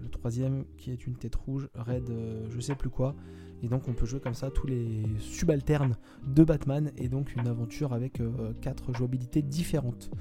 le 0.00 0.08
troisième 0.08 0.64
qui 0.76 0.92
est 0.92 1.04
une 1.04 1.16
tête 1.16 1.34
rouge, 1.34 1.68
Red, 1.74 2.12
je 2.48 2.60
sais 2.60 2.76
plus 2.76 2.90
quoi. 2.90 3.16
Et 3.60 3.66
donc 3.66 3.88
on 3.88 3.92
peut 3.92 4.06
jouer 4.06 4.20
comme 4.20 4.34
ça 4.34 4.48
tous 4.52 4.68
les 4.68 5.02
subalternes 5.18 5.96
de 6.24 6.44
Batman 6.44 6.92
et 6.96 7.08
donc 7.08 7.34
une 7.34 7.48
aventure 7.48 7.92
avec 7.92 8.22
quatre 8.60 8.92
jouabilités 8.92 9.42
différentes. 9.42 10.12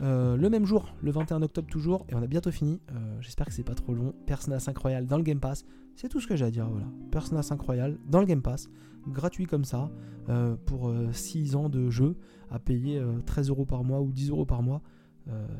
Le 0.00 0.48
même 0.48 0.64
jour, 0.64 0.94
le 1.02 1.10
21 1.10 1.42
octobre 1.42 1.68
toujours, 1.68 2.06
et 2.08 2.14
on 2.14 2.22
a 2.22 2.26
bientôt 2.26 2.50
fini. 2.50 2.80
J'espère 3.20 3.46
que 3.46 3.52
c'est 3.52 3.64
pas 3.64 3.74
trop 3.74 3.94
long. 3.94 4.14
Persona 4.26 4.60
5 4.60 4.76
Royal 4.78 5.06
dans 5.06 5.16
le 5.16 5.24
Game 5.24 5.40
Pass. 5.40 5.64
C'est 5.96 6.08
tout 6.08 6.20
ce 6.20 6.26
que 6.26 6.36
j'ai 6.36 6.44
à 6.44 6.50
dire. 6.50 6.68
Voilà. 6.68 6.86
Persona 7.10 7.42
5 7.42 7.60
Royal 7.60 7.98
dans 8.06 8.20
le 8.20 8.26
Game 8.26 8.42
Pass 8.42 8.68
gratuit 9.08 9.46
comme 9.46 9.64
ça, 9.64 9.90
euh, 10.28 10.56
pour 10.66 10.92
6 11.12 11.54
euh, 11.54 11.58
ans 11.58 11.68
de 11.68 11.90
jeu, 11.90 12.16
à 12.50 12.58
payer 12.58 13.02
13 13.26 13.48
euh, 13.48 13.52
euros 13.52 13.64
par 13.64 13.84
mois 13.84 14.00
ou 14.00 14.12
10 14.12 14.30
euros 14.30 14.46
par 14.46 14.62
mois. 14.62 14.82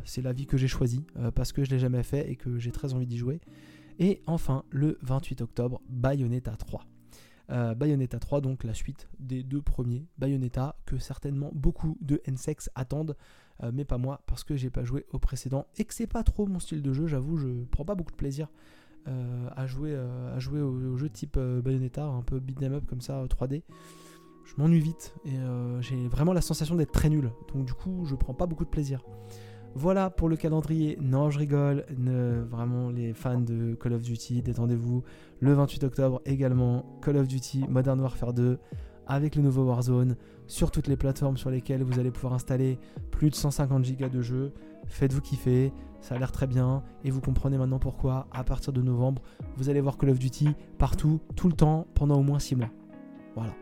c'est 0.05 0.23
la 0.23 0.33
vie 0.33 0.47
que 0.47 0.57
j'ai 0.57 0.69
choisie, 0.69 1.05
parce 1.35 1.53
que 1.53 1.63
je 1.63 1.71
l'ai 1.71 1.79
jamais 1.79 2.03
fait 2.03 2.31
et 2.31 2.37
que 2.37 2.59
j'ai 2.59 2.73
très 2.73 2.95
envie 2.95 3.07
d'y 3.07 3.19
jouer. 3.19 3.39
Et 3.99 4.23
enfin, 4.27 4.65
le 4.71 4.99
28 5.03 5.43
octobre, 5.43 5.83
Bayonetta 5.91 6.53
3. 6.53 6.87
Bayonetta 7.77 8.19
3, 8.19 8.41
donc 8.41 8.65
la 8.65 8.73
suite 8.73 9.09
des 9.19 9.43
deux 9.43 9.61
premiers 9.61 10.07
Bayonetta, 10.17 10.77
que 10.87 10.99
certainement 10.99 11.51
beaucoup 11.55 11.99
de 12.01 12.23
NSEX 12.27 12.71
attendent, 12.75 13.15
mais 13.73 13.85
pas 13.85 13.99
moi, 13.99 14.23
parce 14.27 14.45
que 14.45 14.57
j'ai 14.57 14.71
pas 14.71 14.85
joué 14.85 15.05
au 15.13 15.19
précédent 15.19 15.67
et 15.79 15.85
que 15.85 15.93
c'est 15.93 16.07
pas 16.07 16.23
trop 16.23 16.47
mon 16.47 16.61
style 16.61 16.83
de 16.83 16.93
jeu, 16.93 17.07
j'avoue, 17.07 17.37
je 17.37 17.49
prends 17.71 17.85
pas 17.85 17.95
beaucoup 17.95 18.13
de 18.13 18.17
plaisir 18.17 18.49
euh, 19.09 19.49
à 19.57 19.67
jouer, 19.67 19.93
euh, 19.95 20.37
à 20.37 20.39
jouer 20.39 20.61
au, 20.61 20.97
jeu 20.97 21.09
type 21.09 21.37
euh, 21.39 21.63
Bayonetta, 21.63 22.05
un 22.05 22.21
peu 22.21 22.41
beat'em 22.41 22.75
up 22.75 22.85
comme 22.87 23.01
ça, 23.01 23.25
3D. 23.25 23.63
Je 24.45 24.55
m'ennuie 24.59 24.81
vite 24.81 25.15
et 25.27 25.37
j'ai 25.81 26.09
vraiment 26.09 26.33
la 26.33 26.41
sensation 26.41 26.75
d'être 26.75 26.93
très 26.93 27.11
nul. 27.11 27.31
Donc 27.53 27.67
du 27.67 27.75
coup, 27.75 28.07
je 28.07 28.15
prends 28.15 28.33
pas 28.33 28.47
beaucoup 28.47 28.65
de 28.65 28.71
plaisir. 28.71 29.05
Voilà 29.75 30.09
pour 30.09 30.31
le 30.31 30.37
calendrier. 30.37 30.97
Non, 31.03 31.29
je 31.29 31.39
rigole. 31.39 31.85
Vraiment, 32.51 32.89
les 32.89 33.13
fans 33.13 33.43
de 33.43 33.75
Call 33.75 33.93
of 33.93 34.01
Duty, 34.01 34.41
détendez-vous. 34.41 35.03
Le 35.41 35.53
28 35.53 35.85
octobre 35.85 36.23
également, 36.25 36.99
Call 37.03 37.19
of 37.19 37.29
Duty 37.29 37.67
Modern 37.69 38.01
Warfare 38.01 38.33
2 38.33 38.59
avec 39.09 39.35
le 39.35 39.43
nouveau 39.43 39.65
Warzone 39.65 40.17
sur 40.47 40.71
toutes 40.71 40.87
les 40.87 40.97
plateformes 40.97 41.37
sur 41.37 41.51
lesquelles 41.51 41.83
vous 41.83 41.99
allez 41.99 42.11
pouvoir 42.11 42.35
installer 42.35 42.79
plus 43.11 43.31
de 43.31 43.35
150 43.35 43.85
Go 43.99 44.09
de 44.09 44.21
jeu. 44.21 44.53
Faites-vous 44.87 45.21
kiffer, 45.21 45.73
ça 46.01 46.15
a 46.15 46.19
l'air 46.19 46.31
très 46.31 46.47
bien 46.47 46.83
et 47.05 47.11
vous 47.11 47.21
comprenez 47.21 47.59
maintenant 47.59 47.79
pourquoi 47.79 48.29
à 48.33 48.45
partir 48.45 48.73
de 48.73 48.83
novembre, 48.83 49.23
vous 49.57 49.69
allez 49.69 49.81
voir 49.81 49.99
Call 49.99 50.11
of 50.11 50.19
Duty 50.19 50.51
partout, 50.79 51.21
tout 51.35 51.49
le 51.49 51.55
temps, 51.55 51.87
pendant 51.95 52.19
au 52.19 52.23
moins 52.23 52.39
6 52.39 52.57
mois. 52.57 52.71
Voilà. 53.35 53.53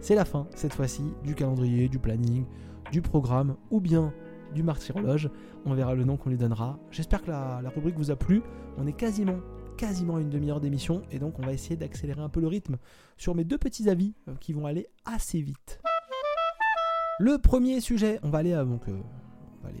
C'est 0.00 0.14
la 0.14 0.24
fin, 0.24 0.46
cette 0.54 0.74
fois-ci, 0.74 1.02
du 1.22 1.34
calendrier, 1.34 1.88
du 1.88 1.98
planning, 1.98 2.44
du 2.90 3.02
programme 3.02 3.56
ou 3.70 3.80
bien 3.80 4.12
du 4.52 4.62
martyrologe. 4.62 5.30
On 5.64 5.74
verra 5.74 5.94
le 5.94 6.04
nom 6.04 6.16
qu'on 6.16 6.30
lui 6.30 6.36
donnera. 6.36 6.78
J'espère 6.90 7.22
que 7.22 7.30
la, 7.30 7.62
rubrique 7.74 7.96
vous 7.96 8.10
a 8.10 8.16
plu. 8.16 8.42
On 8.78 8.86
est 8.86 8.92
quasiment, 8.92 9.38
quasiment 9.76 10.18
une 10.18 10.30
demi-heure 10.30 10.60
d'émission 10.60 11.02
et 11.10 11.18
donc 11.18 11.38
on 11.38 11.42
va 11.42 11.52
essayer 11.52 11.76
d'accélérer 11.76 12.20
un 12.20 12.28
peu 12.28 12.40
le 12.40 12.48
rythme 12.48 12.76
sur 13.16 13.34
mes 13.34 13.44
deux 13.44 13.58
petits 13.58 13.88
avis 13.88 14.14
euh, 14.28 14.34
qui 14.40 14.52
vont 14.52 14.66
aller 14.66 14.88
assez 15.04 15.40
vite. 15.40 15.80
Le 17.18 17.38
premier 17.38 17.80
sujet, 17.80 18.18
on 18.22 18.30
va 18.30 18.38
aller, 18.38 18.52
euh, 18.52 18.64
donc, 18.64 18.88
euh, 18.88 18.98
on 19.60 19.62
va 19.62 19.68
aller 19.68 19.80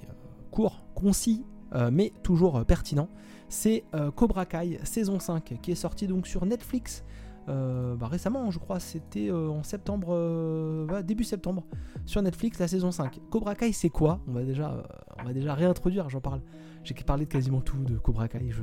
court, 0.50 0.84
concis, 0.94 1.44
euh, 1.74 1.90
mais 1.92 2.12
toujours 2.22 2.64
pertinent. 2.64 3.08
C'est 3.48 3.84
euh, 3.94 4.10
Cobra 4.10 4.46
Kai 4.46 4.78
saison 4.84 5.18
5 5.18 5.58
qui 5.60 5.72
est 5.72 5.76
sorti 5.76 6.06
donc 6.06 6.26
sur 6.26 6.46
Netflix 6.46 7.04
bah, 7.48 8.06
récemment, 8.06 8.50
je 8.52 8.60
crois, 8.60 8.78
c'était 8.78 9.30
en 9.32 9.64
septembre, 9.64 11.02
début 11.02 11.24
septembre, 11.24 11.64
sur 12.06 12.22
Netflix, 12.22 12.60
la 12.60 12.68
saison 12.68 12.92
5. 12.92 13.20
Cobra 13.30 13.56
Kai, 13.56 13.72
c'est 13.72 13.90
quoi? 13.90 14.20
On 14.28 14.32
va, 14.32 14.44
déjà, 14.44 14.82
on 15.18 15.24
va 15.24 15.32
déjà 15.32 15.52
réintroduire, 15.52 16.08
j'en 16.08 16.20
parle. 16.20 16.40
J'ai 16.84 16.94
parlé 16.94 17.26
de 17.26 17.30
quasiment 17.30 17.60
tout 17.60 17.76
de 17.82 17.98
Cobra 17.98 18.28
Kai, 18.28 18.48
je, 18.48 18.62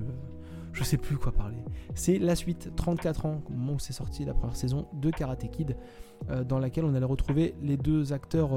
je 0.73 0.83
sais 0.83 0.97
plus 0.97 1.17
quoi 1.17 1.31
parler. 1.31 1.57
C'est 1.95 2.19
la 2.19 2.35
suite, 2.35 2.71
34 2.75 3.25
ans, 3.25 3.41
au 3.49 3.79
c'est 3.79 3.93
sorti 3.93 4.25
la 4.25 4.33
première 4.33 4.55
saison 4.55 4.87
de 4.93 5.09
Karate 5.09 5.49
Kid, 5.51 5.75
dans 6.47 6.59
laquelle 6.59 6.83
on 6.85 6.93
allait 6.93 7.05
retrouver 7.05 7.55
les 7.61 7.77
deux 7.77 8.11
acteurs 8.13 8.51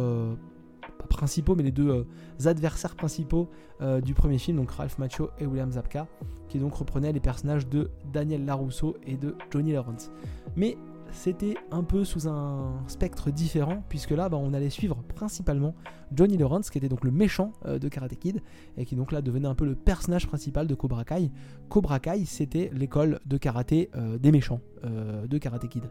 principaux, 1.08 1.54
mais 1.54 1.62
les 1.62 1.70
deux 1.70 1.88
euh, 1.90 2.48
adversaires 2.48 2.96
principaux 2.96 3.48
euh, 3.80 4.00
du 4.00 4.14
premier 4.14 4.38
film, 4.38 4.56
donc 4.56 4.70
Ralph 4.70 4.98
Macchio 4.98 5.30
et 5.38 5.46
William 5.46 5.70
Zabka, 5.70 6.06
qui 6.48 6.58
donc 6.58 6.74
reprenaient 6.74 7.12
les 7.12 7.20
personnages 7.20 7.68
de 7.68 7.90
Daniel 8.12 8.44
LaRusso 8.44 8.96
et 9.06 9.16
de 9.16 9.36
Johnny 9.50 9.72
Lawrence. 9.72 10.10
Mais 10.56 10.76
c'était 11.12 11.54
un 11.70 11.82
peu 11.84 12.04
sous 12.04 12.28
un 12.28 12.82
spectre 12.88 13.30
différent, 13.30 13.84
puisque 13.88 14.10
là, 14.10 14.28
bah, 14.28 14.38
on 14.40 14.52
allait 14.52 14.70
suivre 14.70 15.02
principalement 15.14 15.74
Johnny 16.12 16.36
Lawrence, 16.36 16.70
qui 16.70 16.78
était 16.78 16.88
donc 16.88 17.04
le 17.04 17.10
méchant 17.10 17.52
euh, 17.66 17.78
de 17.78 17.88
Karate 17.88 18.18
Kid, 18.18 18.42
et 18.76 18.84
qui 18.84 18.96
donc 18.96 19.12
là 19.12 19.22
devenait 19.22 19.48
un 19.48 19.54
peu 19.54 19.64
le 19.64 19.74
personnage 19.74 20.26
principal 20.26 20.66
de 20.66 20.74
Cobra 20.74 21.04
Kai. 21.04 21.30
Cobra 21.68 22.00
Kai, 22.00 22.24
c'était 22.24 22.70
l'école 22.74 23.20
de 23.26 23.36
karaté 23.36 23.90
des 24.20 24.32
méchants 24.32 24.60
de 24.82 25.38
Karate 25.38 25.68
Kid. 25.68 25.84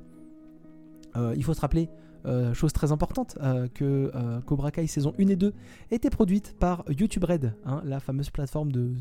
il 1.16 1.44
faut 1.44 1.54
se 1.54 1.62
rappeler 1.62 1.90
euh, 2.26 2.54
chose 2.54 2.72
très 2.72 2.92
importante, 2.92 3.38
euh, 3.42 3.68
que 3.74 4.12
euh, 4.14 4.42
Cobra 4.42 4.72
Kai 4.72 4.86
saison 4.86 5.14
1 5.20 5.28
et 5.30 5.36
2 5.36 5.54
était 5.90 6.12
produite 6.12 6.56
par 6.60 6.84
YouTube 6.88 7.24
Red, 7.24 7.54
hein, 7.66 7.82
la 7.84 8.00
fameuse 8.00 8.30
plateforme 8.30 8.72
de, 8.72 8.94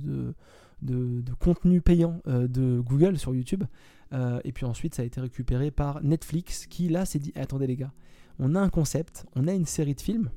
de, 0.80 1.22
contenu 1.38 1.82
payant 1.82 2.20
de 2.26 2.80
Google 2.80 3.18
sur 3.18 3.34
YouTube. 3.34 3.64
et 4.12 4.52
puis 4.52 4.64
ensuite, 4.64 4.94
ça 4.94 5.02
a 5.02 5.04
été 5.04 5.20
récupéré 5.20 5.70
par 5.70 6.02
Netflix, 6.02 6.66
qui 6.66 6.88
là 6.88 7.04
s'est 7.04 7.18
dit 7.18 7.32
attendez 7.36 7.66
les 7.66 7.76
gars, 7.76 7.92
on 8.38 8.54
a 8.54 8.60
un 8.60 8.70
concept, 8.70 9.26
on 9.36 9.46
a 9.46 9.52
une 9.52 9.66
série 9.66 9.94
de 9.94 10.00
films, 10.00 10.30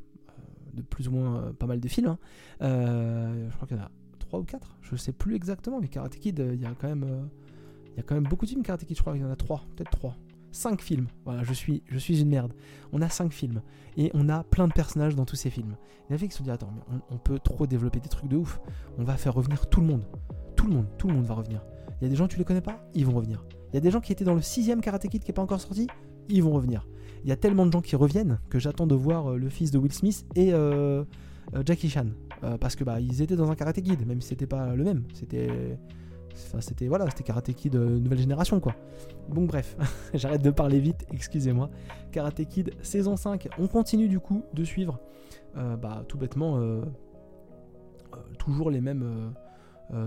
de 0.74 0.82
plus 0.82 1.08
ou 1.08 1.12
moins 1.12 1.54
pas 1.58 1.66
mal 1.66 1.80
de 1.80 1.88
films. 1.88 2.08
Hein. 2.08 2.18
je 2.60 3.56
crois 3.56 3.68
qu'il 3.68 3.78
y 3.78 3.80
en 3.80 3.84
a 3.84 3.92
3 4.20 4.40
ou 4.40 4.44
4, 4.44 4.78
je 4.82 4.96
sais 4.98 5.14
plus 5.14 5.36
exactement, 5.36 5.80
mais 5.80 5.88
Karate 5.88 6.18
Kid, 6.18 6.46
il 6.54 6.62
y 6.62 6.66
a 6.66 6.74
quand 6.80 6.90
même. 6.90 7.30
il 7.92 7.98
y 7.98 8.00
a 8.02 8.04
quand 8.04 8.16
même 8.16 8.28
beaucoup 8.28 8.46
de 8.46 8.50
films 8.50 8.64
Karate 8.64 8.84
Kid, 8.84 8.98
je 8.98 9.02
crois 9.02 9.14
qu'il 9.14 9.22
y 9.22 9.26
en 9.26 9.32
a 9.32 9.38
3, 9.38 9.64
peut-être 9.76 9.92
3. 9.92 10.18
5 10.54 10.82
films. 10.82 11.08
Voilà, 11.26 11.44
je 11.44 11.54
suis, 11.54 11.84
je 11.88 11.98
suis 11.98 12.22
une 12.22 12.30
merde. 12.30 12.54
On 12.92 13.02
a 13.02 13.10
5 13.10 13.32
films. 13.34 13.62
Et 13.98 14.12
on 14.14 14.30
a 14.30 14.44
plein 14.44 14.68
de 14.68 14.74
personnages 14.74 15.16
dans 15.16 15.26
tous 15.26 15.36
ces 15.36 15.50
films. 15.50 15.76
Il 16.10 16.14
y 16.14 16.16
en 16.16 16.20
qui 16.20 16.32
se 16.32 16.38
sont 16.38 16.44
dit 16.44 16.52
Attends, 16.52 16.72
mais 16.76 17.00
on, 17.10 17.18
peut 17.18 17.40
trop 17.40 17.68
développer 17.68 18.00
des 18.00 18.10
trucs 18.10 18.30
de 18.30 18.38
ouf. 18.38 18.60
On 18.98 19.04
va 19.04 19.18
faire 19.18 19.34
revenir 19.34 19.68
tout 19.68 19.82
le 19.82 19.88
monde. 19.88 20.06
Tout 20.56 20.68
le 20.68 20.74
monde, 20.74 20.88
tout 20.98 21.08
le 21.08 21.16
monde 21.16 21.26
va 21.26 21.34
revenir. 21.34 21.62
Il 22.00 22.06
y 22.06 22.08
a 22.08 22.10
des 22.10 22.16
gens, 22.16 22.28
tu 22.28 22.38
les 22.38 22.44
connais 22.44 22.62
pas? 22.62 22.84
Ils 22.94 23.06
vont 23.06 23.14
revenir. 23.14 23.46
Il 23.72 23.76
y 23.76 23.78
a 23.78 23.82
des 23.82 23.92
gens 23.92 24.02
qui 24.02 24.12
étaient 24.12 24.24
dans 24.24 24.36
le 24.36 24.42
sixième 24.42 24.82
Karate 24.82 25.08
Kid 25.08 25.24
qui 25.24 25.30
n'est 25.30 25.34
pas 25.34 25.42
encore 25.42 25.60
sorti? 25.60 25.88
Ils 26.30 26.44
vont 26.44 26.52
revenir. 26.52 26.88
Il 27.24 27.30
y 27.30 27.32
a 27.32 27.36
tellement 27.36 27.66
de 27.66 27.72
gens 27.72 27.82
qui 27.82 27.96
reviennent 27.96 28.40
que 28.50 28.60
j'attends 28.60 28.88
de 28.88 28.96
voir 28.96 29.32
euh, 29.32 29.38
le 29.38 29.50
fils 29.50 29.72
de 29.72 29.78
Will 29.78 29.94
Smith 29.94 30.26
et 30.36 30.54
euh, 30.54 31.04
euh, 31.56 31.64
Jackie 31.66 31.90
Chan. 31.90 32.08
parce 32.60 32.76
que 32.76 32.84
bah 32.84 33.00
ils 33.00 33.22
étaient 33.22 33.36
dans 33.36 33.50
un 33.50 33.56
Karate 33.56 33.82
Kid, 33.82 34.06
même 34.06 34.22
si 34.22 34.30
c'était 34.30 34.48
pas 34.48 34.76
le 34.76 34.84
même. 34.84 35.04
C'était 35.14 35.78
c'était 36.60 36.88
voilà, 36.88 37.10
c'était 37.10 37.24
Karate 37.24 37.54
Kid 37.54 37.76
euh, 37.76 38.00
nouvelle 38.00 38.20
génération 38.20 38.60
quoi. 38.60 38.76
Bon 39.30 39.46
bref, 39.46 39.78
j'arrête 40.14 40.42
de 40.42 40.52
parler 40.52 40.80
vite, 40.80 41.06
excusez-moi. 41.12 41.70
Karate 42.12 42.46
Kid 42.46 42.72
saison 42.82 43.16
5, 43.16 43.50
on 43.60 43.68
continue 43.68 44.08
du 44.08 44.20
coup 44.20 44.44
de 44.54 44.64
suivre 44.64 45.00
euh, 45.58 45.76
bah, 45.76 46.04
tout 46.08 46.18
bêtement 46.18 46.58
euh, 46.58 46.82
toujours 48.38 48.70
les 48.70 48.82
mêmes 48.82 49.34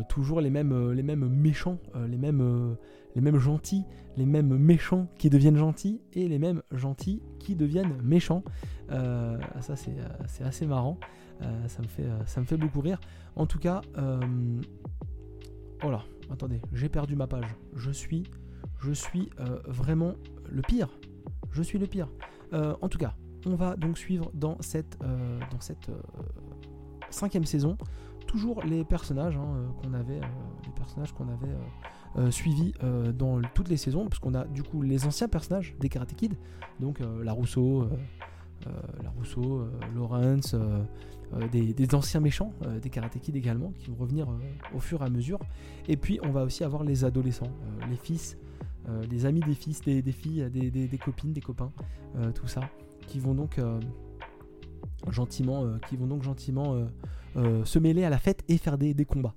toujours 0.09 0.41
les 0.41 0.51
mêmes 0.51 1.29
méchants, 1.29 1.79
les 2.09 2.17
mêmes 2.17 2.77
les 3.15 3.21
mêmes 3.21 3.39
gentils, 3.39 3.85
les 4.17 4.27
mêmes 4.27 4.57
méchants 4.57 5.07
qui 5.17 5.31
deviennent 5.31 5.57
gentils 5.57 6.01
et 6.13 6.27
les 6.27 6.41
mêmes 6.41 6.63
gentils 6.73 7.23
qui 7.39 7.55
deviennent 7.55 7.95
méchants. 8.03 8.43
ça 8.89 9.77
c'est 9.77 10.45
assez 10.45 10.67
marrant. 10.67 10.99
ça 11.69 12.41
me 12.41 12.47
fait 12.47 12.57
beaucoup 12.57 12.81
rire. 12.81 13.01
En 13.37 13.47
tout 13.47 13.59
cas, 13.61 13.81
voilà, 15.81 16.03
attendez, 16.31 16.61
j'ai 16.73 16.89
perdu 16.89 17.17
ma 17.17 17.27
page. 17.27 17.57
Je 17.75 17.91
suis, 17.91 18.25
je 18.81 18.93
suis 18.93 19.31
euh, 19.41 19.59
vraiment 19.67 20.15
le 20.49 20.63
pire. 20.63 20.89
Je 21.51 21.63
suis 21.63 21.79
le 21.79 21.87
pire. 21.87 22.09
Euh, 22.53 22.75
en 22.81 22.89
tout 22.89 22.99
cas, 22.99 23.15
on 23.47 23.55
va 23.55 23.77
donc 23.77 23.99
suivre 23.99 24.31
dans 24.35 24.57
cette, 24.61 24.99
euh, 25.03 25.41
dans 25.51 25.61
cette 25.61 25.91
cinquième 27.11 27.45
saison 27.45 27.77
toujours 28.27 28.63
les 28.65 28.85
personnages 28.85 29.37
hein, 29.37 29.73
qu'on 29.81 29.95
avait, 29.95 30.21
les 30.65 30.73
personnages 30.75 31.13
qu'on 31.13 31.29
avait 31.29 32.33
suivis 32.33 32.73
dans 33.15 33.41
toutes 33.55 33.69
les 33.69 33.77
saisons, 33.77 34.09
parce 34.09 34.19
qu'on 34.19 34.35
a 34.35 34.45
du 34.47 34.65
coup 34.65 34.83
les 34.83 35.07
anciens 35.07 35.29
personnages 35.29 35.77
des 35.79 35.89
Karate 35.89 36.13
Kid, 36.13 36.35
donc 36.81 37.01
la 37.23 37.33
Rousseau, 37.33 37.89
la 39.03 39.11
Rousseau, 39.11 39.69
Lawrence. 39.95 40.55
Euh, 41.35 41.49
des, 41.49 41.95
anciens 41.95 42.21
méchants, 42.21 42.53
euh, 42.63 42.79
des 42.79 42.89
Karate 42.89 43.17
également, 43.35 43.73
qui 43.79 43.91
vont 43.91 43.97
revenir 43.97 44.31
euh, 44.31 44.39
au 44.75 44.81
fur 44.81 45.03
et 45.03 45.07
à 45.07 45.11
mesure. 45.11 45.41
Et 45.89 45.97
puis 45.97 46.21
on 46.23 46.31
va 46.31 46.45
aussi 46.45 46.63
avoir 46.63 46.85
les 46.85 47.05
adolescents, 47.05 47.51
les 47.91 47.97
fils, 47.97 48.37
les 49.11 49.27
amis 49.27 49.41
des 49.41 49.55
fils, 49.55 49.81
des, 49.81 50.01
filles, 50.13 50.49
des, 50.49 50.99
copines, 50.99 51.33
des 51.33 51.41
copains, 51.41 51.73
tout 52.37 52.47
ça, 52.47 52.61
qui 53.09 53.19
vont 53.19 53.35
donc 53.35 53.61
gentiment, 55.11 55.77
qui 55.89 55.97
vont 55.97 56.07
donc 56.07 56.23
gentiment 56.23 56.87
se 57.35 57.79
mêler 57.81 58.05
à 58.05 58.11
la 58.11 58.19
fête 58.19 58.45
et 58.49 58.59
faire 58.59 58.79
des, 58.79 58.95
combats. 59.05 59.35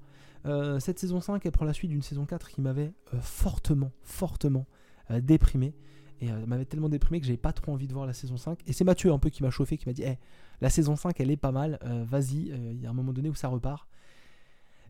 cette 0.78 1.00
saison 1.00 1.20
5, 1.20 1.44
elle 1.44 1.52
prend 1.52 1.66
la 1.66 1.74
suite 1.74 1.90
d'une 1.90 2.04
saison 2.04 2.26
4 2.26 2.50
qui 2.50 2.62
m'avait 2.62 2.94
fortement, 3.22 3.92
fortement 4.04 4.68
déprimé. 5.10 5.74
Et 6.22 6.30
m'avait 6.48 6.66
tellement 6.66 6.90
déprimé 6.90 7.20
que 7.20 7.26
j'avais 7.26 7.38
pas 7.38 7.54
trop 7.54 7.72
envie 7.72 7.88
de 7.88 7.94
voir 7.94 8.06
la 8.06 8.14
saison 8.14 8.38
5. 8.38 8.60
Et 8.68 8.74
c'est 8.74 8.84
Mathieu 8.84 9.12
un 9.12 9.20
peu 9.20 9.30
qui 9.30 9.42
m'a 9.42 9.50
chauffé, 9.50 9.78
qui 9.78 9.88
m'a 9.88 9.94
dit 9.94 10.04
hey, 10.04 10.18
eh, 10.20 10.26
la 10.62 10.70
saison 10.70 10.96
5, 10.96 11.20
elle 11.20 11.32
est 11.32 11.38
pas 11.38 11.52
mal. 11.52 11.80
Euh, 11.84 12.04
vas-y, 12.06 12.52
euh, 12.52 12.74
il 12.74 12.82
y 12.82 12.86
a 12.86 12.90
un 12.90 12.94
moment 12.94 13.14
donné 13.14 13.30
où 13.30 13.36
ça 13.36 13.48
repart. 13.48 13.88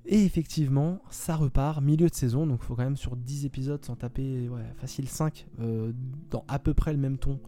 Et 0.06 0.24
effectivement, 0.24 1.00
ça 1.12 1.36
repart, 1.36 1.82
milieu 1.84 2.08
de 2.08 2.16
saison, 2.16 2.48
donc 2.48 2.62
il 2.64 2.66
faut 2.66 2.76
quand 2.76 2.84
même 2.84 2.98
sur 2.98 3.16
10 3.16 3.46
épisodes 3.46 3.84
s'en 3.84 3.96
taper 3.96 4.50
facile 4.78 5.08
5, 5.08 5.46
euh, 5.60 5.92
dans 6.32 6.46
à 6.48 6.58
peu 6.58 6.74
près 6.74 6.94
le 6.94 7.00
même 7.00 7.18
ton 7.18 7.40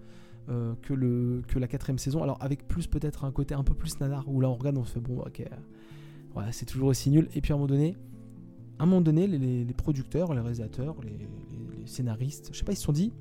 que, 0.81 0.93
le, 0.93 1.43
que 1.47 1.59
la 1.59 1.67
quatrième 1.67 1.97
saison. 1.97 2.21
Alors 2.23 2.37
avec 2.41 2.67
plus 2.67 2.85
peut-être 2.85 3.23
un 3.23 3.31
côté 3.31 3.55
un 3.55 3.63
peu 3.63 3.73
plus 3.73 3.97
nanar, 4.01 4.27
où 4.27 4.41
là 4.41 4.49
on 4.49 4.55
regarde, 4.55 4.77
on 4.77 4.83
se 4.83 4.91
fait 4.91 4.99
bon, 4.99 5.21
ok, 5.21 5.43
c'est 6.51 6.65
toujours 6.65 6.89
aussi 6.89 7.09
nul. 7.09 7.29
Et 7.35 7.39
puis 7.39 7.53
à 7.53 7.55
un 7.55 7.57
moment 7.57 7.69
donné, 7.69 7.95
à 8.79 8.83
un 8.83 8.85
moment 8.85 8.99
donné, 8.99 9.27
les, 9.27 9.73
producteurs, 9.73 10.33
les 10.33 10.41
réalisateurs, 10.41 10.97
les, 11.03 11.11
les, 11.77 11.87
scénaristes, 11.87 12.49
je 12.51 12.57
sais 12.57 12.65
pas, 12.65 12.73
ils 12.73 12.77
se 12.77 12.83
sont 12.83 12.91
dit, 12.91 13.13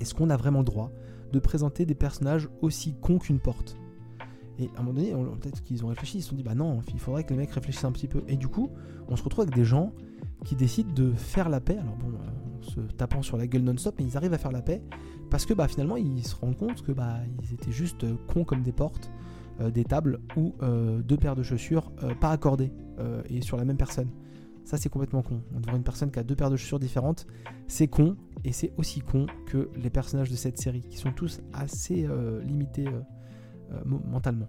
est-ce 0.00 0.14
qu'on 0.14 0.30
a 0.30 0.36
vraiment 0.36 0.60
le 0.60 0.64
droit 0.64 0.90
de 1.32 1.38
présenter 1.38 1.86
des 1.86 1.94
personnages 1.94 2.48
aussi 2.62 2.94
cons 3.00 3.18
qu'une 3.18 3.40
porte? 3.40 3.76
Et 4.58 4.70
à 4.76 4.80
un 4.80 4.82
moment 4.82 4.98
donné, 4.98 5.12
peut-être 5.40 5.62
qu'ils 5.62 5.84
ont 5.84 5.88
réfléchi, 5.88 6.18
ils 6.18 6.22
se 6.22 6.30
sont 6.30 6.36
dit 6.36 6.42
bah 6.42 6.54
non, 6.54 6.80
il 6.92 6.98
faudrait 6.98 7.24
que 7.24 7.30
les 7.30 7.36
mecs 7.36 7.50
réfléchissent 7.50 7.84
un 7.84 7.92
petit 7.92 8.08
peu. 8.08 8.22
Et 8.26 8.36
du 8.36 8.48
coup, 8.48 8.70
on 9.08 9.16
se 9.16 9.22
retrouve 9.22 9.42
avec 9.42 9.54
des 9.54 9.64
gens 9.64 9.92
qui 10.44 10.56
décident 10.56 10.92
de 10.92 11.12
faire 11.12 11.48
la 11.48 11.60
paix. 11.60 11.78
Alors 11.78 11.96
bon, 11.96 12.08
euh, 12.08 12.58
en 12.58 12.62
se 12.62 12.80
tapant 12.92 13.22
sur 13.22 13.36
la 13.36 13.46
gueule 13.46 13.62
non-stop, 13.62 13.94
mais 13.98 14.04
ils 14.04 14.16
arrivent 14.16 14.34
à 14.34 14.38
faire 14.38 14.52
la 14.52 14.62
paix 14.62 14.82
parce 15.30 15.44
que 15.44 15.52
bah 15.52 15.68
finalement 15.68 15.96
ils 15.96 16.26
se 16.26 16.34
rendent 16.34 16.56
compte 16.56 16.82
que 16.82 16.90
bah 16.90 17.18
ils 17.42 17.52
étaient 17.52 17.72
juste 17.72 18.04
euh, 18.04 18.14
cons 18.26 18.44
comme 18.44 18.62
des 18.62 18.72
portes, 18.72 19.10
euh, 19.60 19.70
des 19.70 19.84
tables 19.84 20.20
ou 20.36 20.54
deux 21.04 21.16
paires 21.16 21.36
de 21.36 21.42
chaussures 21.42 21.92
pas 22.20 22.30
accordées 22.30 22.72
et 23.28 23.42
sur 23.42 23.56
la 23.56 23.64
même 23.64 23.76
personne. 23.76 24.08
Ça 24.68 24.76
c'est 24.76 24.90
complètement 24.90 25.22
con. 25.22 25.40
On 25.56 25.60
devrait 25.60 25.78
une 25.78 25.82
personne 25.82 26.10
qui 26.10 26.18
a 26.18 26.22
deux 26.22 26.36
paires 26.36 26.50
de 26.50 26.56
chaussures 26.56 26.78
différentes, 26.78 27.26
c'est 27.68 27.88
con 27.88 28.18
et 28.44 28.52
c'est 28.52 28.70
aussi 28.76 29.00
con 29.00 29.24
que 29.46 29.70
les 29.74 29.88
personnages 29.88 30.30
de 30.30 30.36
cette 30.36 30.58
série 30.58 30.82
qui 30.82 30.98
sont 30.98 31.10
tous 31.10 31.40
assez 31.54 32.06
limités 32.44 32.86
euh, 33.72 33.80
mentalement. 33.84 34.48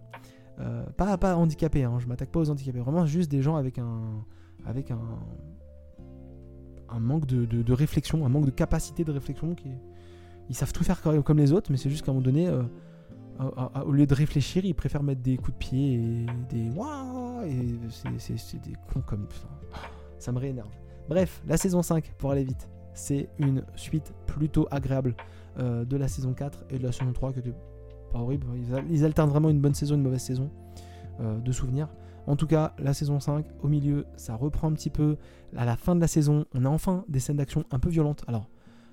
Euh, 0.60 0.86
pas, 0.98 1.18
pas 1.18 1.38
handicapés, 1.38 1.86
hein, 1.86 2.00
je 2.00 2.08
m'attaque 2.08 2.32
pas 2.32 2.42
aux 2.42 2.50
handicapés, 2.50 2.80
vraiment 2.80 3.06
juste 3.06 3.32
des 3.32 3.42
gens 3.42 3.56
avec 3.56 3.80
un, 3.80 4.26
avec 4.66 4.92
un, 4.92 5.00
un 6.90 7.00
manque 7.00 7.26
de, 7.26 7.74
réflexion, 7.74 8.26
un 8.26 8.30
manque 8.30 8.46
de 8.46 8.52
capacité 8.52 9.06
de 9.06 9.14
réflexion. 9.14 9.56
Qui 9.56 9.70
Ils 10.50 10.56
savent 10.56 10.74
tout 10.74 10.84
faire 10.84 11.02
comme 11.02 11.38
les 11.38 11.54
autres, 11.54 11.72
mais 11.72 11.78
c'est 11.78 11.90
juste 11.90 12.04
qu'à 12.04 12.12
un 12.12 12.16
moment 12.16 12.26
donné, 12.26 12.48
euh, 12.48 12.64
au 13.86 13.92
lieu 13.92 14.06
de 14.06 14.14
réfléchir, 14.14 14.66
ils 14.66 14.76
préfèrent 14.76 15.04
mettre 15.04 15.22
des 15.22 15.38
coups 15.38 15.54
de 15.54 15.58
pied 15.58 15.94
et 15.94 16.26
des 16.50 16.70
waouh 16.72 17.44
et 17.46 17.78
c'est 18.18 18.62
des 18.62 18.74
cons 18.94 19.02
comme 19.02 19.28
ça 20.20 20.32
me 20.32 20.40
réénerve. 20.40 20.70
Bref, 21.10 21.42
la 21.48 21.58
saison 21.58 21.82
5, 21.82 22.14
pour 22.18 22.32
aller 22.32 22.44
vite, 22.44 22.70
c'est 22.94 23.30
une 23.40 23.64
suite 23.76 24.14
plutôt 24.28 24.68
agréable 24.72 25.16
de 25.58 25.98
la 25.98 26.08
saison 26.08 26.34
4 26.34 26.66
et 26.70 26.78
de 26.78 26.84
la 26.84 26.94
saison 26.94 27.12
3 27.12 27.34
que 27.34 27.40
était 27.40 27.54
pas 28.10 28.20
horrible. 28.20 28.48
Ils, 28.90 29.06
alternent 29.06 29.30
vraiment 29.30 29.50
une 29.50 29.62
bonne 29.62 29.74
saison, 29.74 29.96
une 29.96 30.04
mauvaise 30.04 30.22
saison 30.22 30.50
euh, 31.20 31.40
de 31.40 31.52
souvenirs. 31.52 31.88
En 32.28 32.36
tout 32.36 32.48
cas, 32.48 32.74
la 32.80 32.94
saison 32.94 33.20
5, 33.20 33.46
au 33.64 33.68
milieu, 33.68 34.06
ça 34.16 34.36
reprend 34.36 34.68
un 34.68 34.74
petit 34.74 34.90
peu. 34.90 35.18
À 35.56 35.66
la 35.66 35.78
fin 35.78 35.96
de 35.96 36.02
la 36.02 36.08
saison, 36.08 36.46
on 36.54 36.66
a 36.66 36.70
enfin 36.70 37.06
des 37.08 37.20
scènes 37.20 37.38
d'action 37.38 37.64
un 37.72 37.80
peu 37.80 37.90
violentes. 37.90 38.24
Alors, 38.28 38.50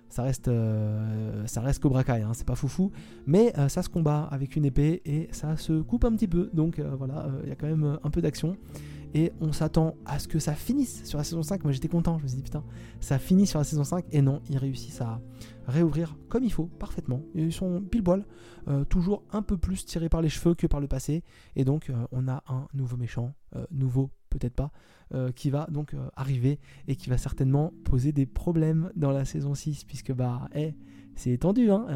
ça 0.08 0.22
reste, 0.22 0.48
euh, 0.48 1.46
ça 1.46 1.60
reste 1.60 1.84
hein, 1.84 2.30
c'est 2.32 2.46
pas 2.46 2.54
foufou, 2.54 2.92
mais 3.26 3.52
euh, 3.58 3.68
ça 3.68 3.82
se 3.82 3.88
combat 3.88 4.28
avec 4.30 4.56
une 4.56 4.64
épée 4.64 5.02
et 5.04 5.28
ça 5.32 5.56
se 5.56 5.80
coupe 5.82 6.04
un 6.04 6.12
petit 6.12 6.28
peu. 6.28 6.50
Donc 6.52 6.80
voilà, 6.80 7.28
il 7.42 7.48
y 7.48 7.52
a 7.52 7.56
quand 7.56 7.66
même 7.66 7.98
un 8.02 8.10
peu 8.10 8.20
d'action. 8.20 8.56
et 9.14 9.32
on 9.40 9.52
s'attend 9.52 9.94
à 10.04 10.18
ce 10.18 10.28
que 10.28 10.38
ça 10.38 10.54
finisse 10.54 11.04
sur 11.04 11.18
la 11.18 11.24
saison 11.24 11.42
5. 11.42 11.64
Moi 11.64 11.72
j'étais 11.72 11.88
content, 11.88 12.18
je 12.18 12.24
me 12.24 12.28
suis 12.28 12.36
dit 12.36 12.42
putain, 12.42 12.64
ça 13.00 13.18
finit 13.18 13.46
sur 13.46 13.58
la 13.58 13.64
saison 13.64 13.84
5 13.84 14.04
et 14.10 14.22
non, 14.22 14.40
ils 14.50 14.58
réussissent 14.58 15.00
à 15.00 15.20
réouvrir 15.66 16.16
comme 16.28 16.44
il 16.44 16.52
faut, 16.52 16.66
parfaitement. 16.66 17.22
Ils 17.34 17.52
sont 17.52 17.82
pile 17.82 18.02
poil, 18.02 18.24
euh, 18.68 18.84
toujours 18.84 19.22
un 19.32 19.42
peu 19.42 19.56
plus 19.56 19.84
tirés 19.84 20.08
par 20.08 20.22
les 20.22 20.28
cheveux 20.28 20.54
que 20.54 20.66
par 20.66 20.80
le 20.80 20.88
passé 20.88 21.22
et 21.54 21.64
donc 21.64 21.90
euh, 21.90 21.94
on 22.12 22.28
a 22.28 22.42
un 22.48 22.66
nouveau 22.74 22.96
méchant, 22.96 23.34
euh, 23.54 23.64
nouveau 23.70 24.10
peut-être 24.30 24.54
pas, 24.54 24.70
qui 25.36 25.50
va 25.50 25.68
donc 25.70 25.94
arriver 26.16 26.58
et 26.88 26.96
qui 26.96 27.08
va 27.08 27.16
certainement 27.16 27.72
poser 27.84 28.10
des 28.10 28.26
problèmes 28.26 28.90
dans 28.96 29.12
la 29.12 29.24
saison 29.24 29.54
6 29.54 29.84
puisque 29.84 30.12
bah, 30.12 30.48
hey, 30.52 30.74
c'est 31.14 31.30
étendu, 31.30 31.70
hein, 31.70 31.86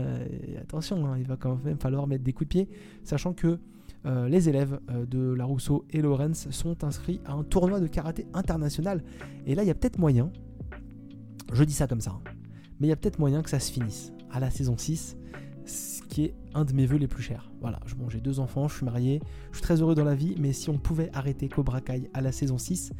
attention, 0.60 1.06
hein, 1.06 1.18
il 1.18 1.26
va 1.26 1.36
quand 1.36 1.62
même 1.64 1.78
falloir 1.78 2.06
mettre 2.06 2.22
des 2.22 2.32
coups 2.32 2.48
de 2.48 2.50
pied, 2.50 2.68
sachant 3.02 3.32
que 3.32 3.58
euh, 4.06 4.28
les 4.28 4.48
élèves 4.48 4.80
euh, 4.90 5.04
de 5.04 5.34
La 5.34 5.44
Rousseau 5.44 5.84
et 5.90 6.00
Lorenz 6.00 6.50
sont 6.50 6.84
inscrits 6.84 7.20
à 7.26 7.34
un 7.34 7.44
tournoi 7.44 7.80
de 7.80 7.86
karaté 7.86 8.26
international. 8.32 9.02
Et 9.46 9.54
là, 9.54 9.62
il 9.62 9.66
y 9.66 9.70
a 9.70 9.74
peut-être 9.74 9.98
moyen, 9.98 10.32
je 11.52 11.64
dis 11.64 11.74
ça 11.74 11.86
comme 11.86 12.00
ça, 12.00 12.12
hein, 12.12 12.30
mais 12.78 12.86
il 12.86 12.90
y 12.90 12.92
a 12.92 12.96
peut-être 12.96 13.18
moyen 13.18 13.42
que 13.42 13.50
ça 13.50 13.60
se 13.60 13.70
finisse 13.70 14.12
à 14.30 14.40
la 14.40 14.50
saison 14.50 14.78
6, 14.78 15.16
ce 15.18 15.19
qui 16.10 16.24
est 16.24 16.34
un 16.54 16.64
de 16.64 16.74
mes 16.74 16.84
vœux 16.84 16.98
les 16.98 17.08
plus 17.08 17.22
chers. 17.22 17.50
Voilà, 17.60 17.80
j'ai 18.08 18.20
deux 18.20 18.40
enfants, 18.40 18.68
je 18.68 18.76
suis 18.76 18.84
marié, 18.84 19.22
je 19.52 19.56
suis 19.56 19.62
très 19.62 19.80
heureux 19.80 19.94
dans 19.94 20.04
la 20.04 20.14
vie, 20.14 20.34
mais 20.38 20.52
si 20.52 20.68
on 20.68 20.78
pouvait 20.78 21.10
arrêter 21.14 21.48
Cobra 21.48 21.80
Kai 21.80 22.10
à 22.12 22.20
la 22.20 22.32
saison 22.32 22.58
6, 22.58 22.92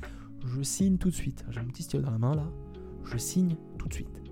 je 0.47 0.63
signe 0.63 0.97
tout 0.97 1.11
de 1.11 1.15
suite. 1.15 1.45
J'ai 1.51 1.61
un 1.61 1.65
petit 1.65 1.83
stylo 1.83 2.03
dans 2.03 2.11
la 2.11 2.19
main 2.19 2.35
là, 2.35 2.51
je 3.05 3.19
signe 3.19 3.57
tout 3.77 3.89
de 3.89 3.95
suite. 3.95 4.23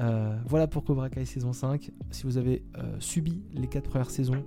Euh, 0.00 0.38
voilà 0.46 0.66
pour 0.66 0.84
Cobra 0.84 1.10
Kai 1.10 1.26
saison 1.26 1.52
5. 1.52 1.90
Si 2.10 2.22
vous 2.22 2.38
avez 2.38 2.64
subi 2.98 3.42
les 3.52 3.68
4 3.68 3.90
premières 3.90 4.10
saisons, 4.10 4.42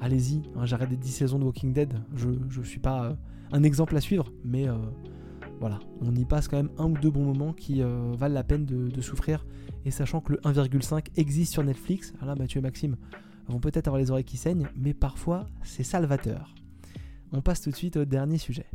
allez-y, 0.00 0.42
hein, 0.56 0.64
j'arrête 0.64 0.88
des 0.88 0.96
10 0.96 1.10
saisons 1.10 1.38
de 1.38 1.44
Walking 1.44 1.72
Dead, 1.72 1.94
je 2.16 2.28
ne 2.28 2.64
suis 2.64 2.80
pas 2.80 3.04
euh, 3.04 3.14
un 3.52 3.62
exemple 3.62 3.96
à 3.96 4.00
suivre, 4.00 4.32
mais 4.44 4.68
euh, 4.68 4.74
voilà, 5.60 5.78
on 6.00 6.14
y 6.14 6.24
passe 6.24 6.48
quand 6.48 6.56
même 6.56 6.70
un 6.78 6.86
ou 6.86 6.96
deux 6.98 7.10
bons 7.10 7.24
moments 7.24 7.52
qui 7.52 7.82
euh, 7.82 8.12
valent 8.16 8.34
la 8.34 8.44
peine 8.44 8.64
de, 8.64 9.00
souffrir, 9.00 9.44
et 9.84 9.90
sachant 9.90 10.20
que 10.20 10.32
le 10.32 10.38
1,5 10.38 11.06
existe 11.16 11.52
sur 11.52 11.62
Netflix, 11.62 12.14
là 12.22 12.34
Mathieu 12.34 12.58
et 12.58 12.62
Maxime 12.62 12.96
vont 13.46 13.60
peut-être 13.60 13.86
avoir 13.88 14.00
les 14.00 14.10
oreilles 14.10 14.24
qui 14.24 14.36
saignent, 14.36 14.68
mais 14.74 14.94
parfois 14.94 15.46
c'est 15.62 15.82
salvateur. 15.82 16.54
On 17.32 17.42
passe 17.42 17.60
tout 17.60 17.70
de 17.70 17.76
suite 17.76 17.96
au 17.96 18.04
dernier 18.04 18.38
sujet. 18.38 18.66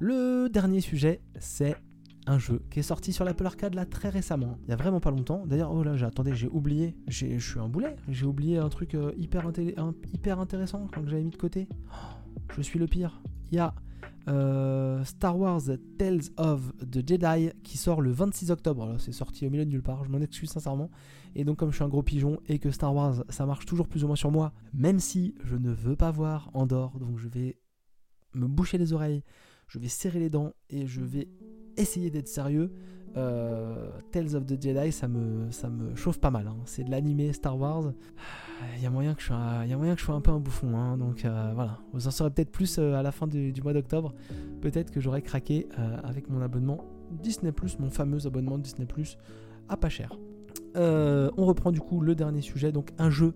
Le 0.00 0.48
dernier 0.48 0.80
sujet, 0.80 1.20
c'est 1.38 1.76
un 2.26 2.38
jeu 2.38 2.62
qui 2.70 2.80
est 2.80 2.82
sorti 2.82 3.12
sur 3.12 3.24
l'Apple 3.24 3.46
Arcade 3.46 3.74
là 3.74 3.86
très 3.86 4.08
récemment, 4.08 4.58
il 4.64 4.70
y 4.70 4.72
a 4.72 4.76
vraiment 4.76 5.00
pas 5.00 5.10
longtemps. 5.10 5.44
D'ailleurs, 5.46 5.72
oh 5.72 5.82
là, 5.82 5.96
j'ai 5.96 6.06
attendez, 6.06 6.34
j'ai 6.34 6.48
oublié, 6.48 6.96
je 7.06 7.38
suis 7.38 7.60
un 7.60 7.68
boulet, 7.68 7.96
j'ai 8.08 8.26
oublié 8.26 8.58
un 8.58 8.68
truc 8.68 8.94
euh, 8.94 9.12
hyper, 9.16 9.46
intéressant 10.38 10.86
que 10.86 11.00
j'avais 11.06 11.22
mis 11.22 11.30
de 11.30 11.36
côté. 11.36 11.68
Oh, 11.90 12.18
je 12.56 12.62
suis 12.62 12.78
le 12.78 12.86
pire. 12.86 13.20
Il 13.52 13.56
y 13.56 13.58
a 13.58 13.74
euh, 14.28 15.04
Star 15.04 15.38
Wars 15.38 15.62
Tales 15.98 16.22
of 16.36 16.72
the 16.78 17.06
Jedi 17.06 17.50
qui 17.62 17.78
sort 17.78 18.00
le 18.00 18.10
26 18.10 18.50
octobre. 18.50 18.96
C'est 18.98 19.12
sorti 19.12 19.46
au 19.46 19.50
milieu 19.50 19.64
de 19.64 19.70
nulle 19.70 19.82
part, 19.82 20.04
je 20.04 20.10
m'en 20.10 20.20
excuse 20.20 20.50
sincèrement. 20.50 20.90
Et 21.34 21.44
donc, 21.44 21.58
comme 21.58 21.70
je 21.70 21.76
suis 21.76 21.84
un 21.84 21.88
gros 21.88 22.02
pigeon 22.02 22.40
et 22.48 22.58
que 22.58 22.70
Star 22.70 22.94
Wars 22.94 23.24
ça 23.28 23.46
marche 23.46 23.66
toujours 23.66 23.88
plus 23.88 24.04
ou 24.04 24.06
moins 24.06 24.16
sur 24.16 24.30
moi, 24.30 24.52
même 24.72 24.98
si 24.98 25.34
je 25.44 25.56
ne 25.56 25.70
veux 25.70 25.96
pas 25.96 26.10
voir 26.10 26.50
Andorre, 26.54 26.98
donc 26.98 27.18
je 27.18 27.28
vais 27.28 27.58
me 28.34 28.46
boucher 28.46 28.78
les 28.78 28.92
oreilles, 28.92 29.22
je 29.68 29.78
vais 29.78 29.88
serrer 29.88 30.18
les 30.18 30.30
dents 30.30 30.52
et 30.70 30.86
je 30.86 31.00
vais 31.00 31.28
essayer 31.76 32.10
d'être 32.10 32.28
sérieux, 32.28 32.72
euh, 33.16 33.88
Tales 34.12 34.36
of 34.36 34.44
the 34.44 34.60
Jedi, 34.60 34.92
ça 34.92 35.08
me, 35.08 35.50
ça 35.50 35.68
me 35.68 35.94
chauffe 35.94 36.18
pas 36.18 36.30
mal. 36.30 36.46
Hein. 36.46 36.56
C'est 36.64 36.84
de 36.84 36.90
l'animé 36.90 37.32
Star 37.32 37.58
Wars. 37.58 37.92
Il 38.76 38.82
y, 38.82 38.86
a 38.86 38.90
moyen 38.90 39.14
que 39.14 39.20
je 39.20 39.26
sois, 39.26 39.60
il 39.64 39.70
y 39.70 39.72
a 39.72 39.76
moyen 39.76 39.94
que 39.94 40.00
je 40.00 40.06
sois 40.06 40.14
un 40.14 40.20
peu 40.20 40.30
un 40.30 40.38
bouffon. 40.38 40.76
Hein. 40.76 40.96
Donc 40.96 41.24
euh, 41.24 41.52
voilà, 41.54 41.78
vous 41.92 42.06
en 42.06 42.10
saurez 42.10 42.30
peut-être 42.30 42.50
plus 42.50 42.78
euh, 42.78 42.94
à 42.94 43.02
la 43.02 43.12
fin 43.12 43.26
du, 43.26 43.52
mois 43.62 43.72
d'octobre. 43.72 44.14
Peut-être 44.60 44.90
que 44.90 45.00
j'aurai 45.00 45.22
craqué 45.22 45.68
avec 46.04 46.28
mon 46.28 46.40
abonnement 46.40 46.84
Disney, 47.10 47.52
mon 47.78 47.90
fameux 47.90 48.26
abonnement 48.26 48.58
Disney 48.58 48.86
à 49.68 49.76
pas 49.76 49.88
cher. 49.88 50.12
on 50.74 51.44
reprend 51.44 51.72
du 51.72 51.80
coup 51.80 52.00
le 52.00 52.14
dernier 52.14 52.40
sujet, 52.40 52.72
donc 52.72 52.92
un 52.98 53.10
jeu 53.10 53.34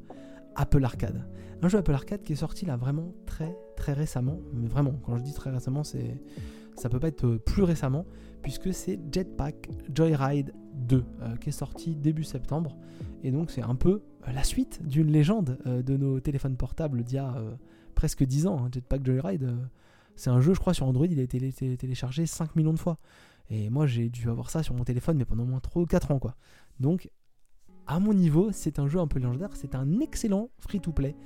Apple 0.57 0.85
Arcade. 0.85 1.25
Un 1.63 1.69
jeu 1.69 1.79
Apple 1.79 1.93
Arcade 1.93 2.23
qui 2.23 2.33
est 2.33 2.37
sorti 2.37 2.65
là 2.65 2.77
vraiment 2.77 3.13
très 3.27 3.55
très 3.77 3.93
récemment. 3.93 4.39
Mais 4.55 4.69
vraiment, 4.69 4.95
quand 5.05 5.17
je 5.19 5.23
dis 5.23 5.35
très 5.35 5.51
récemment, 5.51 5.85
c'est 5.85 6.23
ça 6.77 6.89
peut 6.89 7.01
pas 7.01 7.09
être 7.09 7.37
plus 7.37 7.63
récemment 7.63 8.07
puisque 8.43 8.73
c'est 8.73 8.99
Jetpack 9.13 9.69
Joyride 9.95 10.53
2 10.75 11.05
euh, 11.21 11.37
qui 11.37 11.49
est 11.51 11.53
sorti 11.53 11.95
début 11.95 12.25
septembre. 12.25 12.77
Et 13.23 13.31
donc 13.31 13.51
c'est 13.51 13.63
un 13.63 13.75
peu 13.75 14.03
euh, 14.27 14.33
la 14.33 14.45
suite 14.45 14.87
d'une 14.87 15.11
légende 15.11 15.59
euh, 15.67 15.83
de 15.83 15.97
nos 15.97 16.21
téléphones 16.21 16.57
portables 16.57 17.03
d'il 17.03 17.17
y 17.17 17.19
a 17.19 17.35
presque 17.95 18.25
10 18.25 18.47
ans. 18.47 18.65
Hein. 18.65 18.71
Jetpack 18.73 19.05
Joyride, 19.05 19.57
c'est 20.17 20.31
un 20.31 20.41
jeu, 20.41 20.55
je 20.55 20.61
crois, 20.61 20.75
sur 20.75 20.87
Android, 20.87 21.07
il 21.07 21.19
a 21.19 21.23
été 21.23 21.77
téléchargé 21.77 22.27
5 22.27 22.57
millions 22.57 22.73
de 22.73 22.79
fois. 22.79 22.99
Et 23.51 23.69
moi 23.69 23.87
j'ai 23.87 24.09
dû 24.09 24.29
avoir 24.31 24.51
ça 24.51 24.63
sur 24.63 24.75
mon 24.75 24.85
téléphone, 24.85 25.17
mais 25.17 25.25
pendant 25.25 25.43
au 25.43 25.47
moins 25.47 25.61
3 25.61 25.83
ou 25.83 25.87
4 25.87 26.13
ans. 26.13 26.21
Donc 26.79 27.11
à 27.87 27.99
mon 27.99 28.15
niveau, 28.15 28.51
c'est 28.53 28.79
un 28.79 28.87
jeu 28.87 29.01
un 29.01 29.09
peu 29.09 29.19
légendaire. 29.19 29.51
C'est 29.55 29.75
un 29.75 29.99
excellent 30.01 30.51
free-to-play 30.61 31.17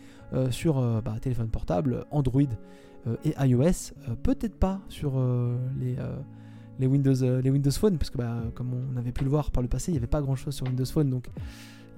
sur 0.51 1.03
bah, 1.03 1.17
téléphone 1.21 1.51
portable, 1.51 2.07
Android 2.11 2.43
et 3.25 3.35
iOS. 3.39 3.93
Peut-être 4.23 4.59
pas 4.59 4.81
sur 4.89 5.21
les, 5.79 5.97
les 6.79 6.87
Windows, 6.87 7.23
euh, 7.23 7.41
les 7.41 7.51
Windows 7.51 7.71
Phone, 7.71 7.99
parce 7.99 8.11
que 8.11 8.19
bah, 8.19 8.43
comme 8.55 8.73
on 8.75 8.97
avait 8.97 9.13
pu 9.13 9.25
le 9.25 9.31
voir 9.31 9.51
par 9.51 9.63
le 9.63 9.69
passé, 9.69 9.91
il 9.91 9.95
n'y 9.95 9.99
avait 9.99 10.07
pas 10.07 10.21
grand 10.21 10.37
chose 10.37 10.55
sur 10.55 10.67
Windows 10.67 10.85
Phone, 10.85 11.11
donc 11.11 11.27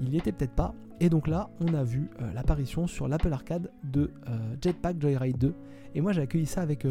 il 0.00 0.10
n'y 0.10 0.16
était 0.16 0.32
peut-être 0.32 0.54
pas. 0.54 0.74
Et 1.00 1.08
donc 1.08 1.28
là, 1.28 1.50
on 1.60 1.74
a 1.74 1.84
vu 1.84 2.10
euh, 2.20 2.32
l'apparition 2.32 2.86
sur 2.86 3.08
l'Apple 3.08 3.32
Arcade 3.32 3.70
de 3.84 4.10
euh, 4.28 4.56
Jetpack 4.62 5.00
Joyride 5.00 5.38
2. 5.38 5.54
Et 5.94 6.00
moi, 6.00 6.12
j'ai 6.12 6.20
accueilli 6.20 6.46
ça 6.46 6.60
avec 6.60 6.86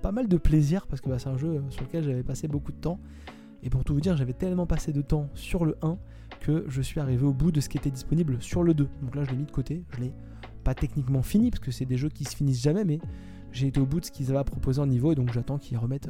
pas 0.00 0.12
mal 0.12 0.28
de 0.28 0.36
plaisir, 0.38 0.86
parce 0.86 1.02
que 1.02 1.08
bah, 1.08 1.18
c'est 1.18 1.28
un 1.28 1.36
jeu 1.36 1.62
sur 1.68 1.82
lequel 1.82 2.04
j'avais 2.04 2.22
passé 2.22 2.48
beaucoup 2.48 2.72
de 2.72 2.78
temps. 2.78 2.98
Et 3.62 3.70
pour 3.70 3.84
tout 3.84 3.94
vous 3.94 4.00
dire, 4.00 4.16
j'avais 4.16 4.32
tellement 4.32 4.66
passé 4.66 4.92
de 4.92 5.02
temps 5.02 5.28
sur 5.34 5.64
le 5.64 5.76
1 5.82 5.98
que 6.40 6.64
je 6.68 6.80
suis 6.80 7.00
arrivé 7.00 7.24
au 7.26 7.32
bout 7.32 7.52
de 7.52 7.60
ce 7.60 7.68
qui 7.68 7.76
était 7.76 7.90
disponible 7.90 8.40
sur 8.40 8.62
le 8.62 8.72
2. 8.72 8.88
Donc 9.02 9.14
là, 9.14 9.24
je 9.24 9.30
l'ai 9.30 9.36
mis 9.36 9.44
de 9.44 9.50
côté. 9.50 9.84
Je 9.94 10.00
l'ai 10.00 10.14
pas 10.64 10.74
techniquement 10.74 11.22
fini, 11.22 11.50
parce 11.50 11.60
que 11.60 11.70
c'est 11.70 11.84
des 11.84 11.98
jeux 11.98 12.08
qui 12.08 12.24
se 12.24 12.34
finissent 12.34 12.62
jamais, 12.62 12.84
mais 12.84 12.98
j'ai 13.52 13.66
été 13.66 13.78
au 13.78 13.86
bout 13.86 14.00
de 14.00 14.06
ce 14.06 14.10
qu'ils 14.10 14.30
avaient 14.30 14.38
à 14.38 14.44
proposer 14.44 14.80
en 14.80 14.86
niveau, 14.86 15.12
et 15.12 15.14
donc 15.14 15.32
j'attends 15.32 15.58
qu'ils 15.58 15.76
remettent 15.76 16.08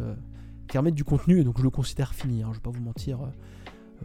qui 0.67 0.79
remettent 0.79 0.95
du 0.95 1.05
contenu, 1.05 1.41
et 1.41 1.45
donc 1.45 1.59
je 1.59 1.63
le 1.63 1.71
considère 1.71 2.15
fini, 2.15 2.43
hein, 2.43 2.49
je 2.51 2.57
vais 2.57 2.63
pas 2.63 2.71
vous 2.71 2.83
mentir, 2.83 3.21
euh, 3.21 3.27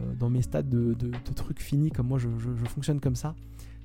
euh, 0.00 0.14
dans 0.14 0.30
mes 0.30 0.42
stades 0.42 0.68
de, 0.68 1.10
trucs 1.34 1.60
finis, 1.60 1.90
comme 1.90 2.08
moi 2.08 2.18
je, 2.18 2.28
fonctionne 2.68 3.00
comme 3.00 3.16
ça, 3.16 3.34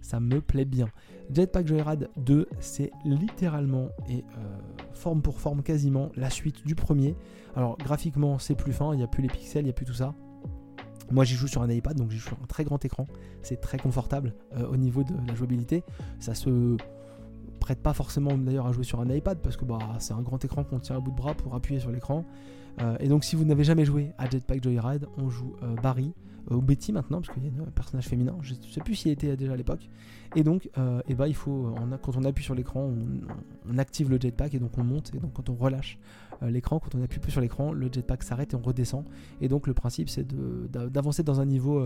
ça 0.02 0.20
me 0.20 0.42
plaît 0.42 0.66
bien. 0.66 0.90
Jetpack 1.34 1.68
Joyride 1.68 2.10
2, 2.18 2.48
c'est 2.60 2.92
littéralement 3.04 3.90
et 4.10 4.24
euh, 4.38 4.58
forme 4.94 5.22
pour 5.22 5.40
forme 5.40 5.64
quasiment 5.64 6.12
la 6.16 6.30
suite 6.30 6.66
du 6.66 6.76
premier. 6.76 7.16
Alors 7.56 7.78
graphiquement 7.78 8.40
c'est 8.40 8.56
plus 8.56 8.74
fin, 8.74 8.94
il 8.94 8.98
n'y 8.98 9.04
a 9.04 9.08
plus 9.08 9.22
les 9.22 9.30
pixels, 9.30 9.64
il 9.64 9.66
n'y 9.66 9.72
a 9.72 9.74
plus 9.74 9.86
tout 9.86 9.94
ça. 9.94 10.14
Moi 11.12 11.24
j'y 11.24 11.36
joue 11.36 11.48
sur 11.48 11.62
un 11.62 11.70
iPad, 11.70 11.98
donc 11.98 12.12
j'y 12.12 12.18
joue 12.18 12.30
sur 12.30 12.38
un 12.42 12.46
très 12.46 12.64
grand 12.64 12.84
écran, 12.86 13.08
c'est 13.42 13.60
très 13.60 13.78
confortable 13.78 14.34
au 14.70 14.78
niveau 14.78 15.04
de 15.04 15.14
la 15.26 15.36
jouabilité. 15.36 15.84
Ça 16.20 16.36
se 16.36 16.78
prête 17.68 17.82
pas 17.82 17.94
forcément 17.94 18.38
d'ailleurs 18.38 18.68
à 18.68 18.72
jouer 18.72 18.84
sur 18.84 19.02
un 19.02 19.10
iPad 19.10 19.40
parce 19.40 19.58
que 19.58 19.66
bah, 19.66 19.80
c'est 20.00 20.14
un 20.14 20.22
grand 20.22 20.44
écran 20.44 20.64
qu'on 20.64 20.80
tient 20.80 20.96
à 20.96 21.00
bout 21.00 21.12
de 21.12 21.18
bras 21.18 21.34
pour 21.34 21.56
appuyer 21.56 21.80
sur 21.80 21.92
l'écran. 21.92 22.24
Euh, 22.82 22.98
et 23.00 23.08
donc 23.08 23.24
si 23.24 23.36
vous 23.36 23.46
n'avez 23.46 23.64
jamais 23.64 23.86
joué 23.86 24.12
à 24.18 24.30
Jetpack 24.30 24.64
Joyride, 24.64 25.08
on 25.18 25.30
joue 25.30 25.56
euh, 25.64 25.76
Barry, 25.82 26.14
euh, 26.52 26.56
ou 26.56 26.62
Betty 26.62 26.94
maintenant, 26.94 27.22
parce 27.22 27.34
qu'il 27.34 27.44
y 27.44 27.48
a 27.48 27.62
un 27.62 27.72
personnage 27.72 28.08
féminin, 28.08 28.36
je 28.42 28.54
ne 28.54 28.60
sais 28.72 28.82
plus 28.82 28.96
s'il 28.96 29.12
était 29.12 29.36
déjà 29.36 29.54
à 29.54 29.56
l'époque. 29.56 29.90
Et 30.36 30.44
donc, 30.44 30.70
et 31.08 31.16
bah, 31.16 31.28
il 31.28 31.36
faut, 31.36 31.74
quand 32.02 32.18
on 32.18 32.24
appuie 32.26 32.44
sur 32.44 32.54
l'écran, 32.54 32.92
on, 33.70 33.78
active 33.78 34.10
le 34.10 34.20
jetpack 34.20 34.54
et 34.54 34.60
donc 34.60 34.78
on 34.78 34.84
monte. 34.84 35.14
Et 35.16 35.20
donc 35.20 35.32
quand 35.34 35.50
on 35.50 35.56
relâche 35.56 35.98
l'écran, 36.42 36.80
quand 36.80 36.96
on 36.96 37.02
appuie 37.02 37.20
plus 37.20 37.32
sur 37.32 37.40
l'écran, 37.40 37.72
le 37.72 37.90
jetpack 37.92 38.24
s'arrête 38.24 38.54
et 38.54 38.56
on 38.56 38.62
redescend. 38.62 39.06
Et 39.40 39.48
donc 39.48 39.68
le 39.68 39.74
principe 39.74 40.10
c'est 40.10 40.28
d'avancer 40.70 41.24
dans 41.24 41.40
un 41.40 41.46
niveau 41.46 41.82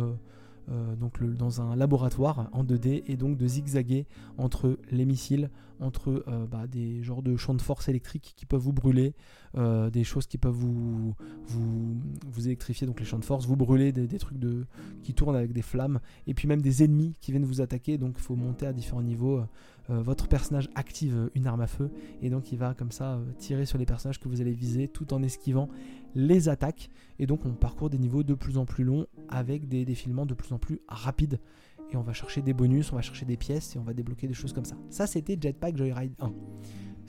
donc 0.67 1.21
dans 1.23 1.61
un 1.61 1.75
laboratoire 1.75 2.49
en 2.53 2.63
2D 2.63 3.03
et 3.05 3.17
donc 3.17 3.37
de 3.37 3.47
zigzaguer 3.47 4.05
entre 4.37 4.77
les 4.89 5.05
missiles, 5.05 5.49
entre 5.81 6.23
euh, 6.27 6.45
bah, 6.45 6.67
des 6.67 7.03
genres 7.03 7.23
de 7.23 7.35
champs 7.35 7.55
de 7.55 7.61
force 7.61 7.89
électriques 7.89 8.33
qui 8.37 8.45
peuvent 8.45 8.61
vous 8.61 8.71
brûler, 8.71 9.13
euh, 9.57 9.89
des 9.89 10.03
choses 10.03 10.27
qui 10.27 10.37
peuvent 10.37 10.53
vous, 10.53 11.15
vous, 11.47 11.95
vous, 12.27 12.47
électrifier, 12.47 12.87
donc 12.87 12.99
les 12.99 13.05
champs 13.05 13.19
de 13.19 13.25
force, 13.25 13.45
vous 13.45 13.55
brûler 13.55 13.91
des, 13.91 14.19
trucs 14.19 14.37
de, 14.37 14.65
qui 15.03 15.13
tournent 15.13 15.35
avec 15.35 15.51
des 15.51 15.63
flammes, 15.63 15.99
et 16.27 16.33
puis 16.33 16.47
même 16.47 16.61
des 16.61 16.83
ennemis 16.83 17.15
qui 17.19 17.31
viennent 17.31 17.45
vous 17.45 17.61
attaquer, 17.61 17.97
donc 17.97 18.13
il 18.17 18.21
faut 18.21 18.35
monter 18.35 18.67
à 18.67 18.73
différents 18.73 19.01
niveaux. 19.01 19.41
votre 19.89 20.27
personnage 20.27 20.69
active 20.75 21.29
une 21.35 21.47
arme 21.47 21.61
à 21.61 21.67
feu 21.67 21.89
et 22.21 22.29
donc 22.29 22.53
il 22.53 22.57
va 22.57 22.73
comme 22.73 22.91
ça 22.91 23.19
tirer 23.39 23.65
sur 23.65 23.77
les 23.77 23.85
personnages 23.85 24.19
que 24.19 24.29
vous 24.29 24.39
allez 24.39 24.53
viser 24.53 24.87
tout 24.87 25.13
en 25.13 25.21
esquivant 25.21 25.67
les 26.15 26.49
attaques. 26.49 26.89
Et 27.19 27.27
donc 27.27 27.45
on 27.45 27.53
parcourt 27.53 27.89
des 27.89 27.97
niveaux 27.97 28.23
de 28.23 28.33
plus 28.33 28.57
en 28.57 28.65
plus 28.65 28.83
longs 28.83 29.05
avec 29.29 29.67
des 29.67 29.85
défilements 29.85 30.25
de 30.25 30.33
plus 30.33 30.53
en 30.53 30.57
plus 30.57 30.79
rapides. 30.87 31.39
Et 31.91 31.97
on 31.97 32.03
va 32.03 32.13
chercher 32.13 32.41
des 32.41 32.53
bonus, 32.53 32.91
on 32.93 32.95
va 32.95 33.01
chercher 33.01 33.25
des 33.25 33.37
pièces 33.37 33.75
et 33.75 33.79
on 33.79 33.83
va 33.83 33.93
débloquer 33.93 34.27
des 34.27 34.33
choses 34.33 34.53
comme 34.53 34.65
ça. 34.65 34.77
Ça 34.89 35.07
c'était 35.07 35.37
Jetpack 35.39 35.77
Joyride 35.77 36.13
1. 36.19 36.31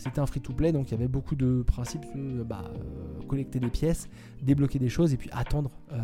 C'était 0.03 0.18
un 0.18 0.26
free-to-play, 0.26 0.72
donc 0.72 0.88
il 0.88 0.92
y 0.92 0.94
avait 0.94 1.07
beaucoup 1.07 1.36
de 1.36 1.62
principes, 1.62 2.05
bah, 2.44 2.64
euh, 2.74 3.22
collecter 3.28 3.61
des 3.61 3.70
pièces, 3.70 4.09
débloquer 4.42 4.80
des 4.80 4.88
choses 4.88 5.14
et 5.14 5.16
puis 5.16 5.30
attendre 5.32 5.70
euh, 5.92 6.03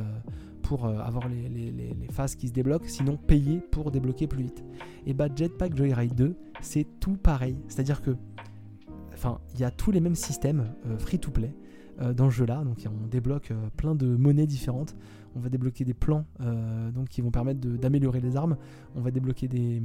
pour 0.63 0.85
euh, 0.85 0.99
avoir 1.01 1.29
les, 1.29 1.49
les, 1.49 2.09
phases 2.13 2.37
qui 2.37 2.47
se 2.47 2.53
débloquent, 2.53 2.87
sinon 2.87 3.17
payer 3.17 3.61
pour 3.73 3.91
débloquer 3.91 4.29
plus 4.29 4.45
vite. 4.45 4.65
Et 5.05 5.15
bah 5.15 5.29
Jetpack 5.35 5.77
Joyride 5.77 6.15
2, 6.15 6.37
c'est 6.61 6.87
tout 7.01 7.17
pareil. 7.17 7.57
C'est-à-dire 7.67 8.01
que 8.01 8.17
enfin, 9.15 9.41
il 9.55 9.61
y 9.61 9.65
a 9.65 9.73
tous 9.73 9.91
les 9.91 10.01
mêmes 10.01 10.15
systèmes 10.15 10.73
free-to-play 10.99 11.53
dans 12.15 12.31
ce 12.31 12.37
jeu-là. 12.37 12.65
Donc 12.65 12.85
on 12.87 13.07
débloque 13.07 13.53
plein 13.77 13.95
de 13.95 14.07
monnaies 14.07 14.47
différentes. 14.47 14.97
On 15.37 15.41
va 15.41 15.49
débloquer 15.49 15.85
des 15.85 15.95
plans 15.95 16.25
donc, 16.95 17.09
qui 17.09 17.21
vont 17.21 17.31
permettre 17.31 17.61
d'améliorer 17.61 18.21
les 18.21 18.37
armes. 18.37 18.57
On 18.97 19.01
va 19.01 19.11
débloquer 19.11 19.47
des, 19.47 19.83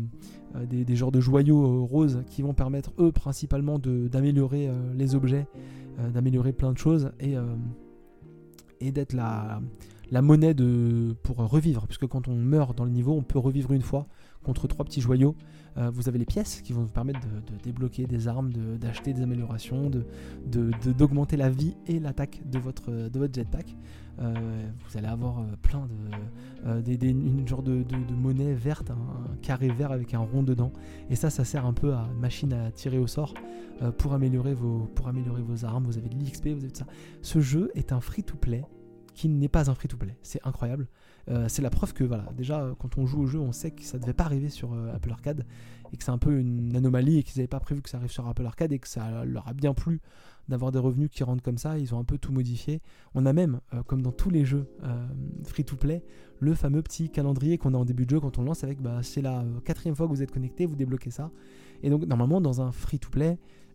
genres 0.96 1.12
de 1.12 1.20
joyaux 1.20 1.86
roses 1.86 2.24
qui 2.28 2.42
vont 2.42 2.54
permettre, 2.54 2.94
eux, 3.00 3.12
principalement 3.12 3.78
d'améliorer 3.78 4.70
les 4.96 5.16
objets, 5.16 5.48
d'améliorer 6.14 6.54
plein 6.54 6.72
de 6.72 6.78
choses. 6.78 7.12
Et, 7.20 7.36
et 8.80 8.92
d'être 8.92 9.14
la, 9.14 9.62
la 10.12 10.22
monnaie 10.22 10.54
de, 10.54 11.16
pour 11.24 11.38
revivre, 11.38 11.88
puisque 11.88 12.08
quand 12.08 12.28
on 12.28 12.36
meurt 12.36 12.78
dans 12.78 12.86
le 12.86 12.92
niveau, 12.92 13.14
on 13.14 13.24
peut 13.24 13.40
revivre 13.40 13.72
une 13.72 13.82
fois 13.82 14.08
contre 14.44 14.68
trois 14.68 14.86
petits 14.86 15.02
joyaux. 15.02 15.36
Euh, 15.78 15.90
vous 15.92 16.08
avez 16.08 16.20
les 16.20 16.26
pièces 16.26 16.62
qui 16.62 16.74
vont 16.74 16.84
vous 16.84 16.92
permettre 16.92 17.20
de, 17.22 17.58
débloquer 17.64 18.06
des 18.06 18.28
armes, 18.28 18.52
d'acheter 18.78 19.14
des 19.14 19.22
améliorations, 19.22 19.90
d'augmenter 20.46 21.38
la 21.38 21.50
vie 21.50 21.76
et 21.88 22.00
l'attaque 22.00 22.42
de 22.46 22.60
votre, 22.60 22.92
de 22.92 23.20
votre 23.20 23.34
jetpack. 23.34 23.76
Euh, 24.20 24.68
vous 24.88 24.98
allez 24.98 25.08
avoir 25.08 25.40
euh, 25.40 25.46
plein 25.64 25.88
de, 25.88 27.48
genre 27.48 27.64
de, 27.64 27.84
monnaie 28.16 28.54
verte, 28.54 28.92
un, 28.92 29.36
carré 29.42 29.70
vert 29.70 29.92
avec 29.92 30.14
un 30.14 30.20
rond 30.20 30.44
dedans. 30.44 30.72
Et 31.10 31.16
ça, 31.16 31.32
ça 31.32 31.44
sert 31.44 31.66
un 31.66 31.74
peu 31.74 31.94
à 31.94 32.08
machine 32.20 32.54
à 32.54 32.72
tirer 32.72 33.00
au 33.00 33.08
sort 33.08 33.34
pour, 33.98 34.14
améliorer 34.14 34.54
vos, 34.54 34.88
pour 34.94 35.08
améliorer 35.08 35.42
vos 35.42 35.66
armes. 35.66 35.86
Vous 35.86 35.98
avez 35.98 36.10
de 36.10 36.16
l'XP, 36.16 36.50
vous 36.50 36.64
avez 36.64 36.72
tout 36.72 36.80
ça. 36.80 36.88
Ce 37.24 37.42
jeu 37.42 37.72
est 37.74 37.92
un 37.92 38.00
free-to-play 38.00 38.64
qui 39.16 39.30
n'est 39.30 39.50
pas 39.50 39.70
un 39.70 39.76
free-to-play. 39.76 40.16
C'est 40.22 40.46
incroyable. 40.46 40.88
Euh, 41.30 41.46
c'est 41.48 41.62
la 41.62 41.70
preuve 41.70 41.94
que 41.94 42.04
voilà, 42.04 42.26
déjà 42.36 42.62
euh, 42.62 42.74
quand 42.78 42.98
on 42.98 43.06
joue 43.06 43.22
au 43.22 43.28
jeu, 43.28 43.40
on 43.40 43.54
sait 43.54 43.72
que 43.72 43.84
ça 43.84 43.98
devait 43.98 44.14
pas 44.14 44.26
arriver 44.26 44.50
sur 44.50 44.74
euh, 44.74 44.94
Apple 44.94 45.12
Arcade 45.12 45.46
et 45.94 45.98
que 45.98 46.04
c'est 46.04 46.12
un 46.12 46.18
peu 46.18 46.38
une 46.38 46.76
anomalie 46.76 47.20
et 47.20 47.24
qu'ils 47.24 47.40
n'avaient 47.40 47.48
pas 47.48 47.60
prévu 47.60 47.82
que 47.82 47.90
ça 47.90 47.98
arrive 47.98 48.12
sur 48.12 48.28
Apple 48.28 48.46
Arcade 48.46 48.74
et 48.74 48.80
que 48.80 48.88
ça 48.88 49.24
leur 49.26 49.48
a 49.48 49.54
bien 49.54 49.74
plu 49.74 50.02
d'avoir 50.50 50.72
des 50.72 50.80
revenus 50.80 51.10
qui 51.10 51.24
rentrent 51.24 51.44
comme 51.44 51.58
ça. 51.58 51.78
Ils 51.78 51.96
ont 51.96 52.00
un 52.00 52.04
peu 52.04 52.18
tout 52.18 52.34
modifié. 52.34 52.82
On 53.14 53.26
a 53.26 53.32
même, 53.32 53.62
comme 53.86 54.02
dans 54.02 54.12
tous 54.12 54.32
les 54.32 54.44
jeux 54.44 54.68
free-to-play, 55.46 56.04
le 56.40 56.56
fameux 56.56 56.82
petit 56.82 57.12
calendrier 57.12 57.60
qu'on 57.60 57.76
a 57.76 57.78
en 57.78 57.86
début 57.86 58.06
de 58.06 58.10
jeu 58.10 58.20
quand 58.20 58.40
on 58.40 58.44
lance 58.44 58.64
avec 58.64 58.82
bah, 58.82 59.04
c'est 59.04 59.22
la 59.22 59.46
quatrième 59.64 59.96
fois 59.96 60.08
que 60.08 60.12
vous 60.12 60.24
êtes 60.24 60.32
connecté, 60.32 60.66
vous 60.66 60.76
débloquez 60.76 61.12
ça. 61.12 61.30
Et 61.84 61.92
donc 61.92 62.06
normalement 62.08 62.42
dans 62.42 62.60
un 62.60 62.72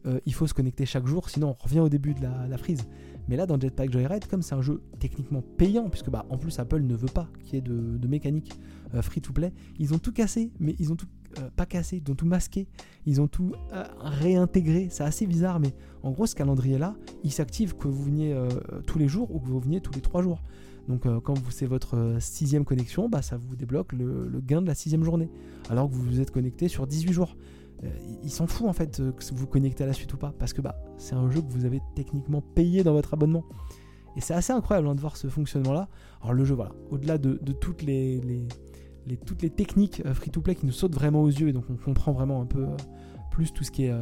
free-to-play, 0.04 0.20
il 0.26 0.34
faut 0.34 0.46
se 0.46 0.54
connecter 0.54 0.86
chaque 0.86 1.06
jour, 1.06 1.28
sinon 1.28 1.56
on 1.58 1.62
revient 1.62 1.80
au 1.80 1.88
début 1.88 2.14
de 2.14 2.22
la, 2.22 2.58
frise. 2.58 2.84
Mais 3.28 3.36
là, 3.36 3.46
dans 3.46 3.60
Jetpack 3.60 3.92
Joyride, 3.92 4.26
comme 4.26 4.42
c'est 4.42 4.54
un 4.54 4.62
jeu 4.62 4.82
techniquement 4.98 5.42
payant, 5.42 5.90
puisque 5.90 6.10
bah, 6.10 6.24
en 6.30 6.38
plus 6.38 6.58
Apple 6.58 6.80
ne 6.80 6.94
veut 6.94 7.08
pas 7.08 7.28
qu'il 7.44 7.54
y 7.54 7.58
ait 7.58 7.60
de, 7.60 8.08
mécanique 8.08 8.52
euh, 8.94 9.02
free-to-play, 9.02 9.52
ils 9.78 9.92
ont 9.92 9.98
tout 9.98 10.12
cassé, 10.12 10.50
mais 10.58 10.74
ils 10.78 10.92
ont 10.92 10.96
tout 10.96 11.06
euh, 11.38 11.50
pas 11.54 11.66
cassé, 11.66 12.02
ils 12.04 12.10
ont 12.10 12.14
tout 12.14 12.26
masqué, 12.26 12.68
ils 13.04 13.20
ont 13.20 13.28
tout 13.28 13.52
euh, 13.72 13.84
réintégré. 13.98 14.88
C'est 14.90 15.04
assez 15.04 15.26
bizarre, 15.26 15.60
mais 15.60 15.74
en 16.02 16.10
gros, 16.10 16.26
ce 16.26 16.34
calendrier-là, 16.34 16.96
il 17.22 17.32
s'active 17.32 17.76
que 17.76 17.86
vous 17.86 18.02
veniez 18.04 18.34
tous 18.86 18.98
les 18.98 19.08
jours 19.08 19.34
ou 19.34 19.40
que 19.40 19.46
vous 19.46 19.60
veniez 19.60 19.80
tous 19.80 19.92
les 19.92 20.00
trois 20.00 20.22
jours. 20.22 20.42
Donc 20.88 21.02
quand 21.22 21.34
c'est 21.50 21.66
votre 21.66 22.16
sixième 22.18 22.64
connexion, 22.64 23.10
bah, 23.10 23.20
ça 23.20 23.36
vous 23.36 23.56
débloque 23.56 23.92
le, 23.92 24.26
le, 24.26 24.40
gain 24.40 24.62
de 24.62 24.66
la 24.66 24.74
sixième 24.74 25.04
journée. 25.04 25.28
Alors 25.68 25.90
que 25.90 25.94
vous 25.94 26.02
vous 26.02 26.20
êtes 26.20 26.30
connecté 26.30 26.68
sur 26.68 26.86
18 26.86 27.12
jours. 27.12 27.36
Euh, 27.84 27.88
il 28.24 28.30
s'en 28.30 28.46
fout 28.46 28.66
en 28.66 28.72
fait 28.72 28.98
euh, 29.00 29.12
que 29.12 29.22
vous 29.34 29.46
connectez 29.46 29.84
à 29.84 29.86
la 29.86 29.92
suite 29.92 30.12
ou 30.12 30.16
pas, 30.16 30.34
parce 30.38 30.52
que 30.52 30.60
bah, 30.60 30.80
c'est 30.96 31.14
un 31.14 31.30
jeu 31.30 31.40
que 31.40 31.50
vous 31.50 31.64
avez 31.64 31.80
techniquement 31.94 32.40
payé 32.40 32.82
dans 32.82 32.92
votre 32.92 33.14
abonnement. 33.14 33.44
Et 34.16 34.20
c'est 34.20 34.34
assez 34.34 34.52
incroyable 34.52 34.88
hein, 34.88 34.94
de 34.94 35.00
voir 35.00 35.16
ce 35.16 35.28
fonctionnement-là. 35.28 35.88
Alors 36.20 36.32
le 36.32 36.44
jeu, 36.44 36.54
voilà, 36.54 36.72
au-delà 36.90 37.18
de, 37.18 37.36
toutes 37.52 37.82
les, 37.82 38.20
toutes 39.26 39.42
les 39.42 39.50
techniques 39.50 40.02
euh, 40.06 40.14
free-to-play 40.14 40.56
qui 40.56 40.66
nous 40.66 40.72
sautent 40.72 40.94
vraiment 40.94 41.22
aux 41.22 41.28
yeux, 41.28 41.48
et 41.48 41.52
donc 41.52 41.64
on 41.70 41.76
comprend 41.76 42.12
vraiment 42.12 42.40
un 42.40 42.46
peu 42.46 42.66
plus 43.30 43.52
tout 43.52 43.62
ce 43.62 43.70
qui 43.70 43.84
est 43.84 43.94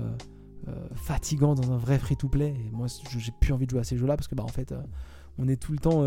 fatigant 0.95 1.55
dans 1.55 1.73
un 1.73 1.77
vrai 1.77 1.99
free-to-play. 1.99 2.49
Et 2.49 2.71
moi, 2.73 2.87
j'ai 3.19 3.33
plus 3.39 3.53
envie 3.53 3.67
de 3.67 3.71
jouer 3.71 3.81
à 3.81 3.85
ces 3.85 3.99
jeux-là 3.99 4.17
parce 4.17 4.29
que 4.29 4.35
bah 4.35 4.45
en 4.45 4.49
fait, 4.49 4.75
on 5.37 5.47
est 5.47 5.57
tout 5.57 5.73
le 5.73 5.79
temps 5.79 6.03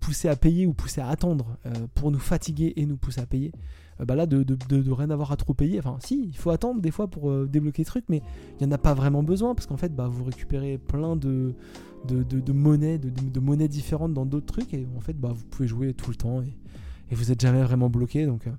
poussé 0.00 0.28
à 0.28 0.34
payer 0.34 0.66
ou 0.66 0.74
poussé 0.74 1.00
à 1.00 1.06
attendre 1.06 1.56
pour 1.94 2.10
nous 2.10 2.18
fatiguer 2.18 2.72
et 2.74 2.86
nous 2.86 2.96
pousser 2.96 3.20
à 3.20 3.26
payer. 3.26 3.52
Euh, 4.00 4.04
bah 4.04 4.14
là 4.14 4.26
de, 4.26 4.42
de, 4.42 4.90
rien 4.90 5.10
avoir 5.10 5.32
à 5.32 5.36
trop 5.36 5.54
payer. 5.54 5.78
Enfin, 5.78 5.96
si, 6.00 6.24
il 6.28 6.36
faut 6.36 6.50
attendre 6.50 6.80
des 6.80 6.90
fois 6.90 7.08
pour 7.08 7.30
euh, 7.30 7.48
débloquer 7.50 7.82
des 7.82 7.86
trucs, 7.86 8.04
mais 8.08 8.22
il 8.60 8.66
n'y 8.66 8.72
en 8.72 8.74
a 8.74 8.78
pas 8.78 8.94
vraiment 8.94 9.22
besoin 9.22 9.54
parce 9.54 9.66
qu'en 9.66 9.76
fait, 9.76 9.94
bah, 9.94 10.08
vous 10.08 10.24
récupérez 10.24 10.78
plein 10.78 11.16
de, 11.16 11.54
de, 12.06 12.52
monnaies, 12.52 12.98
de, 12.98 13.66
différentes 13.66 14.14
dans 14.14 14.26
d'autres 14.26 14.46
trucs 14.46 14.74
et 14.74 14.86
en 14.96 15.00
fait, 15.00 15.18
bah, 15.18 15.32
vous 15.34 15.44
pouvez 15.44 15.68
jouer 15.68 15.94
tout 15.94 16.10
le 16.10 16.16
temps 16.16 16.42
et, 16.42 16.54
vous 17.12 17.26
n'êtes 17.26 17.40
jamais 17.40 17.62
vraiment 17.62 17.90
bloqué. 17.90 18.26
Donc, 18.26 18.48
euh, 18.48 18.50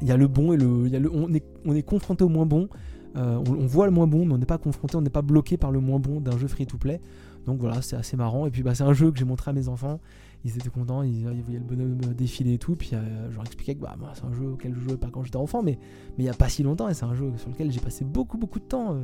il 0.00 0.06
y 0.06 0.12
a 0.12 0.16
le 0.16 0.28
bon 0.28 0.52
et 0.52 0.56
le, 0.56 0.86
y 0.86 1.42
on 1.64 1.74
est 1.74 1.82
confronté 1.82 2.22
au 2.22 2.28
moins 2.28 2.46
bon. 2.46 2.68
on, 3.16 3.66
voit 3.66 3.86
le 3.86 3.92
moins 3.92 4.06
bon, 4.06 4.24
mais 4.24 4.34
on 4.34 4.38
n'est 4.38 4.46
pas 4.46 4.58
confronté, 4.58 4.96
on 4.96 5.02
n'est 5.02 5.10
pas 5.10 5.22
bloqué 5.22 5.56
par 5.56 5.72
le 5.72 5.80
moins 5.80 5.98
bon 5.98 6.20
d'un 6.20 6.38
jeu 6.38 6.46
free 6.46 6.66
to 6.66 6.78
play. 6.78 7.00
Donc 7.46 7.58
voilà, 7.58 7.82
c'est 7.82 7.96
assez 7.96 8.16
marrant. 8.16 8.46
Et 8.46 8.50
puis 8.50 8.62
bah, 8.62 8.76
c'est 8.76 8.84
un 8.84 8.92
jeu 8.92 9.10
que 9.10 9.18
j'ai 9.18 9.24
montré 9.24 9.50
à 9.50 9.54
mes 9.54 9.66
enfants 9.66 9.98
ils 10.44 10.56
étaient 10.56 10.70
contents, 10.70 11.02
ils, 11.02 11.22
voyaient 11.22 11.58
le 11.58 11.64
bonhomme 11.64 11.96
défiler 12.14 12.54
et 12.54 12.58
tout. 12.58 12.76
Puis 12.76 12.90
euh, 12.94 13.30
je 13.30 13.34
leur 13.36 13.44
expliquais 13.44 13.74
que 13.74 13.80
bah, 13.80 13.94
moi, 13.98 14.12
c'est 14.14 14.24
un 14.24 14.32
jeu 14.32 14.48
auquel 14.48 14.74
je 14.74 14.80
jouais 14.80 14.96
pas 14.96 15.08
quand 15.10 15.22
j'étais 15.22 15.36
enfant, 15.36 15.62
mais 15.62 15.78
il 16.18 16.24
n'y 16.24 16.30
a 16.30 16.34
pas 16.34 16.48
si 16.48 16.62
longtemps, 16.62 16.88
et 16.88 16.94
c'est 16.94 17.04
un 17.04 17.14
jeu 17.14 17.32
sur 17.36 17.50
lequel 17.50 17.70
j'ai 17.70 17.80
passé 17.80 18.04
beaucoup, 18.04 18.38
beaucoup 18.38 18.58
de 18.58 18.64
temps 18.64 18.94
euh, 18.94 19.02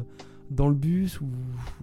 dans 0.50 0.68
le 0.68 0.74
bus, 0.74 1.20
ou, 1.20 1.28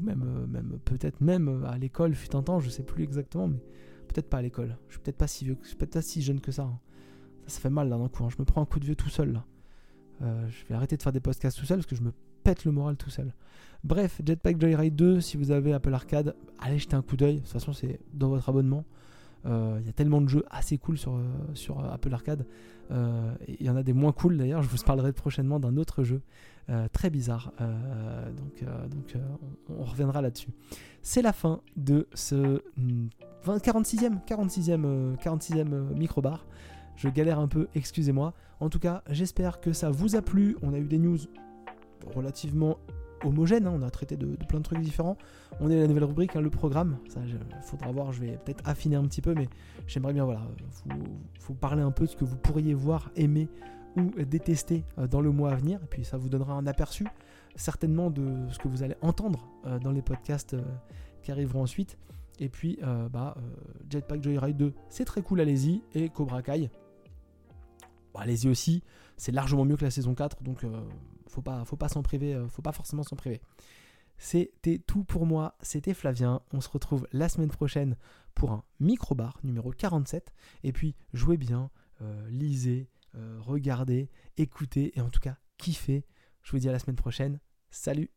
même, 0.01 0.23
euh, 0.25 0.47
même 0.47 0.79
peut-être 0.83 1.21
même 1.21 1.63
à 1.65 1.77
l'école, 1.77 2.15
fut 2.15 2.35
un 2.35 2.43
temps, 2.43 2.59
je 2.59 2.69
sais 2.69 2.83
plus 2.83 3.03
exactement, 3.03 3.47
mais 3.47 3.59
peut-être 4.07 4.29
pas 4.29 4.37
à 4.37 4.41
l'école. 4.41 4.77
Je 4.87 4.93
suis 4.93 5.01
peut-être 5.01 5.17
pas 5.17 5.27
si 5.27 5.45
vieux, 5.45 5.57
je 5.61 5.67
suis 5.67 5.77
peut-être 5.77 5.93
pas 5.93 6.01
si 6.01 6.21
jeune 6.21 6.41
que 6.41 6.51
ça. 6.51 6.63
Hein. 6.63 6.79
Ça, 7.47 7.55
ça 7.55 7.59
fait 7.61 7.69
mal 7.69 7.89
là 7.89 7.97
d'un 7.97 8.09
coup, 8.09 8.23
hein. 8.23 8.29
je 8.29 8.37
me 8.39 8.45
prends 8.45 8.61
un 8.61 8.65
coup 8.65 8.79
de 8.79 8.85
vieux 8.85 8.95
tout 8.95 9.09
seul 9.09 9.31
là. 9.31 9.45
je 10.21 10.65
vais 10.67 10.75
arrêter 10.75 10.97
de 10.97 11.03
faire 11.03 11.11
des 11.11 11.19
podcasts 11.19 11.57
tout 11.57 11.65
seul 11.65 11.77
parce 11.77 11.87
que 11.87 11.95
je 11.95 12.01
me 12.01 12.11
pète 12.43 12.65
le 12.65 12.71
moral 12.71 12.95
tout 12.97 13.09
seul. 13.09 13.33
Bref, 13.83 14.21
Jetpack 14.25 14.59
Joyride 14.59 14.95
2, 14.95 15.21
si 15.21 15.37
vous 15.37 15.51
avez 15.51 15.73
Apple 15.73 15.93
Arcade, 15.93 16.35
allez 16.59 16.79
jeter 16.79 16.95
un 16.95 17.01
coup 17.01 17.17
d'œil. 17.17 17.35
De 17.35 17.39
toute 17.41 17.49
façon, 17.49 17.73
c'est 17.73 17.99
dans 18.13 18.29
votre 18.29 18.49
abonnement. 18.49 18.85
Euh, 19.45 19.77
il 19.79 19.85
y 19.85 19.89
a 19.89 19.93
tellement 19.93 20.21
de 20.21 20.29
jeux 20.29 20.43
assez 20.49 20.77
cool 20.77 20.97
sur, 20.97 21.15
euh, 21.15 21.23
euh, 21.69 21.93
Apple 21.93 22.13
Arcade. 22.13 22.45
Il 22.89 23.65
y 23.65 23.69
en 23.69 23.75
a 23.75 23.83
des 23.83 23.93
moins 23.93 24.11
cool 24.11 24.37
d'ailleurs. 24.37 24.63
Je 24.63 24.69
vous 24.69 24.77
parlerai 24.85 25.13
prochainement 25.13 25.59
d'un 25.59 25.77
autre 25.77 26.03
jeu 26.03 26.21
très 26.93 27.11
bizarre. 27.11 27.51
donc 27.59 28.63
donc 28.89 29.15
on, 29.69 29.83
reviendra 29.83 30.21
là-dessus. 30.21 30.49
C'est 31.03 31.21
la 31.21 31.33
fin 31.33 31.61
de 31.75 32.07
ce 32.15 32.63
46e, 33.45 34.25
46e, 34.27 35.15
46e 35.17 35.95
microbar. 35.95 36.45
Je 36.95 37.09
galère 37.09 37.39
un 37.39 37.47
peu, 37.47 37.67
excusez-moi. 37.75 38.33
En 38.59 38.69
tout 38.69 38.79
cas, 38.79 39.03
j'espère 39.09 39.59
que 39.59 39.73
ça 39.73 39.91
vous 39.91 40.15
a 40.15 40.21
plu. 40.21 40.57
On 40.63 40.73
a 40.73 40.77
eu 40.77 40.87
des 40.87 40.97
news 40.97 41.17
relativement 42.15 42.77
homogène, 43.23 43.67
hein. 43.67 43.73
on 43.75 43.81
a 43.81 43.89
traité 43.89 44.17
de, 44.17 44.35
plein 44.47 44.59
de 44.59 44.63
trucs 44.63 44.81
différents. 44.81 45.17
On 45.59 45.69
est 45.69 45.79
la 45.79 45.87
nouvelle 45.87 46.03
rubrique, 46.05 46.35
hein, 46.35 46.41
le 46.41 46.49
programme. 46.49 46.97
Ça, 47.09 47.19
il 47.25 47.37
faudra 47.61 47.91
voir, 47.91 48.11
je 48.11 48.21
vais 48.21 48.37
peut-être 48.43 48.67
affiner 48.67 48.95
un 48.95 49.03
petit 49.03 49.21
peu, 49.21 49.33
mais 49.33 49.47
j'aimerais 49.87 50.13
bien, 50.13 50.25
voilà, 50.25 50.41
vous, 51.47 51.53
parler 51.55 51.81
un 51.81 51.91
peu 51.91 52.05
de 52.05 52.09
ce 52.09 52.15
que 52.15 52.25
vous 52.25 52.37
pourriez 52.37 52.73
voir, 52.73 53.11
aimer 53.15 53.47
ou 53.95 54.11
détester 54.23 54.83
euh, 54.97 55.07
dans 55.07 55.21
le 55.21 55.31
mois 55.31 55.51
à 55.51 55.55
venir. 55.55 55.79
Et 55.83 55.87
puis 55.87 56.03
ça 56.03 56.17
vous 56.17 56.29
donnera 56.29 56.53
un 56.53 56.67
aperçu, 56.67 57.05
certainement, 57.55 58.09
de 58.09 58.33
ce 58.51 58.59
que 58.59 58.67
vous 58.67 58.83
allez 58.83 58.95
entendre 59.01 59.47
euh, 59.65 59.79
dans 59.79 59.91
les 59.91 60.01
podcasts 60.01 60.53
euh, 60.53 60.61
qui 61.23 61.31
arriveront 61.31 61.61
ensuite. 61.61 61.97
Et 62.37 62.49
puis, 62.49 62.79
bah, 63.13 63.37
Jetpack 63.89 64.21
Joyride 64.21 64.57
2, 64.57 64.73
c'est 64.89 65.05
très 65.05 65.21
cool, 65.21 65.39
allez-y. 65.39 65.81
Et 65.93 66.09
Cobra 66.09 66.41
Kai, 66.41 66.69
bah, 68.13 68.19
allez-y 68.23 68.49
aussi. 68.49 68.83
C'est 69.15 69.31
largement 69.31 69.63
mieux 69.63 69.77
que 69.77 69.85
la 69.85 69.89
saison 69.89 70.13
4, 70.13 70.43
donc 70.43 70.65
faut 71.27 71.41
pas, 71.41 71.65
faut 71.65 71.77
pas 71.77 71.89
priver, 72.03 72.33
euh, 72.33 72.47
faut 72.47 72.61
pas 72.61 72.71
forcément 72.71 73.03
s'en 73.03 73.15
priver. 73.15 73.41
C'était 74.17 74.79
tout 74.79 75.03
pour 75.03 75.25
moi, 75.25 75.55
c'était 75.61 75.93
Flavien. 75.93 76.41
On 76.53 76.61
se 76.61 76.69
retrouve 76.69 77.07
la 77.11 77.27
semaine 77.29 77.49
prochaine 77.49 77.97
pour 78.33 78.51
un 78.51 78.63
micro-bar 78.79 79.39
numéro 79.43 79.71
47. 79.71 80.33
Et 80.63 80.71
puis, 80.71 80.95
jouez 81.13 81.37
bien, 81.37 81.69
euh, 82.01 82.29
lisez, 82.29 82.89
euh, 83.15 83.37
regardez, 83.41 84.09
écoutez 84.37 84.97
et 84.97 85.01
en 85.01 85.09
tout 85.09 85.19
cas, 85.19 85.37
kiffez. 85.57 86.05
Je 86.43 86.51
vous 86.51 86.59
dis 86.59 86.69
à 86.69 86.71
la 86.71 86.79
semaine 86.79 86.95
prochaine. 86.95 87.39
Salut 87.71 88.09